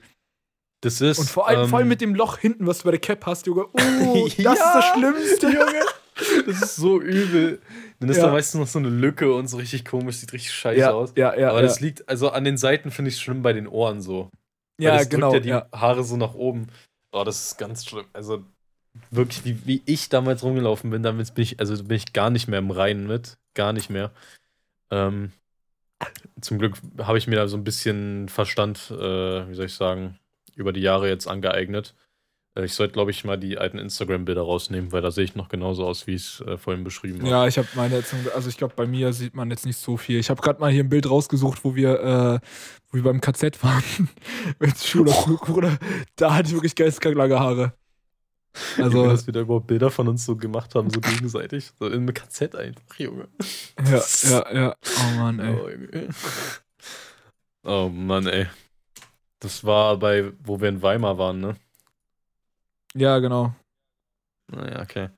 Das 0.80 1.00
ist. 1.00 1.18
Und 1.18 1.28
vor 1.28 1.48
allem, 1.48 1.68
vor 1.68 1.78
allem 1.78 1.86
ähm, 1.86 1.90
mit 1.90 2.00
dem 2.00 2.14
Loch 2.14 2.38
hinten, 2.38 2.66
was 2.66 2.78
du 2.78 2.84
bei 2.84 2.90
der 2.92 3.00
Cap 3.00 3.24
hast, 3.26 3.46
Junge. 3.46 3.66
Oh, 3.72 4.24
das 4.28 4.36
Ja. 4.38 4.52
ist 4.52 4.60
das 4.74 4.84
Schlimmste, 4.94 5.46
Junge. 5.48 5.80
Das 6.46 6.62
ist 6.62 6.76
so 6.76 7.00
übel. 7.00 7.60
Dann 7.98 8.08
ist 8.08 8.18
Ja. 8.18 8.26
da 8.26 8.30
meistens 8.32 8.60
noch 8.60 8.68
so 8.68 8.78
eine 8.78 8.88
Lücke 8.88 9.34
und 9.34 9.48
so 9.48 9.56
richtig 9.56 9.84
komisch, 9.84 10.18
sieht 10.18 10.32
richtig 10.32 10.52
scheiße 10.52 10.78
Ja, 10.78 10.92
aus. 10.92 11.12
ja, 11.16 11.36
ja. 11.36 11.48
Aber 11.50 11.58
ja. 11.60 11.66
das 11.66 11.80
liegt, 11.80 12.08
also 12.08 12.30
an 12.30 12.44
den 12.44 12.56
Seiten 12.56 12.92
finde 12.92 13.08
ich 13.08 13.16
es 13.16 13.20
schlimm 13.20 13.42
bei 13.42 13.52
den 13.52 13.66
Ohren 13.66 14.00
so. 14.00 14.30
Weil 14.78 14.86
ja, 14.86 14.96
das 14.98 15.08
genau. 15.08 15.32
drückt 15.32 15.44
ja 15.46 15.58
die 15.60 15.66
Ja. 15.72 15.78
Haare 15.80 16.04
so 16.04 16.16
nach 16.16 16.34
oben. 16.34 16.68
Oh, 17.10 17.24
das 17.24 17.46
ist 17.46 17.58
ganz 17.58 17.84
schlimm. 17.84 18.04
Also 18.12 18.44
wirklich, 19.10 19.44
wie, 19.44 19.66
wie 19.66 19.82
ich 19.86 20.08
damals 20.08 20.42
rumgelaufen 20.42 20.90
bin, 20.90 21.02
damit 21.02 21.34
bin 21.34 21.42
ich, 21.42 21.60
also 21.60 21.82
bin 21.82 21.96
ich 21.96 22.12
gar 22.12 22.30
nicht 22.30 22.48
mehr 22.48 22.58
im 22.58 22.70
Reinen 22.70 23.06
mit. 23.06 23.38
Gar 23.54 23.72
nicht 23.72 23.90
mehr. 23.90 24.10
Ähm, 24.90 25.32
zum 26.40 26.58
Glück 26.58 26.74
habe 26.98 27.18
ich 27.18 27.26
mir 27.26 27.36
da 27.36 27.48
so 27.48 27.56
ein 27.56 27.64
bisschen 27.64 28.28
Verstand, 28.28 28.90
äh, 28.90 29.48
wie 29.48 29.54
soll 29.54 29.66
ich 29.66 29.74
sagen, 29.74 30.18
über 30.56 30.72
die 30.72 30.80
Jahre 30.80 31.08
jetzt 31.08 31.26
angeeignet. 31.26 31.94
Äh, 32.54 32.64
ich 32.64 32.74
sollte, 32.74 32.92
glaube 32.92 33.10
ich, 33.10 33.24
mal 33.24 33.38
die 33.38 33.58
alten 33.58 33.78
Instagram-Bilder 33.78 34.42
rausnehmen, 34.42 34.92
weil 34.92 35.02
da 35.02 35.10
sehe 35.10 35.24
ich 35.24 35.34
noch 35.34 35.48
genauso 35.48 35.86
aus, 35.86 36.06
wie 36.06 36.14
ich 36.14 36.22
es 36.22 36.40
äh, 36.40 36.56
vorhin 36.56 36.84
beschrieben 36.84 37.20
habe. 37.20 37.30
Ja, 37.30 37.46
ich 37.46 37.58
habe 37.58 37.68
meine 37.74 37.96
jetzt, 37.96 38.14
also 38.34 38.48
ich 38.48 38.56
glaube, 38.56 38.74
bei 38.76 38.86
mir 38.86 39.12
sieht 39.12 39.34
man 39.34 39.50
jetzt 39.50 39.66
nicht 39.66 39.78
so 39.78 39.96
viel. 39.96 40.18
Ich 40.18 40.30
habe 40.30 40.42
gerade 40.42 40.60
mal 40.60 40.70
hier 40.70 40.84
ein 40.84 40.88
Bild 40.88 41.08
rausgesucht, 41.08 41.64
wo 41.64 41.74
wir, 41.74 42.00
äh, 42.00 42.46
wo 42.90 42.96
wir 42.96 43.02
beim 43.02 43.20
KZ 43.20 43.62
waren. 43.62 44.08
Mit 44.58 44.78
Schule, 44.78 45.10
Bruder. 45.46 45.78
Da 46.16 46.34
hatte 46.34 46.48
ich 46.48 46.54
wirklich 46.54 46.74
geisteskrank 46.74 47.16
lange 47.16 47.38
Haare. 47.38 47.72
Also, 48.78 49.08
dass 49.08 49.26
wir 49.26 49.32
da 49.32 49.40
überhaupt 49.40 49.66
Bilder 49.66 49.90
von 49.90 50.08
uns 50.08 50.24
so 50.24 50.36
gemacht 50.36 50.74
haben, 50.74 50.88
so 50.90 51.00
gegenseitig. 51.00 51.72
So 51.78 51.86
in 51.86 51.94
einem 51.94 52.14
KZ 52.14 52.54
einfach, 52.54 52.98
Junge. 52.98 53.28
ja, 53.90 54.02
ja, 54.22 54.54
ja. 54.54 54.76
Oh 54.84 55.18
Mann, 55.18 55.40
ey. 55.40 56.08
Oh, 57.64 57.68
oh 57.86 57.88
Mann, 57.88 58.26
ey. 58.26 58.46
Das 59.40 59.64
war 59.64 59.96
bei, 59.98 60.32
wo 60.42 60.60
wir 60.60 60.68
in 60.68 60.82
Weimar 60.82 61.18
waren, 61.18 61.40
ne? 61.40 61.56
Ja, 62.94 63.18
genau. 63.18 63.54
Naja, 64.48 64.82
okay. 64.82 65.08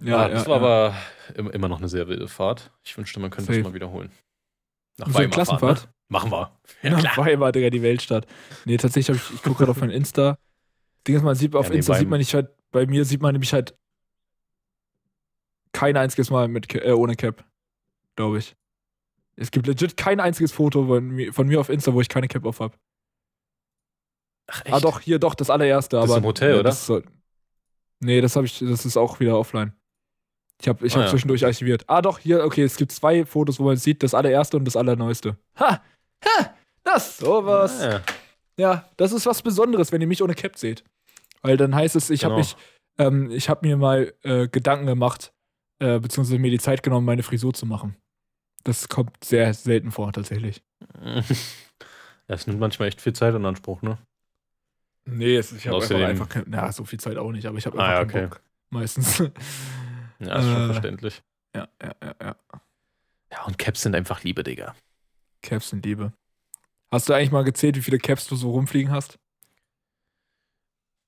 Ja, 0.00 0.24
ah, 0.24 0.28
das 0.28 0.44
ja, 0.44 0.50
war 0.50 0.56
ja. 0.60 0.62
aber 0.62 0.94
im- 1.34 1.50
immer 1.50 1.68
noch 1.68 1.78
eine 1.78 1.88
sehr 1.88 2.08
wilde 2.08 2.28
Fahrt. 2.28 2.70
Ich 2.84 2.96
wünschte, 2.96 3.20
man 3.20 3.30
könnte 3.30 3.46
Safe. 3.46 3.58
das 3.58 3.68
mal 3.68 3.74
wiederholen. 3.74 4.10
Nach 4.98 5.08
So 5.08 5.18
eine 5.18 5.28
Klassenfahrt? 5.28 5.78
Fahren, 5.80 5.88
ne? 5.90 5.94
Machen 6.08 6.30
wir. 6.32 6.58
Ja, 6.82 7.16
Weimar, 7.16 7.52
Digga, 7.52 7.70
die 7.70 7.82
Weltstadt. 7.82 8.26
Nee, 8.64 8.76
tatsächlich 8.78 9.16
ich, 9.16 9.34
ich 9.34 9.42
gucke 9.42 9.58
gerade 9.58 9.70
auf 9.70 9.80
mein 9.80 9.90
Insta. 9.90 10.38
Ding 11.06 11.16
ist, 11.16 11.22
man 11.22 11.34
sieht, 11.34 11.54
auf 11.54 11.66
Ja, 11.66 11.70
nee, 11.70 11.76
Insta 11.78 11.94
sieht 11.94 12.08
man 12.08 12.18
nicht 12.18 12.34
halt, 12.34 12.48
bei 12.72 12.86
mir 12.86 13.04
sieht 13.04 13.20
man 13.22 13.32
nämlich 13.32 13.52
halt 13.52 13.74
kein 15.72 15.96
einziges 15.96 16.30
Mal 16.30 16.48
mit, 16.48 16.74
äh, 16.74 16.92
ohne 16.92 17.14
Cap. 17.16 17.44
Glaube 18.16 18.38
ich. 18.38 18.56
Es 19.36 19.50
gibt 19.50 19.66
legit 19.66 19.96
kein 19.96 20.20
einziges 20.20 20.52
Foto 20.52 20.86
von 20.86 21.08
mir, 21.08 21.32
von 21.32 21.46
mir 21.46 21.60
auf 21.60 21.68
Insta, 21.70 21.94
wo 21.94 22.00
ich 22.00 22.08
keine 22.08 22.28
Cap 22.28 22.44
auf 22.44 22.60
habe. 22.60 22.76
Ach, 24.48 24.62
Ah, 24.70 24.80
doch, 24.80 25.00
hier, 25.00 25.18
doch, 25.18 25.34
das 25.34 25.48
allererste. 25.48 25.96
Das 25.96 26.06
ist 26.06 26.10
aber, 26.10 26.18
im 26.18 26.24
Hotel, 26.24 26.54
oder? 26.54 26.64
Das 26.64 26.84
soll, 26.86 27.04
nee, 28.00 28.20
das 28.20 28.36
habe 28.36 28.46
ich, 28.46 28.58
das 28.58 28.84
ist 28.84 28.96
auch 28.96 29.20
wieder 29.20 29.38
offline. 29.38 29.72
Ich 30.60 30.68
habe 30.68 30.84
ich 30.86 30.92
Ah, 30.94 30.96
hab 30.98 31.04
ja. 31.04 31.10
zwischendurch 31.10 31.44
archiviert. 31.44 31.84
Ah, 31.86 32.02
doch, 32.02 32.18
hier, 32.18 32.44
okay, 32.44 32.64
es 32.64 32.76
gibt 32.76 32.92
zwei 32.92 33.24
Fotos, 33.24 33.58
wo 33.60 33.64
man 33.64 33.74
es 33.74 33.82
sieht, 33.84 34.02
das 34.02 34.12
allererste 34.12 34.56
und 34.58 34.64
das 34.66 34.76
allerneueste. 34.76 35.38
Ha! 35.58 35.82
Ha! 36.24 36.54
Das, 36.82 37.16
sowas. 37.18 37.80
Ah, 37.80 37.90
ja. 37.92 38.02
Ja, 38.60 38.88
das 38.98 39.12
ist 39.12 39.24
was 39.26 39.40
Besonderes, 39.42 39.90
wenn 39.90 40.00
ihr 40.02 40.06
mich 40.06 40.22
ohne 40.22 40.34
Cap 40.34 40.56
seht. 40.58 40.84
Weil 41.42 41.56
dann 41.56 41.74
heißt 41.74 41.96
es, 41.96 42.10
ich 42.10 42.24
habe 42.24 42.34
Genau. 42.34 42.38
mich, 42.46 42.56
ähm, 42.98 43.30
ich 43.30 43.48
habe 43.48 43.66
mir 43.66 43.76
mal 43.78 44.12
äh, 44.22 44.48
Gedanken 44.48 44.84
gemacht, 44.86 45.32
äh, 45.78 45.98
beziehungsweise 45.98 46.38
mir 46.38 46.50
die 46.50 46.58
Zeit 46.58 46.82
genommen, 46.82 47.06
meine 47.06 47.22
Frisur 47.22 47.54
zu 47.54 47.64
machen. 47.64 47.96
Das 48.64 48.88
kommt 48.90 49.24
sehr 49.24 49.54
selten 49.54 49.90
vor, 49.90 50.12
tatsächlich. 50.12 50.62
Das 52.26 52.46
nimmt 52.46 52.60
manchmal 52.60 52.86
echt 52.86 53.00
viel 53.00 53.12
Zeit 53.12 53.34
in 53.34 53.44
Anspruch, 53.44 53.82
ne? 53.82 53.98
Nee, 55.04 55.34
es, 55.36 55.50
ich 55.50 55.66
habe 55.66 55.78
einfach, 55.82 55.96
einfach 56.00 56.28
kein, 56.28 56.44
na, 56.46 56.70
so 56.70 56.84
viel 56.84 57.00
Zeit 57.00 57.16
auch 57.16 57.32
nicht, 57.32 57.44
aber 57.46 57.58
ich 57.58 57.66
habe 57.66 57.76
Ah, 57.80 57.82
einfach 57.88 57.98
ja, 57.98 58.04
keinen 58.04 58.24
okay. 58.26 58.34
Bock. 58.36 58.42
Meistens. 58.70 59.18
Ja, 60.20 60.38
ist 60.38 60.44
schon 60.44 60.62
Äh. 60.62 60.66
verständlich. 60.66 61.22
ja, 61.56 61.66
ja, 61.82 61.94
ja, 62.02 62.14
ja. 62.22 62.36
Ja, 63.32 63.44
und 63.46 63.56
Caps 63.58 63.80
sind 63.82 63.94
einfach 63.96 64.22
Liebe, 64.22 64.42
Digga. 64.44 64.76
Caps 65.42 65.70
sind 65.70 65.84
Liebe. 65.84 66.12
Hast 66.92 67.08
du 67.08 67.12
eigentlich 67.12 67.30
mal 67.30 67.44
gezählt, 67.44 67.76
wie 67.76 67.82
viele 67.82 67.98
Caps 67.98 68.26
du 68.26 68.36
so 68.36 68.50
rumfliegen 68.50 68.90
hast? 68.90 69.18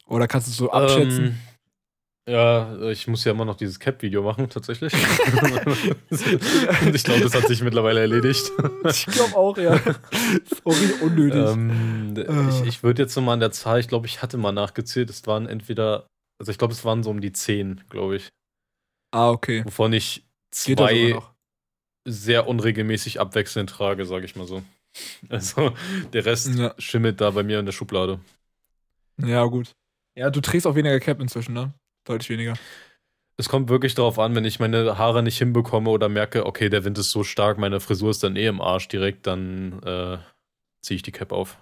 Oder 0.07 0.29
kannst 0.29 0.47
du 0.47 0.51
es 0.53 0.57
so 0.57 0.71
abschätzen? 0.71 1.25
Ähm, 1.25 1.39
ja, 2.29 2.81
ich 2.91 3.09
muss 3.09 3.25
ja 3.25 3.33
immer 3.33 3.45
noch 3.45 3.57
dieses 3.57 3.81
Cap-Video 3.81 4.23
machen, 4.23 4.49
tatsächlich. 4.49 4.93
Und 6.83 6.95
ich 6.95 7.03
glaube, 7.03 7.23
das 7.23 7.35
hat 7.35 7.49
sich 7.49 7.63
mittlerweile 7.63 8.01
erledigt. 8.01 8.45
ich 8.85 9.07
glaube 9.07 9.35
auch, 9.35 9.59
ja. 9.59 9.73
richtig 9.73 11.03
unnötig. 11.03 11.41
ähm, 11.41 12.15
Äh. 12.17 12.49
ich 12.51 12.67
ich 12.67 12.83
würde 12.85 13.03
jetzt 13.03 13.15
so 13.15 13.21
mal 13.21 13.33
an 13.33 13.41
der 13.41 13.51
Zahl, 13.51 13.81
ich 13.81 13.89
glaube, 13.89 14.07
ich 14.07 14.23
hatte 14.23 14.37
mal 14.37 14.53
nachgezählt, 14.53 15.11
es 15.11 15.27
waren 15.27 15.49
entweder, 15.49 16.07
also 16.39 16.53
ich 16.53 16.59
glaube, 16.59 16.75
es 16.75 16.85
waren 16.85 17.03
so 17.03 17.11
um 17.11 17.21
die 17.21 17.33
10, 17.33 17.83
glaube 17.91 18.17
ich. 18.17 18.29
ah, 19.13 19.31
okay. 19.31 19.65
Wovon 19.65 19.93
ich 19.93 20.25
zwei 20.53 21.19
sehr 22.07 22.47
unregelmäßig 22.47 23.19
abwechselnd 23.19 23.71
trage, 23.71 24.07
sage 24.07 24.27
ich 24.27 24.37
mal 24.37 24.47
so. 24.47 24.63
Also 25.29 25.73
der 26.13 26.25
Rest 26.27 26.55
Ja. 26.55 26.75
schimmelt 26.79 27.21
da 27.21 27.31
bei 27.31 27.43
mir 27.43 27.59
in 27.59 27.67
der 27.67 27.73
Schublade. 27.73 28.21
Ja, 29.19 29.45
gut. 29.45 29.73
Ja, 30.15 30.31
du 30.31 30.41
trägst 30.41 30.67
auch 30.67 30.75
weniger 30.75 31.01
Cap 31.01 31.21
inzwischen, 31.21 31.55
ne? 31.55 31.73
Deutlich 32.05 32.29
weniger. 32.29 32.55
Es 33.39 33.49
kommt 33.49 33.71
wirklich 33.71 33.95
darauf 33.95 34.19
an, 34.19 34.35
wenn 34.35 34.45
ich 34.45 34.61
meine 34.61 34.99
Haare 34.99 35.23
nicht 35.23 35.39
hinbekomme 35.39 35.89
oder 35.91 36.09
merke, 36.09 36.45
okay, 36.45 36.69
der 36.69 36.85
Wind 36.85 36.99
ist 36.99 37.11
so 37.11 37.25
stark, 37.25 37.59
meine 37.59 37.81
Frisur 37.81 38.11
ist 38.11 38.23
dann 38.23 38.37
eh 38.37 38.47
im 38.47 38.61
Arsch 38.61 38.89
direkt, 38.89 39.27
dann 39.27 39.83
äh, 39.83 40.19
ziehe 40.83 40.97
ich 40.97 41.03
die 41.03 41.13
Cap 41.13 41.33
auf. 41.33 41.57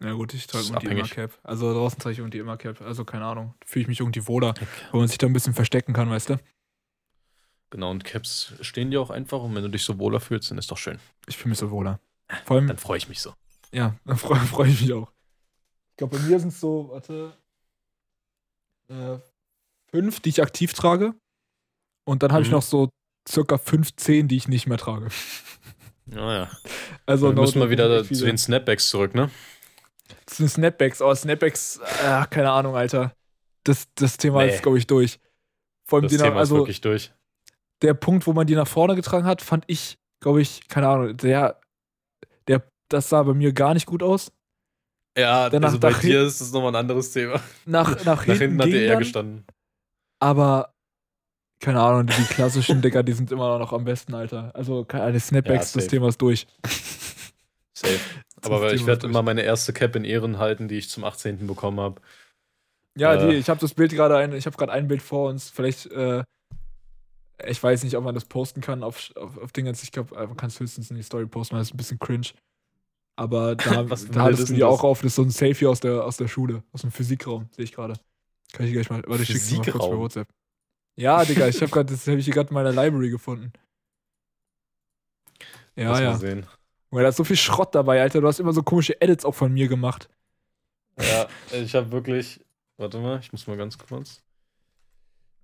Ja, 0.00 0.12
gut, 0.14 0.34
ich 0.34 0.48
trage 0.48 0.64
irgendwie 0.66 0.86
immer. 0.88 1.04
Cap. 1.06 1.38
Also 1.44 1.72
draußen 1.72 2.00
trage 2.00 2.14
ich 2.14 2.18
irgendwie 2.18 2.38
immer 2.38 2.56
Cap. 2.56 2.80
Also 2.80 3.04
keine 3.04 3.24
Ahnung. 3.24 3.54
Fühle 3.64 3.82
ich 3.82 3.88
mich 3.88 4.00
irgendwie 4.00 4.26
wohler, 4.26 4.54
wo 4.90 4.98
man 4.98 5.06
sich 5.06 5.18
da 5.18 5.28
ein 5.28 5.32
bisschen 5.32 5.54
verstecken 5.54 5.92
kann, 5.92 6.10
weißt 6.10 6.30
du? 6.30 6.38
Genau, 7.70 7.90
und 7.90 8.04
Caps 8.04 8.52
stehen 8.60 8.90
dir 8.90 9.00
auch 9.00 9.10
einfach 9.10 9.40
und 9.42 9.54
wenn 9.54 9.62
du 9.62 9.70
dich 9.70 9.84
so 9.84 9.98
wohler 9.98 10.20
fühlst, 10.20 10.50
dann 10.50 10.58
ist 10.58 10.70
doch 10.70 10.76
schön. 10.76 10.98
Ich 11.28 11.36
fühle 11.36 11.50
mich 11.50 11.58
so 11.58 11.70
wohler. 11.70 12.00
Vor 12.44 12.56
allem, 12.56 12.66
Dann 12.68 12.78
freue 12.78 12.98
ich 12.98 13.08
mich 13.08 13.20
so. 13.20 13.34
ja, 13.72 13.94
dann 14.04 14.16
freue 14.16 14.38
freu 14.40 14.64
ich 14.66 14.80
mich 14.80 14.92
auch. 14.92 15.10
Ich 15.90 15.96
glaube, 15.98 16.16
bei 16.18 16.22
mir 16.24 16.38
sind 16.40 16.48
es 16.48 16.60
so, 16.60 16.88
warte, 16.90 17.36
äh, 18.88 19.18
fünf, 19.90 20.20
die 20.20 20.30
ich 20.30 20.42
aktiv 20.42 20.72
trage. 20.72 21.14
Und 22.04 22.22
dann 22.22 22.32
habe 22.32 22.42
ich 22.42 22.48
Mhm. 22.48 22.54
noch 22.54 22.62
so 22.62 22.88
circa 23.28 23.58
15, 23.58 24.26
die 24.28 24.36
ich 24.36 24.48
nicht 24.48 24.66
mehr 24.66 24.78
trage. 24.78 25.08
Naja. 26.04 26.50
Also 27.06 27.28
Dann 27.32 27.36
müssen 27.40 27.60
wir 27.60 27.70
wieder 27.70 28.02
zu 28.04 28.24
den 28.26 28.36
Snapbacks 28.36 28.88
zurück, 28.90 29.14
ne? 29.14 29.30
Das 30.26 30.38
sind 30.38 30.48
Snapbacks, 30.48 31.00
aber 31.00 31.14
Snapbacks, 31.14 31.78
äh, 32.04 32.26
keine 32.28 32.50
Ahnung, 32.50 32.74
Alter. 32.74 33.14
Das, 33.62 33.86
das 33.94 34.16
Thema 34.16 34.44
Nee. 34.44 34.52
ist, 34.52 34.62
glaube 34.64 34.78
ich, 34.78 34.88
durch. 34.88 35.20
Vor 35.88 35.98
allem 35.98 36.02
Das 36.02 36.10
die 36.12 36.18
nach, 36.18 36.24
Thema 36.24 36.36
ist 36.38 36.40
also 36.50 36.56
wirklich 36.56 36.80
durch. 36.80 37.12
der 37.82 37.94
Punkt, 37.94 38.26
wo 38.26 38.32
man 38.32 38.48
die 38.48 38.56
nach 38.56 38.66
vorne 38.66 38.96
getragen 38.96 39.24
hat, 39.26 39.42
fand 39.42 39.62
ich, 39.68 39.96
glaube 40.20 40.42
ich, 40.42 40.66
keine 40.66 40.88
Ahnung, 40.88 41.16
der, 41.16 41.60
das 42.92 43.08
sah 43.08 43.22
bei 43.22 43.34
mir 43.34 43.52
gar 43.52 43.74
nicht 43.74 43.86
gut 43.86 44.02
aus. 44.02 44.30
Ja, 45.16 45.50
Danach- 45.50 45.68
also 45.68 45.78
bei 45.80 45.90
nach 45.90 46.00
dir 46.00 46.22
ist 46.22 46.40
das 46.40 46.52
nochmal 46.52 46.72
ein 46.72 46.76
anderes 46.76 47.12
Thema. 47.12 47.40
Nach, 47.66 47.88
nach, 48.04 48.04
Nach 48.04 48.22
hinten, 48.24 48.38
hinten 48.38 48.62
hat 48.62 48.68
er 48.68 48.82
eher 48.82 48.96
gestanden. 48.96 49.44
aber 50.20 50.72
keine 51.60 51.80
Ahnung, 51.80 52.06
die 52.08 52.24
klassischen 52.24 52.82
Dicker, 52.82 53.02
die 53.04 53.12
sind 53.12 53.30
immer 53.30 53.56
noch 53.58 53.72
am 53.72 53.84
besten, 53.84 54.14
Alter. 54.14 54.50
Also 54.54 54.84
keine 54.84 55.12
die 55.12 55.20
Snapbacks, 55.20 55.54
Ja, 55.54 55.58
das 55.60 55.84
safe. 55.84 55.84
Ich 55.84 56.16
durch. 56.18 56.46
Safe. 57.74 57.98
Aber 58.44 58.56
Thema 58.56 58.66
ich 58.72 58.80
ist 58.80 58.86
werde 58.88 59.06
immer 59.06 59.22
meine 59.22 59.42
erste 59.42 59.72
Cap 59.72 59.94
in 59.94 60.04
Ehren 60.04 60.38
halten, 60.38 60.66
die 60.66 60.76
ich 60.76 60.90
zum 60.90 61.04
18. 61.04 61.46
bekommen 61.46 61.78
habe. 61.78 62.00
Ja, 62.98 63.14
Äh. 63.14 63.28
die, 63.30 63.36
ich 63.36 63.48
habe 63.48 63.60
das 63.60 63.74
Bild 63.74 63.92
gerade 63.92 64.16
ein, 64.16 64.32
ich 64.32 64.46
habe 64.46 64.56
gerade 64.56 64.72
ein 64.72 64.88
Bild 64.88 65.00
vor 65.02 65.28
uns. 65.30 65.50
Vielleicht, 65.50 65.86
äh, 65.92 66.24
ich 67.46 67.62
weiß 67.62 67.84
nicht, 67.84 67.96
ob 67.96 68.02
man 68.02 68.16
das 68.16 68.24
posten 68.24 68.60
kann 68.60 68.82
auf, 68.82 69.12
auf, 69.14 69.38
auf 69.38 69.52
Dingens. 69.52 69.84
Ich 69.84 69.92
glaube, 69.92 70.14
man 70.16 70.36
kann 70.36 70.48
es 70.48 70.58
höchstens 70.58 70.90
in 70.90 70.96
die 70.96 71.04
Story 71.04 71.26
posten, 71.26 71.54
weil 71.54 71.62
ist 71.62 71.72
ein 71.72 71.76
bisschen 71.76 72.00
cringe. 72.00 72.26
Aber 73.16 73.56
da, 73.56 73.88
Was 73.90 74.08
da 74.08 74.22
hattest 74.22 74.50
du 74.50 74.54
die 74.54 74.64
auch 74.64 74.84
auf. 74.84 75.00
Das 75.00 75.08
ist 75.08 75.16
so 75.16 75.22
ein 75.22 75.30
Selfie 75.30 75.66
aus 75.66 75.80
der, 75.80 76.04
aus 76.04 76.16
der 76.16 76.28
Schule, 76.28 76.62
aus 76.72 76.82
dem 76.82 76.90
Physikraum, 76.90 77.48
sehe 77.50 77.64
ich 77.64 77.72
gerade. 77.72 77.94
Kann 78.52 78.66
ich 78.66 78.72
gleich 78.72 78.90
mal, 78.90 79.02
warte, 79.06 79.22
ich 79.22 79.28
schick's 79.28 79.48
dir 79.48 79.58
mal 79.58 79.70
kurz 79.70 79.86
bei? 79.86 79.96
WhatsApp. 79.96 80.28
Ja, 80.96 81.24
Digga, 81.24 81.48
ich 81.48 81.60
habe 81.60 81.70
gerade, 81.70 81.92
das 81.92 82.06
habe 82.06 82.18
ich 82.18 82.24
hier 82.24 82.34
gerade 82.34 82.48
in 82.48 82.54
meiner 82.54 82.72
Library 82.72 83.10
gefunden. 83.10 83.52
Ja, 85.76 85.90
Lass 85.90 85.98
mal 86.00 86.04
ja. 86.04 86.14
sehen. 86.16 86.46
Weil 86.90 87.02
da 87.04 87.08
ist 87.08 87.16
so 87.16 87.24
viel 87.24 87.36
Schrott 87.36 87.74
dabei, 87.74 88.02
Alter. 88.02 88.20
Du 88.20 88.26
hast 88.26 88.40
immer 88.40 88.52
so 88.52 88.62
komische 88.62 89.00
Edits 89.00 89.24
auch 89.24 89.34
von 89.34 89.52
mir 89.52 89.68
gemacht. 89.68 90.10
Ja, 91.00 91.26
ich 91.52 91.74
habe 91.74 91.90
wirklich. 91.90 92.44
Warte 92.76 92.98
mal, 92.98 93.20
ich 93.20 93.32
muss 93.32 93.46
mal 93.46 93.56
ganz 93.56 93.78
kurz. 93.78 94.22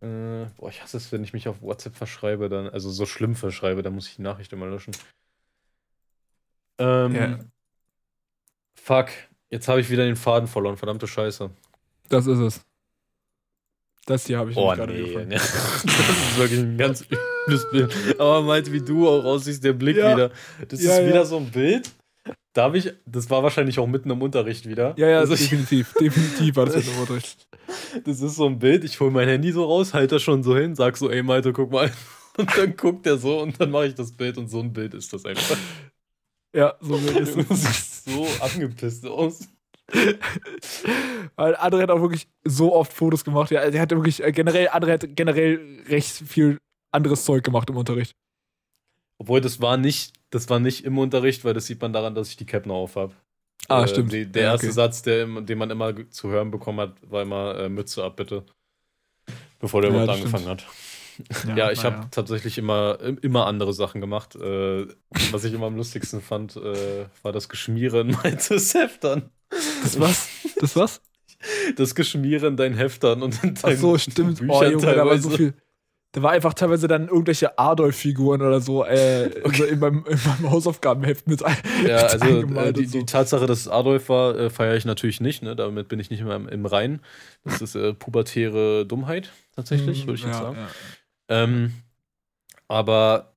Äh, 0.00 0.46
boah, 0.56 0.68
ich 0.68 0.82
hasse 0.82 0.98
es, 0.98 1.10
wenn 1.10 1.24
ich 1.24 1.32
mich 1.32 1.48
auf 1.48 1.62
WhatsApp 1.62 1.96
verschreibe, 1.96 2.48
dann, 2.48 2.68
also 2.68 2.90
so 2.90 3.06
schlimm 3.06 3.34
verschreibe, 3.34 3.82
dann 3.82 3.94
muss 3.94 4.08
ich 4.08 4.16
die 4.16 4.22
Nachricht 4.22 4.52
immer 4.52 4.66
löschen. 4.66 4.94
Ähm, 6.78 7.14
Ja. 7.14 7.38
Fuck, 8.82 9.08
jetzt 9.50 9.68
habe 9.68 9.80
ich 9.80 9.90
wieder 9.90 10.04
den 10.04 10.16
Faden 10.16 10.48
verloren, 10.48 10.76
verdammte 10.76 11.06
Scheiße. 11.06 11.50
Das 12.08 12.26
ist 12.26 12.38
es. 12.38 12.60
Das 14.06 14.26
hier 14.26 14.38
habe 14.38 14.50
ich 14.50 14.56
Oh 14.56 14.68
gerade 14.74 14.92
nee, 14.92 15.02
gefunden. 15.04 15.28
ne. 15.28 15.34
das 15.34 15.84
ist 15.84 16.38
wirklich 16.38 16.60
ein 16.60 16.78
ganz 16.78 17.02
übles 17.46 17.70
Bild. 17.70 17.94
Aber 18.18 18.40
meint, 18.42 18.72
wie 18.72 18.80
du 18.80 19.06
auch 19.06 19.24
aussiehst, 19.24 19.62
der 19.62 19.74
Blick 19.74 19.96
Ja. 19.98 20.14
wieder. 20.14 20.30
Das 20.68 20.82
Ja, 20.82 20.92
ist 20.92 20.98
ja. 21.00 21.06
wieder 21.06 21.26
so 21.26 21.36
ein 21.36 21.50
Bild. 21.50 21.90
Da 22.54 22.64
habe 22.64 22.78
ich, 22.78 22.92
das 23.06 23.28
war 23.28 23.42
wahrscheinlich 23.42 23.78
auch 23.78 23.86
mitten 23.86 24.10
im 24.10 24.22
Unterricht 24.22 24.66
wieder. 24.66 24.94
Ja, 24.96 25.08
ja, 25.08 25.18
also 25.18 25.34
ich, 25.34 25.40
definitiv. 25.50 25.92
Definitiv 26.00 26.56
war 26.56 26.66
das 26.66 26.76
jetzt 26.76 26.88
nochmal 26.88 27.06
durch. 27.06 27.36
Das 28.04 28.20
ist 28.20 28.36
so 28.36 28.46
ein 28.46 28.58
Bild, 28.58 28.84
ich 28.84 28.98
hole 28.98 29.10
mein 29.10 29.28
Handy 29.28 29.52
so 29.52 29.64
raus, 29.64 29.92
halte 29.92 30.16
das 30.16 30.22
schon 30.22 30.42
so 30.42 30.56
hin, 30.56 30.74
sag 30.74 30.96
so, 30.96 31.10
ey 31.10 31.22
Malte, 31.22 31.52
guck 31.52 31.70
mal. 31.70 31.90
Und 32.38 32.56
dann 32.56 32.76
guckt 32.76 33.04
er 33.06 33.18
so 33.18 33.40
und 33.40 33.60
dann 33.60 33.72
mache 33.72 33.86
ich 33.88 33.94
das 33.96 34.12
Bild 34.12 34.38
und 34.38 34.46
so 34.48 34.60
ein 34.60 34.72
Bild 34.72 34.94
ist 34.94 35.12
das 35.12 35.24
einfach. 35.24 35.56
Ja, 36.54 36.74
so 36.80 37.02
wird 37.02 37.16
es. 37.18 37.34
Du 37.34 37.42
siehst 37.52 37.87
so 38.04 38.26
angepisst 38.40 39.06
aus. 39.06 39.48
Weil 41.36 41.56
André 41.56 41.82
hat 41.82 41.90
auch 41.90 42.00
wirklich 42.00 42.28
so 42.44 42.74
oft 42.74 42.92
Fotos 42.92 43.24
gemacht. 43.24 43.50
Ja, 43.50 43.70
der 43.70 43.80
hat 43.80 43.90
wirklich 43.90 44.22
äh, 44.22 44.32
generell, 44.32 44.68
André 44.68 44.92
hat 44.92 45.16
generell 45.16 45.82
recht 45.88 46.10
viel 46.10 46.58
anderes 46.92 47.24
Zeug 47.24 47.44
gemacht 47.44 47.70
im 47.70 47.76
Unterricht. 47.76 48.12
Obwohl, 49.18 49.40
das 49.40 49.60
war 49.60 49.76
nicht, 49.76 50.12
das 50.30 50.48
war 50.48 50.60
nicht 50.60 50.84
im 50.84 50.98
Unterricht, 50.98 51.44
weil 51.44 51.54
das 51.54 51.66
sieht 51.66 51.80
man 51.80 51.92
daran, 51.92 52.14
dass 52.14 52.28
ich 52.30 52.36
die 52.36 52.46
Cap 52.46 52.66
noch 52.66 52.76
auf 52.76 52.96
habe. 52.96 53.14
Ah, 53.66 53.86
stimmt. 53.88 54.12
Die, 54.12 54.26
der 54.30 54.42
Ja, 54.42 54.52
erste 54.52 54.66
okay. 54.68 54.74
Satz, 54.74 55.02
der, 55.02 55.26
den 55.26 55.58
man 55.58 55.70
immer 55.70 55.92
zu 56.10 56.28
hören 56.28 56.50
bekommen 56.50 56.80
hat, 56.80 57.10
war 57.10 57.22
immer 57.22 57.58
äh, 57.58 57.68
Mütze 57.68 58.04
ab, 58.04 58.16
bitte. 58.16 58.44
Bevor 59.58 59.82
der 59.82 59.90
Ja, 59.90 60.02
überhaupt 60.02 60.20
angefangen 60.20 60.46
hat. 60.46 60.66
Ja, 61.56 61.70
ich 61.70 61.84
habe 61.84 61.96
naja. 61.96 62.08
tatsächlich 62.10 62.58
immer, 62.58 62.98
im- 63.02 63.18
immer 63.18 63.46
andere 63.46 63.72
Sachen 63.72 64.00
gemacht. 64.00 64.36
Äh, 64.36 64.86
was 65.30 65.44
ich 65.44 65.52
immer 65.52 65.66
am 65.66 65.76
lustigsten 65.76 66.20
fand, 66.20 66.56
äh, 66.56 67.06
war 67.22 67.32
das 67.32 67.48
Geschmieren 67.48 68.16
meines 68.22 68.74
Heftern. 68.74 69.30
Das 69.82 69.98
was? 69.98 70.28
Das 70.60 70.76
was? 70.76 71.00
Das 71.76 71.94
Geschmieren 71.94 72.56
deinen 72.56 72.74
Heftern 72.76 73.22
und 73.22 73.42
in 73.44 73.54
Ach 73.58 73.62
deinen 73.62 73.76
so, 73.76 73.96
stimmt. 73.98 74.40
Oh, 74.48 74.62
Junge, 74.64 74.94
da 74.94 75.06
war 75.06 75.18
so 75.18 75.30
viel. 75.30 75.54
Da 76.12 76.22
war 76.22 76.30
einfach 76.30 76.54
teilweise 76.54 76.88
dann 76.88 77.08
irgendwelche 77.08 77.58
Adolf-Figuren 77.58 78.40
oder 78.40 78.62
so, 78.62 78.82
äh, 78.82 79.30
so 79.54 79.64
in, 79.64 79.78
meinem, 79.78 80.04
in 80.08 80.18
meinem 80.24 80.50
Hausaufgabenheft 80.50 81.28
mit, 81.28 81.42
ein, 81.44 81.54
Ja, 81.86 82.02
mit 82.04 82.22
also 82.22 82.26
äh, 82.26 82.72
die, 82.72 82.86
so. 82.86 82.98
die 82.98 83.04
Tatsache, 83.04 83.44
dass 83.46 83.60
es 83.60 83.68
Adolf 83.68 84.08
war, 84.08 84.36
äh, 84.38 84.48
feiere 84.50 84.74
ich 84.76 84.86
natürlich 84.86 85.20
nicht. 85.20 85.42
Ne? 85.42 85.54
Damit 85.54 85.88
bin 85.88 86.00
ich 86.00 86.08
nicht 86.08 86.24
mehr 86.24 86.34
im, 86.36 86.48
im 86.48 86.64
Reinen. 86.64 87.02
Das 87.44 87.60
ist 87.60 87.74
äh, 87.74 87.92
pubertäre 87.92 88.86
Dummheit, 88.86 89.30
tatsächlich, 89.54 90.06
würde 90.06 90.14
ich 90.14 90.24
jetzt 90.24 90.36
ja, 90.36 90.42
sagen. 90.44 90.56
ja. 90.58 90.68
Ähm, 91.28 91.72
aber 92.68 93.34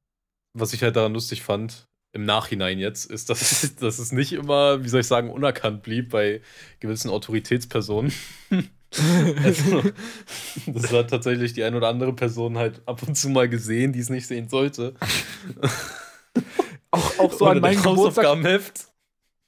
was 0.53 0.73
ich 0.73 0.83
halt 0.83 0.95
daran 0.95 1.13
lustig 1.13 1.43
fand, 1.43 1.87
im 2.13 2.25
Nachhinein 2.25 2.79
jetzt, 2.79 3.05
ist, 3.09 3.29
dass, 3.29 3.41
es- 3.63 3.75
dass 3.77 3.99
es 3.99 4.11
nicht 4.11 4.33
immer, 4.33 4.83
wie 4.83 4.89
soll 4.89 5.01
ich 5.01 5.07
sagen, 5.07 5.29
unerkannt 5.29 5.83
blieb 5.83 6.09
bei 6.11 6.41
gewissen 6.79 7.09
Autoritätspersonen. 7.09 8.13
also, 9.43 9.83
das 10.67 10.91
hat 10.91 11.09
tatsächlich 11.09 11.53
die 11.53 11.63
ein 11.63 11.75
oder 11.75 11.87
andere 11.87 12.13
Person 12.13 12.57
halt 12.57 12.81
ab 12.85 13.03
und 13.07 13.15
zu 13.15 13.29
mal 13.29 13.47
gesehen, 13.47 13.93
die 13.93 13.99
es 13.99 14.09
nicht 14.09 14.27
sehen 14.27 14.49
sollte. 14.49 14.95
Auch, 16.91 17.19
auch 17.19 17.31
so 17.33 17.45
Oder 17.45 17.51
an 17.51 17.61
meinem. 17.61 17.83
Hausaufgabenheft. 17.83 18.87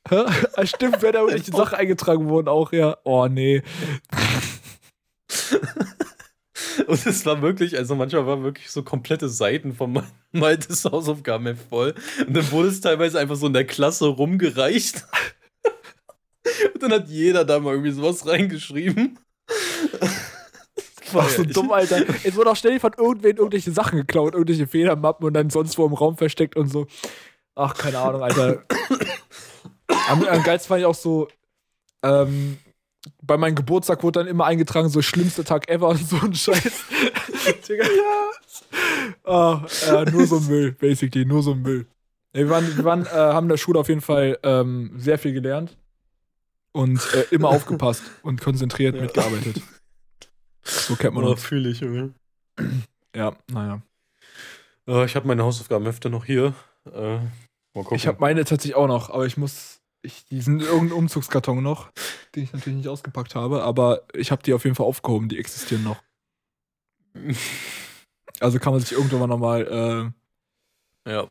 Ah, 0.10 0.66
Stimmt, 0.66 1.02
wenn 1.02 1.14
da 1.14 1.20
irgendwelche 1.20 1.52
Sachen 1.56 1.76
eingetragen 1.78 2.28
wurden, 2.30 2.48
auch, 2.48 2.72
ja. 2.74 2.98
Oh, 3.04 3.28
nee. 3.28 3.62
Und 6.88 7.06
es 7.06 7.26
war 7.26 7.42
wirklich, 7.42 7.78
also 7.78 7.96
manchmal 7.96 8.26
waren 8.26 8.44
wirklich 8.44 8.70
so 8.70 8.84
komplette 8.84 9.30
Seiten 9.30 9.74
von 9.74 10.04
Maltes 10.32 10.86
Hausaufgabenheft 10.86 11.70
voll. 11.70 11.94
Und 12.26 12.36
dann 12.36 12.52
wurde 12.52 12.70
es 12.70 12.82
teilweise 12.82 13.20
einfach 13.20 13.36
so 13.36 13.48
in 13.48 13.54
der 13.54 13.66
Klasse 13.66 14.06
rumgereicht. 14.06 15.06
Und 16.74 16.84
dann 16.84 16.92
hat 16.92 17.10
jeder 17.10 17.46
da 17.46 17.60
mal 17.60 17.72
irgendwie 17.72 17.92
sowas 17.92 18.28
reingeschrieben. 18.28 19.20
Ach, 21.16 21.30
so 21.30 21.44
dumm, 21.44 21.72
Alter. 21.72 22.04
Es 22.24 22.36
wurde 22.36 22.52
auch 22.52 22.56
ständig 22.56 22.82
von 22.82 22.94
irgendwen 22.98 23.38
irgendwelche 23.38 23.72
Sachen 23.72 23.98
geklaut, 23.98 24.34
irgendwelche 24.34 24.68
Federmappen 24.68 25.26
und 25.26 25.34
dann 25.34 25.50
sonst 25.50 25.78
wo 25.78 25.86
im 25.86 25.94
Raum 25.94 26.18
versteckt 26.18 26.56
und 26.56 26.68
so. 26.68 26.88
Ach, 27.56 27.76
keine 27.76 28.00
Ahnung, 28.00 28.24
Alter. 28.24 28.64
am, 30.10 30.26
am 30.26 30.44
geilsten 30.44 30.68
fand 30.68 30.82
ich 30.82 30.86
auch 30.86 30.96
so, 30.96 31.28
ähm, 32.04 32.58
bei 33.22 33.38
meinem 33.38 33.56
Geburtstag 33.56 34.04
wurde 34.04 34.20
dann 34.20 34.28
immer 34.28 34.46
eingetragen, 34.46 34.90
so 34.90 35.02
schlimmster 35.02 35.44
Tag 35.44 35.70
ever 35.70 35.90
und 35.90 35.98
so 36.08 36.18
ein 36.22 36.34
Scheiß. 36.34 36.84
Digga. 37.70 37.86
Ah, 39.26 39.66
äh, 39.88 40.10
nur 40.12 40.26
so 40.28 40.40
Müll, 40.42 40.72
basically, 40.74 41.26
nur 41.26 41.44
so 41.44 41.56
Müll. 41.56 41.86
Wir 42.34 42.50
waren, 42.50 42.76
wir 42.78 42.84
waren, 42.84 43.06
äh, 43.06 43.10
haben 43.10 43.46
in 43.46 43.50
der 43.50 43.58
Schule 43.58 43.80
auf 43.80 43.90
jeden 43.90 44.02
Fall 44.02 44.38
ähm, 44.44 44.92
sehr 44.98 45.18
viel 45.18 45.34
gelernt 45.34 45.78
und 46.72 47.00
äh, 47.14 47.26
immer 47.32 47.50
aufgepasst 47.50 48.04
und 48.22 48.42
konzentriert 48.42 48.96
Ja. 48.96 49.02
mitgearbeitet. 49.02 49.62
So 50.64 50.96
kennt 50.96 51.14
man 51.16 51.24
Oh, 51.26 51.32
uns. 51.32 51.44
fühle 51.44 51.70
ich, 51.70 51.80
Junge. 51.82 52.14
Ja, 53.16 53.36
naja. 53.52 53.82
Äh, 54.88 55.06
ich 55.06 55.16
habe 55.16 55.28
meine 55.28 55.44
Hausaufgabenhefte 55.44 56.10
noch 56.10 56.26
hier. 56.26 56.54
Äh, 56.92 57.18
mal 57.18 57.28
gucken. 57.74 57.96
Ich 57.96 58.08
habe 58.08 58.18
meine 58.20 58.44
tatsächlich 58.44 58.76
auch 58.76 58.88
noch, 58.88 59.10
aber 59.12 59.26
ich 59.28 59.38
muss. 59.38 59.82
Ich, 60.06 60.26
die 60.26 60.42
sind 60.42 60.62
in 60.62 60.68
irgendeinem 60.68 60.98
Umzugskarton 61.00 61.64
noch, 61.64 61.92
den 62.36 62.44
ich 62.44 62.54
natürlich 62.54 62.78
nicht 62.78 62.90
ausgepackt 62.90 63.36
habe, 63.36 63.64
aber 63.64 64.04
ich 64.14 64.32
habe 64.32 64.44
die 64.44 64.54
auf 64.54 64.66
jeden 64.66 64.76
Fall 64.76 64.86
aufgehoben, 64.86 65.30
die 65.30 65.40
existieren 65.40 65.84
noch. 65.84 66.04
Also 68.40 68.60
kann 68.60 68.74
man 68.74 68.82
sich 68.82 68.92
irgendwann 68.92 69.30
nochmal. 69.30 70.14
ja. 71.08 71.28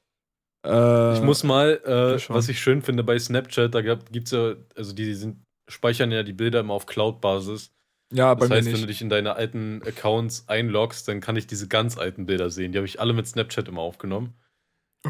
Äh, 0.64 0.68
äh, 0.68 1.14
Ich 1.16 1.22
muss 1.22 1.42
mal, 1.44 1.80
äh, 1.84 2.28
was 2.28 2.48
ich 2.48 2.60
schön 2.60 2.82
finde 2.82 3.04
bei 3.04 3.18
Snapchat, 3.18 3.74
da 3.74 3.80
gibt 3.82 4.26
es 4.26 4.30
ja, 4.32 4.54
also 4.76 4.92
die 4.94 5.14
sind, 5.14 5.44
speichern 5.68 6.12
ja 6.12 6.22
die 6.22 6.32
Bilder 6.32 6.60
immer 6.60 6.74
auf 6.74 6.86
Cloud-Basis. 6.86 7.72
Ja, 8.12 8.34
bei 8.34 8.46
Das 8.46 8.50
heißt, 8.50 8.68
mir 8.68 8.74
wenn 8.74 8.80
du 8.82 8.86
nicht. 8.86 8.90
dich 8.98 9.02
in 9.02 9.08
deine 9.08 9.34
alten 9.36 9.82
Accounts 9.84 10.48
einloggst, 10.48 11.08
dann 11.08 11.20
kann 11.20 11.36
ich 11.36 11.46
diese 11.46 11.66
ganz 11.68 11.96
alten 11.98 12.26
Bilder 12.26 12.50
sehen. 12.50 12.72
Die 12.72 12.78
habe 12.78 12.86
ich 12.86 13.00
alle 13.00 13.12
mit 13.14 13.26
Snapchat 13.26 13.68
immer 13.68 13.80
aufgenommen. 13.82 14.34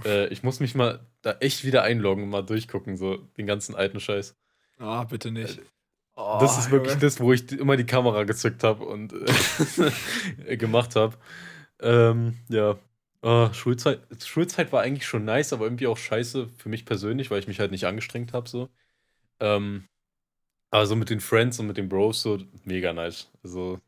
Äh, 0.05 0.29
ich 0.29 0.43
muss 0.43 0.61
mich 0.61 0.75
mal 0.75 1.07
da 1.23 1.33
echt 1.41 1.65
wieder 1.65 1.83
einloggen 1.83 2.25
und 2.25 2.31
mal 2.31 2.43
durchgucken, 2.43 2.97
so 2.97 3.17
den 3.17 3.47
ganzen 3.47 3.75
alten 3.75 4.01
Scheiß. 4.01 4.37
Ah, 4.79 5.05
bitte 5.05 5.31
nicht. 5.31 5.63
das 6.39 6.59
ist 6.59 6.71
wirklich 6.71 6.99
das, 6.99 7.21
wo 7.21 7.33
ich 7.33 7.51
immer 7.53 7.77
die 7.77 7.87
Kamera 7.87 8.25
gezückt 8.25 8.65
habe 8.65 8.85
und 8.85 9.13
äh, 9.13 10.57
gemacht 10.57 10.97
habe. 10.97 11.17
Ähm, 11.81 12.39
ja. 12.49 12.79
Ah, 13.23 13.53
Schulzeit, 13.55 14.01
Schulzeit 14.25 14.73
war 14.73 14.83
eigentlich 14.83 15.07
schon 15.07 15.25
nice, 15.25 15.53
aber 15.53 15.65
irgendwie 15.67 15.87
auch 15.87 15.97
scheiße 15.99 16.49
für 16.59 16.69
mich 16.69 16.85
persönlich, 16.87 17.31
weil 17.31 17.41
ich 17.41 17.49
mich 17.49 17.61
halt 17.61 17.71
nicht 17.71 17.87
angestrengt 17.87 18.33
habe. 18.33 18.49
So. 18.49 18.69
Ähm, 19.41 19.87
Aber 20.71 20.87
so 20.87 20.97
mit 20.97 21.11
den 21.11 21.21
Friends 21.21 21.59
und 21.61 21.69
mit 21.69 21.77
den 21.79 21.89
Bros 21.89 22.23
so 22.23 22.39
mega 22.65 22.93
nice. 22.93 23.31
Also, 23.45 23.81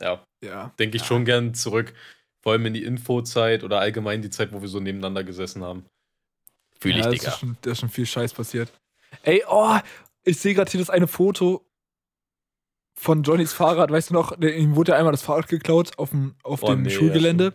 ja, 0.00 0.24
Ja. 0.42 0.72
denke 0.78 0.96
ich 0.96 1.02
Ja. 1.02 1.08
schon 1.08 1.24
gern 1.24 1.54
zurück. 1.54 1.94
Vor 2.42 2.52
allem 2.52 2.64
in 2.66 2.74
die 2.74 2.84
Infozeit 2.84 3.64
oder 3.64 3.80
allgemein 3.80 4.22
die 4.22 4.30
Zeit, 4.30 4.52
wo 4.52 4.60
wir 4.62 4.68
so 4.68 4.80
nebeneinander 4.80 5.24
gesessen 5.24 5.62
haben. 5.62 5.84
Fühle 6.80 6.98
ich, 7.00 7.04
ja, 7.04 7.10
Digga. 7.10 7.28
ist 7.28 7.38
schon, 7.38 7.56
da 7.60 7.70
ist 7.72 7.80
schon 7.80 7.90
viel 7.90 8.06
Scheiß 8.06 8.32
passiert. 8.32 8.72
Ey, 9.22 9.42
oh, 9.48 9.76
ich 10.24 10.38
sehe 10.38 10.54
gerade 10.54 10.70
hier 10.70 10.80
das 10.80 10.88
eine 10.90 11.06
Foto 11.06 11.66
von 12.94 13.22
Johnnys 13.22 13.52
Fahrrad. 13.52 13.90
Weißt 13.90 14.10
du 14.10 14.14
noch, 14.14 14.38
ihm 14.40 14.76
wurde 14.76 14.92
ja 14.92 14.98
einmal 14.98 15.12
das 15.12 15.22
Fahrrad 15.22 15.48
geklaut 15.48 15.90
auf 15.98 16.10
dem, 16.10 16.34
auf 16.42 16.62
Oh, 16.62 16.68
dem 16.68 16.82
nee, 16.82 16.90
ja, 16.90 16.94
Schulgelände. 16.98 17.52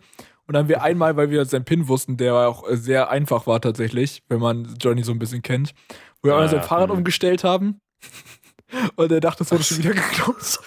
und 0.48 0.54
dann 0.54 0.64
haben 0.64 0.70
wir 0.70 0.82
einmal, 0.84 1.16
weil 1.18 1.30
wir 1.32 1.46
seinen 1.46 1.66
PIN 1.66 1.88
wussten, 1.88 2.18
der 2.18 2.34
auch 2.36 2.68
äh, 2.70 2.78
sehr 2.78 3.10
einfach 3.10 3.48
war 3.48 3.62
tatsächlich, 3.62 4.24
wenn 4.28 4.40
man 4.40 4.76
Johnny 4.80 5.04
so 5.04 5.12
ein 5.12 5.20
bisschen 5.20 5.42
kennt, 5.42 5.74
wo 6.22 6.28
wir 6.30 6.34
Ah, 6.34 6.38
einmal 6.38 6.50
sein 6.50 6.60
ja, 6.60 6.66
Fahrrad 6.68 6.90
hm. 6.90 6.98
umgestellt 6.98 7.44
haben. 7.44 7.80
Und 8.96 9.12
er 9.12 9.20
dachte, 9.22 9.44
es 9.44 9.52
wurde 9.52 9.64
schon 9.64 9.78
wieder 9.84 9.94
geklaut. 9.94 10.60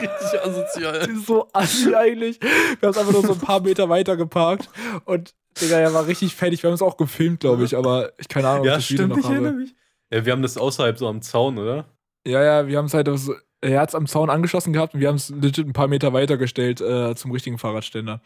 Richtig 0.00 0.40
asozial. 0.42 0.98
Das 1.00 1.08
ist 1.08 1.26
so 1.26 1.48
assi 1.52 1.94
eigentlich. 1.94 2.40
Wir 2.40 2.48
haben 2.82 2.90
es 2.90 2.98
einfach 2.98 3.12
nur 3.12 3.22
so 3.22 3.32
ein 3.32 3.38
paar 3.40 3.60
Meter 3.60 3.88
weiter 3.88 4.16
geparkt. 4.16 4.68
Und 5.04 5.34
Digga, 5.60 5.78
er 5.78 5.92
war 5.94 6.06
richtig 6.06 6.34
fertig. 6.34 6.62
Wir 6.62 6.68
haben 6.70 6.74
es 6.74 6.82
auch 6.82 6.96
gefilmt, 6.96 7.40
glaube 7.40 7.64
ich, 7.64 7.76
aber 7.76 8.12
ich 8.18 8.28
keine 8.28 8.48
Ahnung, 8.48 8.60
ob 8.60 8.66
Ja, 8.66 8.72
ich 8.72 8.78
das 8.78 8.90
Video 8.90 9.06
stimmt, 9.06 9.10
noch 9.10 9.18
ich 9.18 9.24
erinnere 9.34 9.52
habe. 9.52 9.62
mich. 9.62 9.74
Ja, 10.12 10.24
wir 10.24 10.32
haben 10.32 10.42
das 10.42 10.56
außerhalb 10.56 10.96
so 10.98 11.08
am 11.08 11.20
Zaun, 11.22 11.58
oder? 11.58 11.84
Ja, 12.26 12.42
ja, 12.42 12.66
wir 12.66 12.78
haben 12.78 12.86
es 12.86 12.94
halt, 12.94 13.08
so, 13.18 13.34
er 13.60 13.80
hat 13.80 13.88
es 13.90 13.94
am 13.94 14.06
Zaun 14.06 14.30
angeschlossen 14.30 14.72
gehabt 14.72 14.94
und 14.94 15.00
wir 15.00 15.08
haben 15.08 15.16
es 15.16 15.30
legit 15.30 15.66
ein 15.66 15.72
paar 15.72 15.88
Meter 15.88 16.12
weiter 16.12 16.36
gestellt 16.36 16.80
äh, 16.80 17.14
zum 17.14 17.32
richtigen 17.32 17.58
Fahrradständer. 17.58 18.20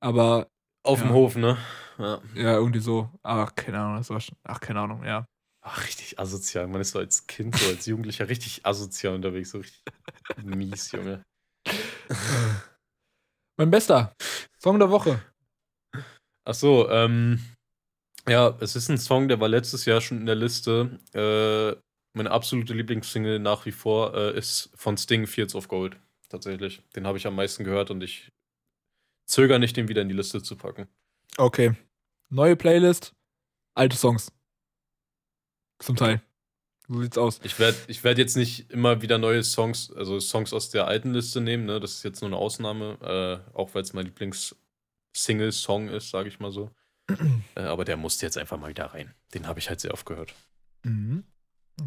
Aber 0.00 0.48
Auf 0.84 1.00
Ja. 1.00 1.06
dem 1.06 1.14
Hof, 1.14 1.36
ne? 1.36 1.56
Ja. 1.98 2.18
ja, 2.34 2.54
irgendwie 2.56 2.80
so, 2.80 3.08
ach, 3.22 3.54
keine 3.54 3.78
Ahnung, 3.80 3.96
das 3.96 4.10
war 4.10 4.20
schon, 4.20 4.36
ach, 4.44 4.60
keine 4.60 4.80
Ahnung, 4.80 5.02
ja. 5.04 5.24
Ach, 5.68 5.84
richtig 5.84 6.16
asozial. 6.20 6.68
Man 6.68 6.80
ist 6.80 6.92
so 6.92 7.00
als 7.00 7.26
Kind, 7.26 7.56
so 7.56 7.68
als 7.68 7.86
Jugendlicher 7.86 8.28
richtig 8.28 8.64
asozial 8.64 9.16
unterwegs. 9.16 9.50
So 9.50 9.58
richtig 9.58 9.82
mies, 10.44 10.92
Junge. 10.92 11.24
Mein 13.58 13.70
bester 13.72 14.14
Song 14.60 14.78
der 14.78 14.90
Woche. 14.90 15.20
Ach 16.44 16.54
so, 16.54 16.88
ähm. 16.88 17.40
Ja, 18.28 18.56
es 18.60 18.76
ist 18.76 18.88
ein 18.88 18.98
Song, 18.98 19.26
der 19.26 19.40
war 19.40 19.48
letztes 19.48 19.86
Jahr 19.86 20.00
schon 20.00 20.18
in 20.18 20.26
der 20.26 20.36
Liste. 20.36 21.00
Äh, 21.12 21.80
meine 22.16 22.30
absolute 22.30 22.72
Lieblingssingle 22.72 23.40
nach 23.40 23.66
wie 23.66 23.72
vor 23.72 24.14
äh, 24.14 24.38
ist 24.38 24.70
von 24.74 24.96
Sting 24.96 25.26
Fields 25.26 25.56
of 25.56 25.66
Gold. 25.66 25.96
Tatsächlich. 26.28 26.82
Den 26.94 27.08
habe 27.08 27.18
ich 27.18 27.26
am 27.26 27.34
meisten 27.34 27.64
gehört 27.64 27.90
und 27.90 28.02
ich 28.02 28.30
zögere 29.28 29.58
nicht, 29.58 29.76
den 29.76 29.88
wieder 29.88 30.02
in 30.02 30.08
die 30.08 30.14
Liste 30.14 30.42
zu 30.42 30.56
packen. 30.56 30.86
Okay. 31.38 31.74
Neue 32.30 32.54
Playlist, 32.54 33.12
alte 33.74 33.96
Songs. 33.96 34.32
Zum 35.78 35.96
Teil. 35.96 36.22
So 36.88 37.02
sieht's 37.02 37.18
aus. 37.18 37.40
Ich 37.42 37.58
werde 37.58 37.76
ich 37.88 38.04
werd 38.04 38.18
jetzt 38.18 38.36
nicht 38.36 38.70
immer 38.70 39.02
wieder 39.02 39.18
neue 39.18 39.42
Songs, 39.42 39.92
also 39.92 40.20
Songs 40.20 40.52
aus 40.52 40.70
der 40.70 40.86
alten 40.86 41.12
Liste 41.12 41.40
nehmen, 41.40 41.64
ne? 41.66 41.80
Das 41.80 41.92
ist 41.92 42.02
jetzt 42.04 42.20
nur 42.20 42.28
eine 42.28 42.36
Ausnahme, 42.36 42.98
äh, 43.52 43.56
auch 43.56 43.74
weil 43.74 43.82
es 43.82 43.92
mein 43.92 44.06
Lieblings-Single-Song 44.06 45.88
ist, 45.88 46.10
sage 46.10 46.28
ich 46.28 46.38
mal 46.38 46.52
so. 46.52 46.70
äh, 47.56 47.60
aber 47.60 47.84
der 47.84 47.96
musste 47.96 48.26
jetzt 48.26 48.38
einfach 48.38 48.58
mal 48.58 48.70
wieder 48.70 48.86
rein. 48.86 49.14
Den 49.34 49.46
habe 49.46 49.58
ich 49.58 49.68
halt 49.68 49.80
sehr 49.80 49.92
oft 49.92 50.06
gehört. 50.06 50.34
Mhm. 50.84 51.24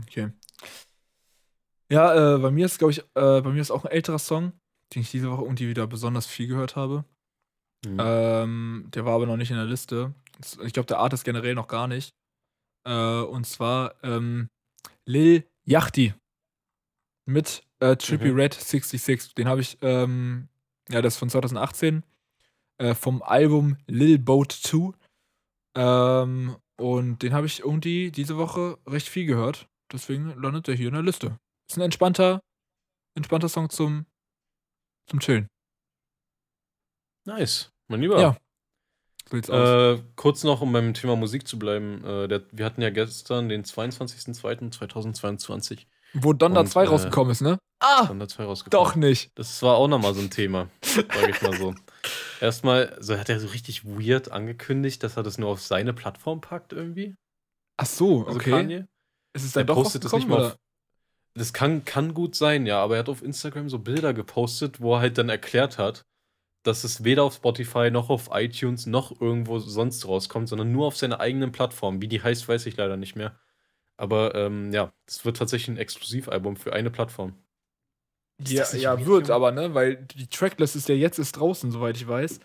Okay. 0.04 0.32
Ja, 1.92 2.36
äh, 2.36 2.40
bei 2.40 2.52
mir 2.52 2.66
ist, 2.66 2.78
glaube 2.78 2.92
ich, 2.92 3.00
äh, 3.00 3.42
bei 3.42 3.50
mir 3.50 3.62
ist 3.62 3.72
auch 3.72 3.86
ein 3.86 3.92
älterer 3.92 4.20
Song, 4.20 4.52
den 4.94 5.02
ich 5.02 5.12
diese 5.12 5.32
Woche 5.32 5.44
irgendwie 5.44 5.70
wieder 5.70 5.88
besonders 5.88 6.28
viel 6.28 6.48
gehört 6.48 6.76
habe. 6.76 7.06
Mhm. 7.86 7.98
Ähm, 8.00 8.88
der 8.94 9.06
war 9.06 9.16
aber 9.16 9.26
noch 9.26 9.38
nicht 9.38 9.52
in 9.52 9.58
der 9.58 9.66
Liste. 9.66 10.14
Ich 10.64 10.74
glaube, 10.74 10.88
der 10.88 11.00
Artist 11.00 11.24
generell 11.24 11.56
noch 11.56 11.68
gar 11.68 11.88
nicht. 11.88 12.14
Äh, 12.86 13.21
und 13.21 13.45
zwar 13.45 13.95
ähm, 14.03 14.49
Lil 15.05 15.45
Yachty 15.63 16.13
mit 17.25 17.63
äh, 17.80 17.95
Trippy 17.95 18.32
Mhm. 18.32 18.36
Red 18.36 18.53
66. 18.53 19.36
Den 19.36 19.47
habe 19.47 19.61
ich, 19.61 19.77
ähm, 19.82 20.49
ja, 20.89 21.01
das 21.01 21.13
ist 21.13 21.19
von 21.19 21.30
2018 21.30 22.03
äh, 22.80 22.95
vom 22.95 23.21
Album 23.21 23.77
Lil 23.88 24.17
Boat 24.19 24.51
2. 24.51 24.93
Ähm, 25.75 26.55
und 26.77 27.21
den 27.21 27.34
habe 27.34 27.45
ich 27.45 27.59
irgendwie 27.59 28.11
diese 28.11 28.38
Woche 28.38 28.77
recht 28.88 29.07
viel 29.07 29.25
gehört. 29.25 29.67
Deswegen 29.91 30.30
landet 30.41 30.67
er 30.67 30.75
hier 30.75 30.88
in 30.88 30.93
der 30.93 31.03
Liste. 31.03 31.39
Ist 31.69 31.77
ein 31.77 31.82
entspannter, 31.82 32.41
entspannter 33.15 33.49
Song 33.49 33.69
zum, 33.69 34.05
zum 35.07 35.19
Chillen. 35.19 35.47
Nice. 37.25 37.71
Mein 37.88 38.01
Lieber. 38.01 38.19
Ja. 38.21 38.38
Äh, 39.32 39.99
kurz 40.15 40.43
noch, 40.43 40.61
um 40.61 40.71
beim 40.71 40.93
Thema 40.93 41.15
Musik 41.15 41.47
zu 41.47 41.59
bleiben. 41.59 42.03
Äh, 42.03 42.27
der, 42.27 42.43
wir 42.51 42.65
hatten 42.65 42.82
ja 42.82 42.89
gestern 42.89 43.49
den 43.49 43.63
22.02.2022 43.63 45.86
Wo 46.13 46.30
und, 46.30 46.67
2 46.67 46.84
äh, 46.84 46.88
rausgekommen 46.88 47.32
ist, 47.32 47.41
ne? 47.41 47.57
Ah! 47.80 48.07
Thunder 48.07 48.27
2 48.27 48.43
rausgekommen. 48.43 48.86
Doch 48.86 48.95
nicht. 48.95 49.32
Das 49.36 49.61
war 49.61 49.75
auch 49.75 49.88
nochmal 49.88 50.13
so 50.13 50.21
ein 50.21 50.30
Thema, 50.30 50.69
sage 50.82 51.30
ich 51.30 51.41
mal 51.41 51.57
so. 51.57 51.73
Erstmal, 52.41 52.95
so 52.99 53.17
hat 53.17 53.30
er 53.30 53.39
so 53.39 53.47
richtig 53.47 53.86
weird 53.86 54.32
angekündigt, 54.32 55.03
dass 55.03 55.17
er 55.17 55.23
das 55.23 55.38
nur 55.38 55.49
auf 55.49 55.61
seine 55.61 55.93
Plattform 55.93 56.41
packt 56.41 56.73
irgendwie. 56.73 57.15
Ach 57.77 57.86
so, 57.86 58.25
Also 58.25 58.39
okay. 58.39 58.51
Kanye. 58.51 58.86
Ist 59.34 59.45
es 59.45 59.55
Er 59.55 59.63
dann 59.63 59.67
doch 59.67 59.84
postet 59.84 60.05
das 60.05 60.13
nicht 60.13 60.27
mal 60.27 60.47
auf. 60.47 60.57
Das 61.36 61.53
kann, 61.53 61.86
kann 61.86 62.13
gut 62.13 62.36
sein, 62.36 62.65
ja, 62.65 62.84
aber 62.84 62.95
er 62.95 62.99
hat 62.99 63.09
auf 63.09 63.21
Instagram 63.21 63.69
so 63.69 63.80
Bilder 63.80 64.13
gepostet, 64.13 64.82
wo 64.82 64.95
er 64.95 65.01
halt 65.01 65.17
dann 65.17 65.30
erklärt 65.30 65.77
hat, 65.77 66.03
dass 66.70 66.84
es 66.84 67.03
weder 67.03 67.24
auf 67.24 67.34
Spotify 67.34 67.89
noch 67.89 68.09
auf 68.09 68.30
iTunes 68.32 68.86
noch 68.86 69.20
irgendwo 69.20 69.59
sonst 69.59 70.07
rauskommt, 70.07 70.47
sondern 70.47 70.72
nur 70.72 70.86
auf 70.88 70.95
seiner 70.95 71.20
eigenen 71.20 71.51
Plattform. 71.51 72.01
Wie 72.01 72.07
die 72.07 72.22
heißt, 72.22 72.47
weiß 72.47 72.65
ich 72.67 72.78
leider 72.78 72.95
nicht 72.95 73.15
mehr. 73.15 73.36
Aber 73.97 74.36
ähm, 74.36 74.72
ja, 74.72 74.93
das 75.05 75.26
wird 75.26 75.38
tatsächlich 75.38 75.76
ein 75.76 75.78
Exklusivalbum 75.78 76.55
für 76.55 76.72
eine 76.72 76.91
Plattform. 76.91 77.34
Ja, 78.47 78.63
ja 78.76 78.97
wird, 78.99 79.28
Junge? 79.28 79.34
aber, 79.34 79.51
ne? 79.51 79.74
Weil 79.74 79.97
die 79.97 80.28
Tracklist 80.28 80.76
ist 80.76 80.88
ja 80.88 80.95
jetzt 80.95 81.17
ist 81.17 81.34
draußen, 81.34 81.72
soweit 81.72 81.97
ich 81.97 82.07
weiß. 82.07 82.39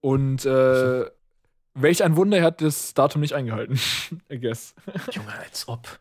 Und 0.00 0.44
äh, 0.46 1.04
welch 1.74 2.02
ein 2.02 2.16
Wunder, 2.16 2.38
er 2.38 2.44
hat 2.44 2.62
das 2.62 2.94
Datum 2.94 3.20
nicht 3.20 3.34
eingehalten. 3.34 3.78
I 4.32 4.40
guess. 4.40 4.74
Junge, 5.12 5.32
als 5.32 5.68
ob. 5.68 6.00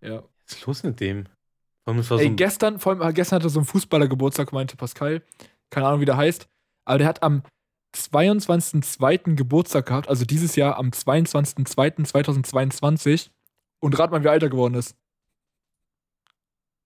Ja. 0.00 0.24
Was 0.44 0.56
ist 0.56 0.66
los 0.66 0.82
mit 0.82 1.00
dem? 1.00 1.24
Vor 1.84 1.92
allem, 1.92 2.00
es 2.00 2.10
war 2.10 2.18
so 2.18 2.24
Ey, 2.24 2.30
ein 2.30 2.36
gestern, 2.36 2.78
vor 2.78 3.00
allem, 3.00 3.14
gestern 3.14 3.36
hatte 3.36 3.48
so 3.48 3.60
ein 3.60 3.64
Fußballer 3.64 4.08
Geburtstag, 4.08 4.52
meinte 4.52 4.76
Pascal. 4.76 5.22
Keine 5.70 5.86
Ahnung, 5.86 6.00
wie 6.00 6.04
der 6.06 6.16
heißt. 6.16 6.48
Aber 6.84 6.98
der 6.98 7.06
hat 7.06 7.22
am 7.22 7.42
22.02. 7.94 9.34
Geburtstag 9.34 9.86
gehabt, 9.86 10.08
also 10.08 10.24
dieses 10.24 10.56
Jahr 10.56 10.76
am 10.78 10.88
22.02.2022. 10.90 13.28
Und 13.80 13.96
rat 13.98 14.10
mal, 14.10 14.24
wie 14.24 14.28
alt 14.28 14.42
er 14.42 14.48
geworden 14.48 14.74
ist. 14.74 14.96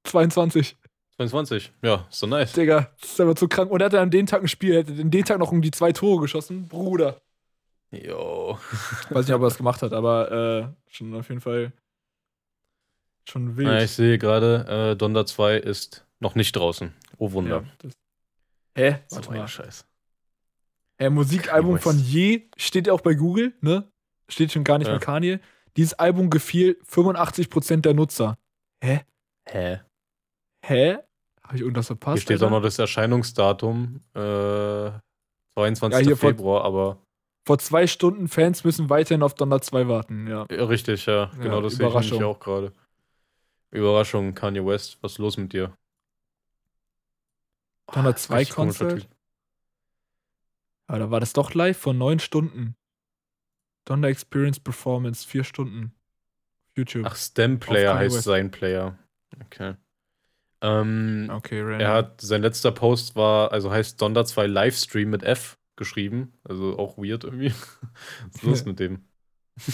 22. 0.04 0.76
22. 1.16 1.72
Ja, 1.82 2.06
ist 2.10 2.18
so 2.18 2.26
nice. 2.26 2.52
Digga, 2.52 2.90
das 3.00 3.12
ist 3.12 3.20
aber 3.20 3.36
zu 3.36 3.46
krank. 3.48 3.70
Und 3.70 3.80
er 3.80 3.86
hatte 3.86 4.00
an 4.00 4.10
dem 4.10 4.26
Tag 4.26 4.42
ein 4.42 4.48
Spiel, 4.48 4.72
er 4.72 4.78
hätte 4.80 4.92
an 5.00 5.10
dem 5.10 5.24
Tag 5.24 5.38
noch 5.38 5.52
um 5.52 5.62
die 5.62 5.70
zwei 5.70 5.92
Tore 5.92 6.20
geschossen. 6.22 6.66
Bruder. 6.68 7.20
Jo. 7.90 8.58
Weiß 9.10 9.26
nicht, 9.26 9.34
ob 9.34 9.42
er 9.42 9.46
das 9.46 9.56
gemacht 9.58 9.82
hat, 9.82 9.92
aber 9.92 10.32
äh, 10.32 10.66
schon 10.90 11.14
auf 11.14 11.28
jeden 11.28 11.40
Fall 11.42 11.72
schon 13.28 13.56
wild. 13.56 13.68
Ja, 13.68 13.82
ich 13.82 13.90
sehe 13.92 14.18
gerade, 14.18 14.92
äh, 14.92 14.96
Donda 14.96 15.24
2 15.26 15.58
ist 15.58 16.04
noch 16.18 16.34
nicht 16.34 16.56
draußen. 16.56 16.92
Oh 17.18 17.30
Wunder. 17.32 17.62
Ja, 17.62 17.64
das- 17.78 17.92
Hä? 18.76 18.98
So 19.08 19.16
Warte 19.16 19.32
mal. 19.32 19.48
Scheiß. 19.48 19.86
Hä, 20.98 21.10
Musikalbum 21.10 21.78
von. 21.78 21.98
Je 21.98 22.48
steht 22.56 22.86
ja 22.86 22.92
auch 22.92 23.00
bei 23.00 23.14
Google, 23.14 23.52
ne? 23.60 23.90
Steht 24.28 24.52
schon 24.52 24.64
gar 24.64 24.78
nicht 24.78 24.86
Ja. 24.86 24.94
mehr 24.94 25.00
Kanye. 25.00 25.40
Dieses 25.76 25.94
Album 25.94 26.30
gefiel 26.30 26.78
85% 26.86 27.82
der 27.84 27.94
Nutzer. 27.94 28.38
Hä? 28.82 29.00
Hä? 29.48 29.80
Hä? 30.64 30.98
Habe 31.42 31.56
ich 31.56 31.60
irgendwas 31.62 31.86
verpasst? 31.88 32.14
Hier 32.18 32.22
steht 32.22 32.34
Alter? 32.36 32.46
auch 32.46 32.50
noch 32.58 32.62
das 32.62 32.78
Erscheinungsdatum, 32.78 34.00
äh, 34.14 34.90
22. 35.54 36.00
Ja, 36.00 36.06
hier 36.06 36.16
vor- 36.16 36.30
Februar, 36.30 36.64
aber 36.64 36.98
Vor 37.44 37.58
zwei 37.58 37.88
Stunden 37.88 38.28
Fans 38.28 38.62
müssen 38.62 38.88
weiterhin 38.88 39.22
auf 39.24 39.34
Donner 39.34 39.60
2 39.60 39.88
warten, 39.88 40.28
ja. 40.28 40.46
ja, 40.48 40.64
richtig, 40.64 41.06
ja. 41.06 41.30
Genau 41.40 41.60
das 41.60 41.74
sehe 41.74 41.88
ich 41.88 41.94
nämlich 41.94 42.22
auch 42.22 42.38
gerade. 42.38 42.72
Überraschung, 43.72 44.32
Kanye 44.34 44.64
West, 44.64 44.98
was 45.02 45.12
ist 45.12 45.18
los 45.18 45.36
mit 45.36 45.52
dir? 45.52 45.76
Donner 47.86 48.10
Ah, 48.10 48.16
2 48.16 48.36
richtig 48.36 48.54
komischer 48.54 48.88
Konzert? 48.88 49.08
Aber 50.86 50.98
da 50.98 51.10
war 51.10 51.20
das 51.20 51.32
doch 51.32 51.54
live 51.54 51.78
vor 51.78 51.94
neun 51.94 52.18
Stunden. 52.18 52.76
Donner 53.84 54.08
Experience 54.08 54.60
Performance, 54.60 55.26
vier 55.26 55.44
Stunden. 55.44 55.94
YouTube. 56.76 57.04
Ach, 57.06 57.16
Stem 57.16 57.58
Player 57.58 57.94
heißt 57.96 58.16
West. 58.16 58.24
sein 58.24 58.50
Player. 58.50 58.98
Okay. 59.44 59.74
Ähm, 60.60 61.28
okay, 61.32 61.60
random. 61.60 61.80
Er 61.80 61.92
hat, 61.92 62.20
sein 62.20 62.40
letzter 62.42 62.70
Post 62.72 63.16
war, 63.16 63.50
also 63.52 63.70
heißt 63.70 64.00
Donda 64.00 64.24
2 64.24 64.46
Livestream 64.46 65.10
mit 65.10 65.22
F 65.24 65.58
geschrieben. 65.76 66.32
Also 66.44 66.78
auch 66.78 66.96
weird 66.98 67.24
irgendwie. 67.24 67.50
Was 68.26 68.34
ist 68.36 68.42
los 68.42 68.64
mit 68.64 68.78
dem? 68.78 69.04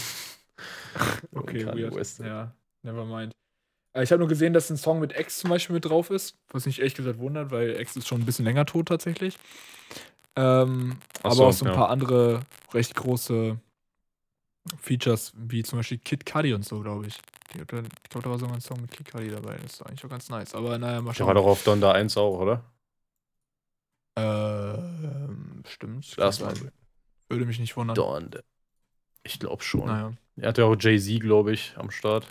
Okay, 1.32 1.64
weird. 1.66 1.94
West. 1.94 2.18
Ja, 2.18 2.52
never 2.82 3.04
mind. 3.04 3.32
Äh, 3.92 4.02
Ich 4.02 4.10
habe 4.12 4.18
nur 4.20 4.28
gesehen, 4.28 4.52
dass 4.52 4.70
ein 4.70 4.76
Song 4.76 5.00
mit 5.00 5.18
X 5.18 5.38
zum 5.38 5.50
Beispiel 5.50 5.74
mit 5.74 5.84
drauf 5.84 6.10
ist, 6.10 6.36
was 6.50 6.66
mich 6.66 6.78
ehrlich 6.78 6.94
gesagt 6.94 7.18
wundert, 7.18 7.50
weil 7.50 7.80
X 7.80 7.96
ist 7.96 8.08
schon 8.08 8.20
ein 8.20 8.26
bisschen 8.26 8.44
länger 8.44 8.66
tot 8.66 8.88
tatsächlich. 8.88 9.38
Ähm, 10.36 10.98
Ach 11.20 11.26
aber 11.26 11.34
so, 11.34 11.46
auch 11.46 11.52
so 11.52 11.64
ein 11.64 11.72
ja. 11.72 11.76
paar 11.76 11.90
andere 11.90 12.40
recht 12.72 12.94
große 12.94 13.58
Features, 14.80 15.32
wie 15.36 15.62
zum 15.62 15.78
Beispiel 15.78 15.98
Kid 15.98 16.26
Cudi 16.26 16.52
und 16.54 16.64
so, 16.64 16.80
glaube 16.80 17.06
ich. 17.06 17.18
Ich 17.54 17.66
glaube, 17.66 17.88
da 18.10 18.24
war 18.30 18.38
sogar 18.38 18.54
ein 18.54 18.60
Song 18.60 18.80
mit 18.82 18.90
Kid 18.90 19.10
Cudi 19.10 19.30
dabei. 19.30 19.56
Das 19.56 19.74
ist 19.74 19.82
eigentlich 19.82 20.04
auch 20.04 20.10
ganz 20.10 20.28
nice. 20.28 20.54
Aber 20.54 20.76
naja, 20.78 21.00
mal 21.00 21.10
Der 21.10 21.14
schauen. 21.14 21.26
war 21.28 21.34
doch 21.34 21.46
auf 21.46 21.64
Donda 21.64 21.92
1 21.92 22.16
auch, 22.18 22.38
oder? 22.38 22.64
Ähm, 24.16 25.62
stimmt. 25.66 26.14
Lass 26.16 26.40
mal. 26.40 26.54
Würde 27.28 27.46
mich 27.46 27.58
nicht 27.58 27.76
wundern. 27.76 27.94
Donda. 27.94 28.40
Ich 29.22 29.38
glaube 29.38 29.62
schon. 29.62 29.86
Naja. 29.86 30.12
Er 30.36 30.48
hatte 30.48 30.64
auch 30.64 30.76
Jay-Z, 30.78 31.20
glaube 31.20 31.52
ich, 31.52 31.74
am 31.76 31.90
Start. 31.90 32.26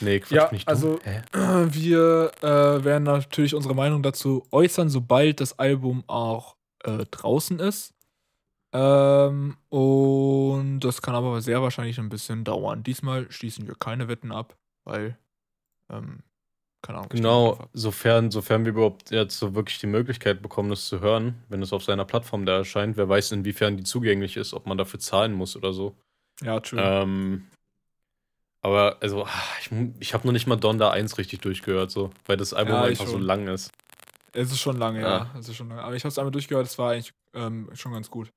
Nee, 0.00 0.20
Quatsch, 0.20 0.32
Ja, 0.32 0.50
nicht 0.52 0.68
also- 0.68 0.96
du. 0.96 1.02
Hä? 1.04 1.22
Wir 1.72 2.32
äh, 2.42 2.84
werden 2.84 3.04
natürlich 3.04 3.54
unsere 3.54 3.74
Meinung 3.74 4.02
dazu 4.02 4.46
äußern, 4.50 4.88
sobald 4.88 5.40
das 5.40 5.58
Album 5.58 6.04
auch 6.06 6.56
äh, 6.84 7.04
draußen 7.10 7.58
ist. 7.58 7.92
Ähm, 8.72 9.56
und 9.68 10.80
das 10.80 11.02
kann 11.02 11.14
aber 11.14 11.40
sehr 11.40 11.60
wahrscheinlich 11.60 11.98
ein 11.98 12.08
bisschen 12.08 12.44
dauern. 12.44 12.82
Diesmal 12.82 13.30
schließen 13.30 13.66
wir 13.66 13.74
keine 13.74 14.06
Wetten 14.08 14.30
ab, 14.32 14.56
weil, 14.84 15.18
ähm, 15.90 16.20
keine 16.80 16.98
Ahnung. 16.98 17.10
Genau, 17.10 17.68
sofern, 17.72 18.30
sofern 18.30 18.64
wir 18.64 18.70
überhaupt 18.70 19.10
jetzt 19.10 19.38
so 19.38 19.54
wirklich 19.54 19.80
die 19.80 19.88
Möglichkeit 19.88 20.40
bekommen, 20.40 20.70
das 20.70 20.86
zu 20.86 21.00
hören, 21.00 21.42
wenn 21.48 21.62
es 21.62 21.72
auf 21.72 21.82
seiner 21.82 22.04
Plattform 22.04 22.46
da 22.46 22.58
erscheint, 22.58 22.96
wer 22.96 23.08
weiß, 23.08 23.32
inwiefern 23.32 23.76
die 23.76 23.82
zugänglich 23.82 24.36
ist, 24.36 24.54
ob 24.54 24.66
man 24.66 24.78
dafür 24.78 25.00
zahlen 25.00 25.32
muss 25.32 25.56
oder 25.56 25.72
so. 25.72 25.96
Ja, 26.40 26.60
true. 26.60 26.80
Ähm, 26.80 27.48
aber 28.62 28.98
also, 29.00 29.26
ich, 29.60 29.70
ich 30.00 30.14
habe 30.14 30.26
noch 30.26 30.32
nicht 30.32 30.46
mal 30.46 30.56
Donda 30.56 30.90
1 30.90 31.18
richtig 31.18 31.40
durchgehört, 31.40 31.90
so, 31.90 32.10
weil 32.26 32.36
das 32.36 32.52
Album 32.52 32.74
Ja, 32.74 32.82
einfach 32.82 33.06
so 33.06 33.18
lang 33.18 33.48
ist. 33.48 33.70
Es 34.32 34.52
ist 34.52 34.60
schon 34.60 34.76
lange, 34.76 35.00
ja. 35.00 35.08
Ja. 35.08 35.34
Es 35.38 35.48
ist 35.48 35.56
schon 35.56 35.68
lange. 35.68 35.82
Aber 35.82 35.94
ich 35.94 36.04
habe 36.04 36.10
es 36.10 36.18
einmal 36.18 36.30
durchgehört, 36.30 36.66
es 36.66 36.78
war 36.78 36.92
eigentlich 36.92 37.12
ähm, 37.34 37.68
schon 37.74 37.92
ganz 37.92 38.10
gut. 38.10 38.30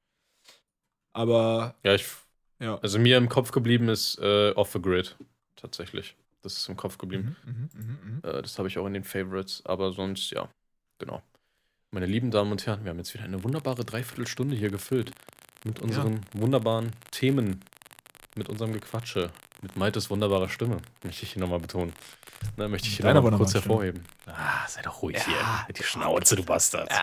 Aber, 1.14 1.76
Ja, 1.84 1.94
ich, 1.94 2.06
ja. 2.60 2.80
also 2.80 2.98
mir 3.00 3.18
im 3.18 3.30
Kopf 3.30 3.52
geblieben 3.52 3.90
ist 3.90 4.18
äh, 4.20 4.52
Off 4.56 4.72
the 4.72 4.82
Grid, 4.82 5.16
tatsächlich. 5.56 6.16
Das 6.42 6.58
ist 6.58 6.68
im 6.68 6.76
Kopf 6.76 6.98
geblieben. 6.98 7.36
Mhm, 7.46 7.52
mhm, 7.52 7.70
mhm, 7.74 8.00
mhm. 8.16 8.22
Äh, 8.24 8.42
das 8.42 8.58
habe 8.58 8.68
ich 8.68 8.78
auch 8.78 8.88
in 8.88 8.94
den 8.94 9.04
Favorites, 9.04 9.62
aber 9.66 9.92
sonst, 9.92 10.32
ja, 10.32 10.50
genau. 11.00 11.22
Meine 11.92 12.08
lieben 12.08 12.32
Damen 12.32 12.52
und 12.52 12.66
Herren, 12.66 12.84
wir 12.84 12.90
haben 12.90 12.98
jetzt 12.98 13.14
wieder 13.14 13.24
eine 13.24 13.44
wunderbare 13.44 13.86
Dreiviertelstunde 13.86 14.56
hier 14.56 14.72
gefüllt 14.72 15.12
mit 15.64 15.80
unseren 15.80 16.22
wunderbaren 16.34 16.92
Themen, 17.12 17.60
mit 18.36 18.50
unserem 18.50 18.74
Gequatsche, 18.74 19.30
mit 19.64 19.76
Maites 19.78 20.10
wunderbarer 20.10 20.50
Stimme, 20.50 20.78
möchte 21.04 21.24
ich 21.24 21.34
hier 21.34 21.42
nochmal 21.42 21.60
betonen. 21.60 21.94
Ne, 22.58 22.68
möchte 22.68 22.88
ich 22.90 22.98
hier 22.98 23.06
nochmal 23.14 23.32
kurz 23.38 23.54
wunderbaren 23.56 23.94
hervorheben. 23.94 24.04
Ah, 24.28 24.68
sei 24.68 24.82
doch 24.82 25.02
ruhig 25.02 25.16
Ja. 25.18 25.66
hier. 25.66 25.74
Die 25.74 25.84
Schnauze, 25.84 26.36
du 26.36 26.44
Bastard. 26.44 26.90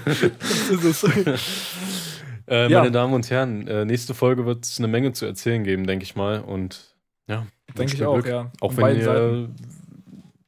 Das 0.00 0.84
ist 0.84 1.02
es. 1.04 2.22
Äh, 2.46 2.70
Ja. 2.70 2.78
Meine 2.80 2.90
Damen 2.92 3.12
und 3.12 3.28
Herren, 3.30 3.66
äh, 3.68 3.84
nächste 3.84 4.14
Folge 4.14 4.46
wird 4.46 4.64
es 4.64 4.78
eine 4.78 4.88
Menge 4.88 5.12
zu 5.12 5.26
erzählen 5.26 5.64
geben, 5.64 5.86
denke 5.86 6.04
ich 6.04 6.16
mal. 6.16 6.40
Und 6.40 6.94
ja, 7.26 7.46
Denke 7.76 7.94
ich 7.94 8.04
auch, 8.04 8.14
Glück. 8.14 8.26
ja. 8.26 8.50
Auch 8.60 8.72
Von 8.72 8.84
wenn 8.84 8.96
ihr 8.96 9.04
Seiten. 9.04 9.56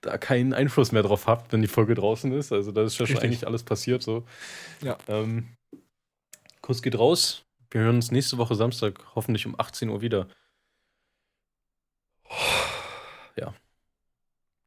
da 0.00 0.16
keinen 0.16 0.54
Einfluss 0.54 0.92
mehr 0.92 1.02
drauf 1.02 1.26
habt, 1.26 1.52
wenn 1.52 1.60
die 1.60 1.68
Folge 1.68 1.94
draußen 1.94 2.32
ist. 2.32 2.52
Also 2.52 2.72
da 2.72 2.82
ist 2.84 2.98
ja 2.98 3.06
schon 3.06 3.18
eigentlich 3.18 3.46
alles 3.46 3.62
passiert 3.64 4.02
so. 4.02 4.24
Ja. 4.82 4.96
Ähm, 5.08 5.48
Kuss 6.62 6.80
geht 6.82 6.98
raus. 6.98 7.42
Wir 7.70 7.82
hören 7.82 7.96
uns 7.96 8.10
nächste 8.10 8.38
Woche 8.38 8.54
Samstag, 8.54 9.00
hoffentlich 9.14 9.44
um 9.46 9.54
18 9.58 9.90
Uhr 9.90 10.00
wieder. 10.00 10.26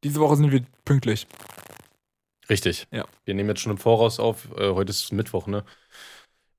Diese 0.04 0.20
Woche 0.20 0.36
sind 0.36 0.52
wir 0.52 0.62
pünktlich. 0.84 1.26
Richtig. 2.50 2.86
Ja. 2.90 3.06
Wir 3.24 3.34
nehmen 3.34 3.48
jetzt 3.48 3.62
schon 3.62 3.72
im 3.72 3.78
Voraus 3.78 4.20
auf. 4.20 4.48
Äh, 4.58 4.74
heute 4.74 4.90
ist 4.90 5.12
Mittwoch, 5.12 5.46
ne? 5.46 5.64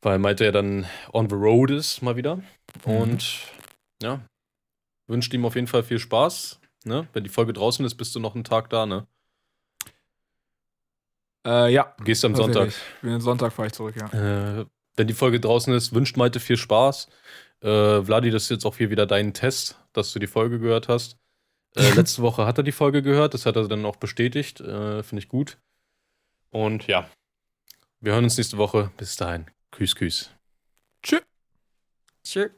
Weil 0.01 0.18
Malte 0.18 0.45
ja 0.45 0.51
dann 0.51 0.88
on 1.14 1.30
the 1.30 1.36
road 1.36 1.70
ist, 1.70 2.01
mal 2.01 2.16
wieder. 2.16 2.38
Mhm. 2.38 2.43
Und 2.86 3.38
ja, 4.01 4.20
wünscht 5.06 5.32
ihm 5.34 5.45
auf 5.45 5.53
jeden 5.53 5.68
Fall 5.68 5.84
viel 5.84 5.99
Spaß. 5.99 6.60
Ne? 6.86 7.08
Wenn 7.14 7.24
die 7.24 7.30
Folge 7.30 7.53
draußen 7.53 7.86
ist, 7.86 7.95
bist 7.95 8.16
du 8.16 8.20
noch 8.20 8.34
einen 8.34 8.43
Tag 8.43 8.72
da, 8.72 8.88
ne? 8.88 9.06
Äh, 11.45 11.72
ja. 11.72 11.93
Du 11.99 12.03
gehst 12.03 12.26
am 12.26 12.36
Sonntag. 12.36 12.74
Den 13.03 13.22
Sonntag 13.22 13.53
fahre 13.53 13.68
ich 13.68 13.74
zurück, 13.74 13.95
ja. 13.95 14.62
Äh, 14.62 14.66
wenn 14.95 15.08
die 15.08 15.14
Folge 15.14 15.39
draußen 15.39 15.72
ist, 15.74 15.93
wünscht 15.93 16.18
Malte 16.18 16.39
viel 16.39 16.58
Spaß. 16.58 17.10
Äh, 17.62 18.01
Vladi, 18.01 18.32
das 18.32 18.43
ist 18.43 18.49
jetzt 18.49 18.66
auch 18.66 18.78
hier 18.78 18.89
wieder 18.89 19.06
dein 19.06 19.36
Test, 19.36 19.80
dass 19.98 20.14
du 20.14 20.20
die 20.20 20.28
Folge 20.28 20.60
gehört 20.60 20.88
hast. 20.88 21.18
Äh, 21.76 21.89
letzte 21.96 22.22
Woche 22.22 22.46
hat 22.46 22.58
er 22.58 22.64
die 22.64 22.72
Folge 22.72 23.02
gehört, 23.02 23.34
das 23.34 23.46
hat 23.46 23.56
er 23.56 23.68
dann 23.68 23.86
auch 23.86 23.98
bestätigt. 23.98 24.62
Äh, 24.62 25.04
Finde 25.04 25.24
ich 25.24 25.30
gut. 25.30 25.58
Und 26.52 26.88
ja, 26.88 27.10
wir 28.00 28.14
hören 28.14 28.24
uns 28.24 28.38
nächste 28.38 28.58
Woche. 28.58 28.91
Bis 28.98 29.16
dahin. 29.16 29.46
Küss, 29.72 29.96
küss. 29.96 30.32
Tschüss. 31.02 31.24
Tschüss. 32.24 32.52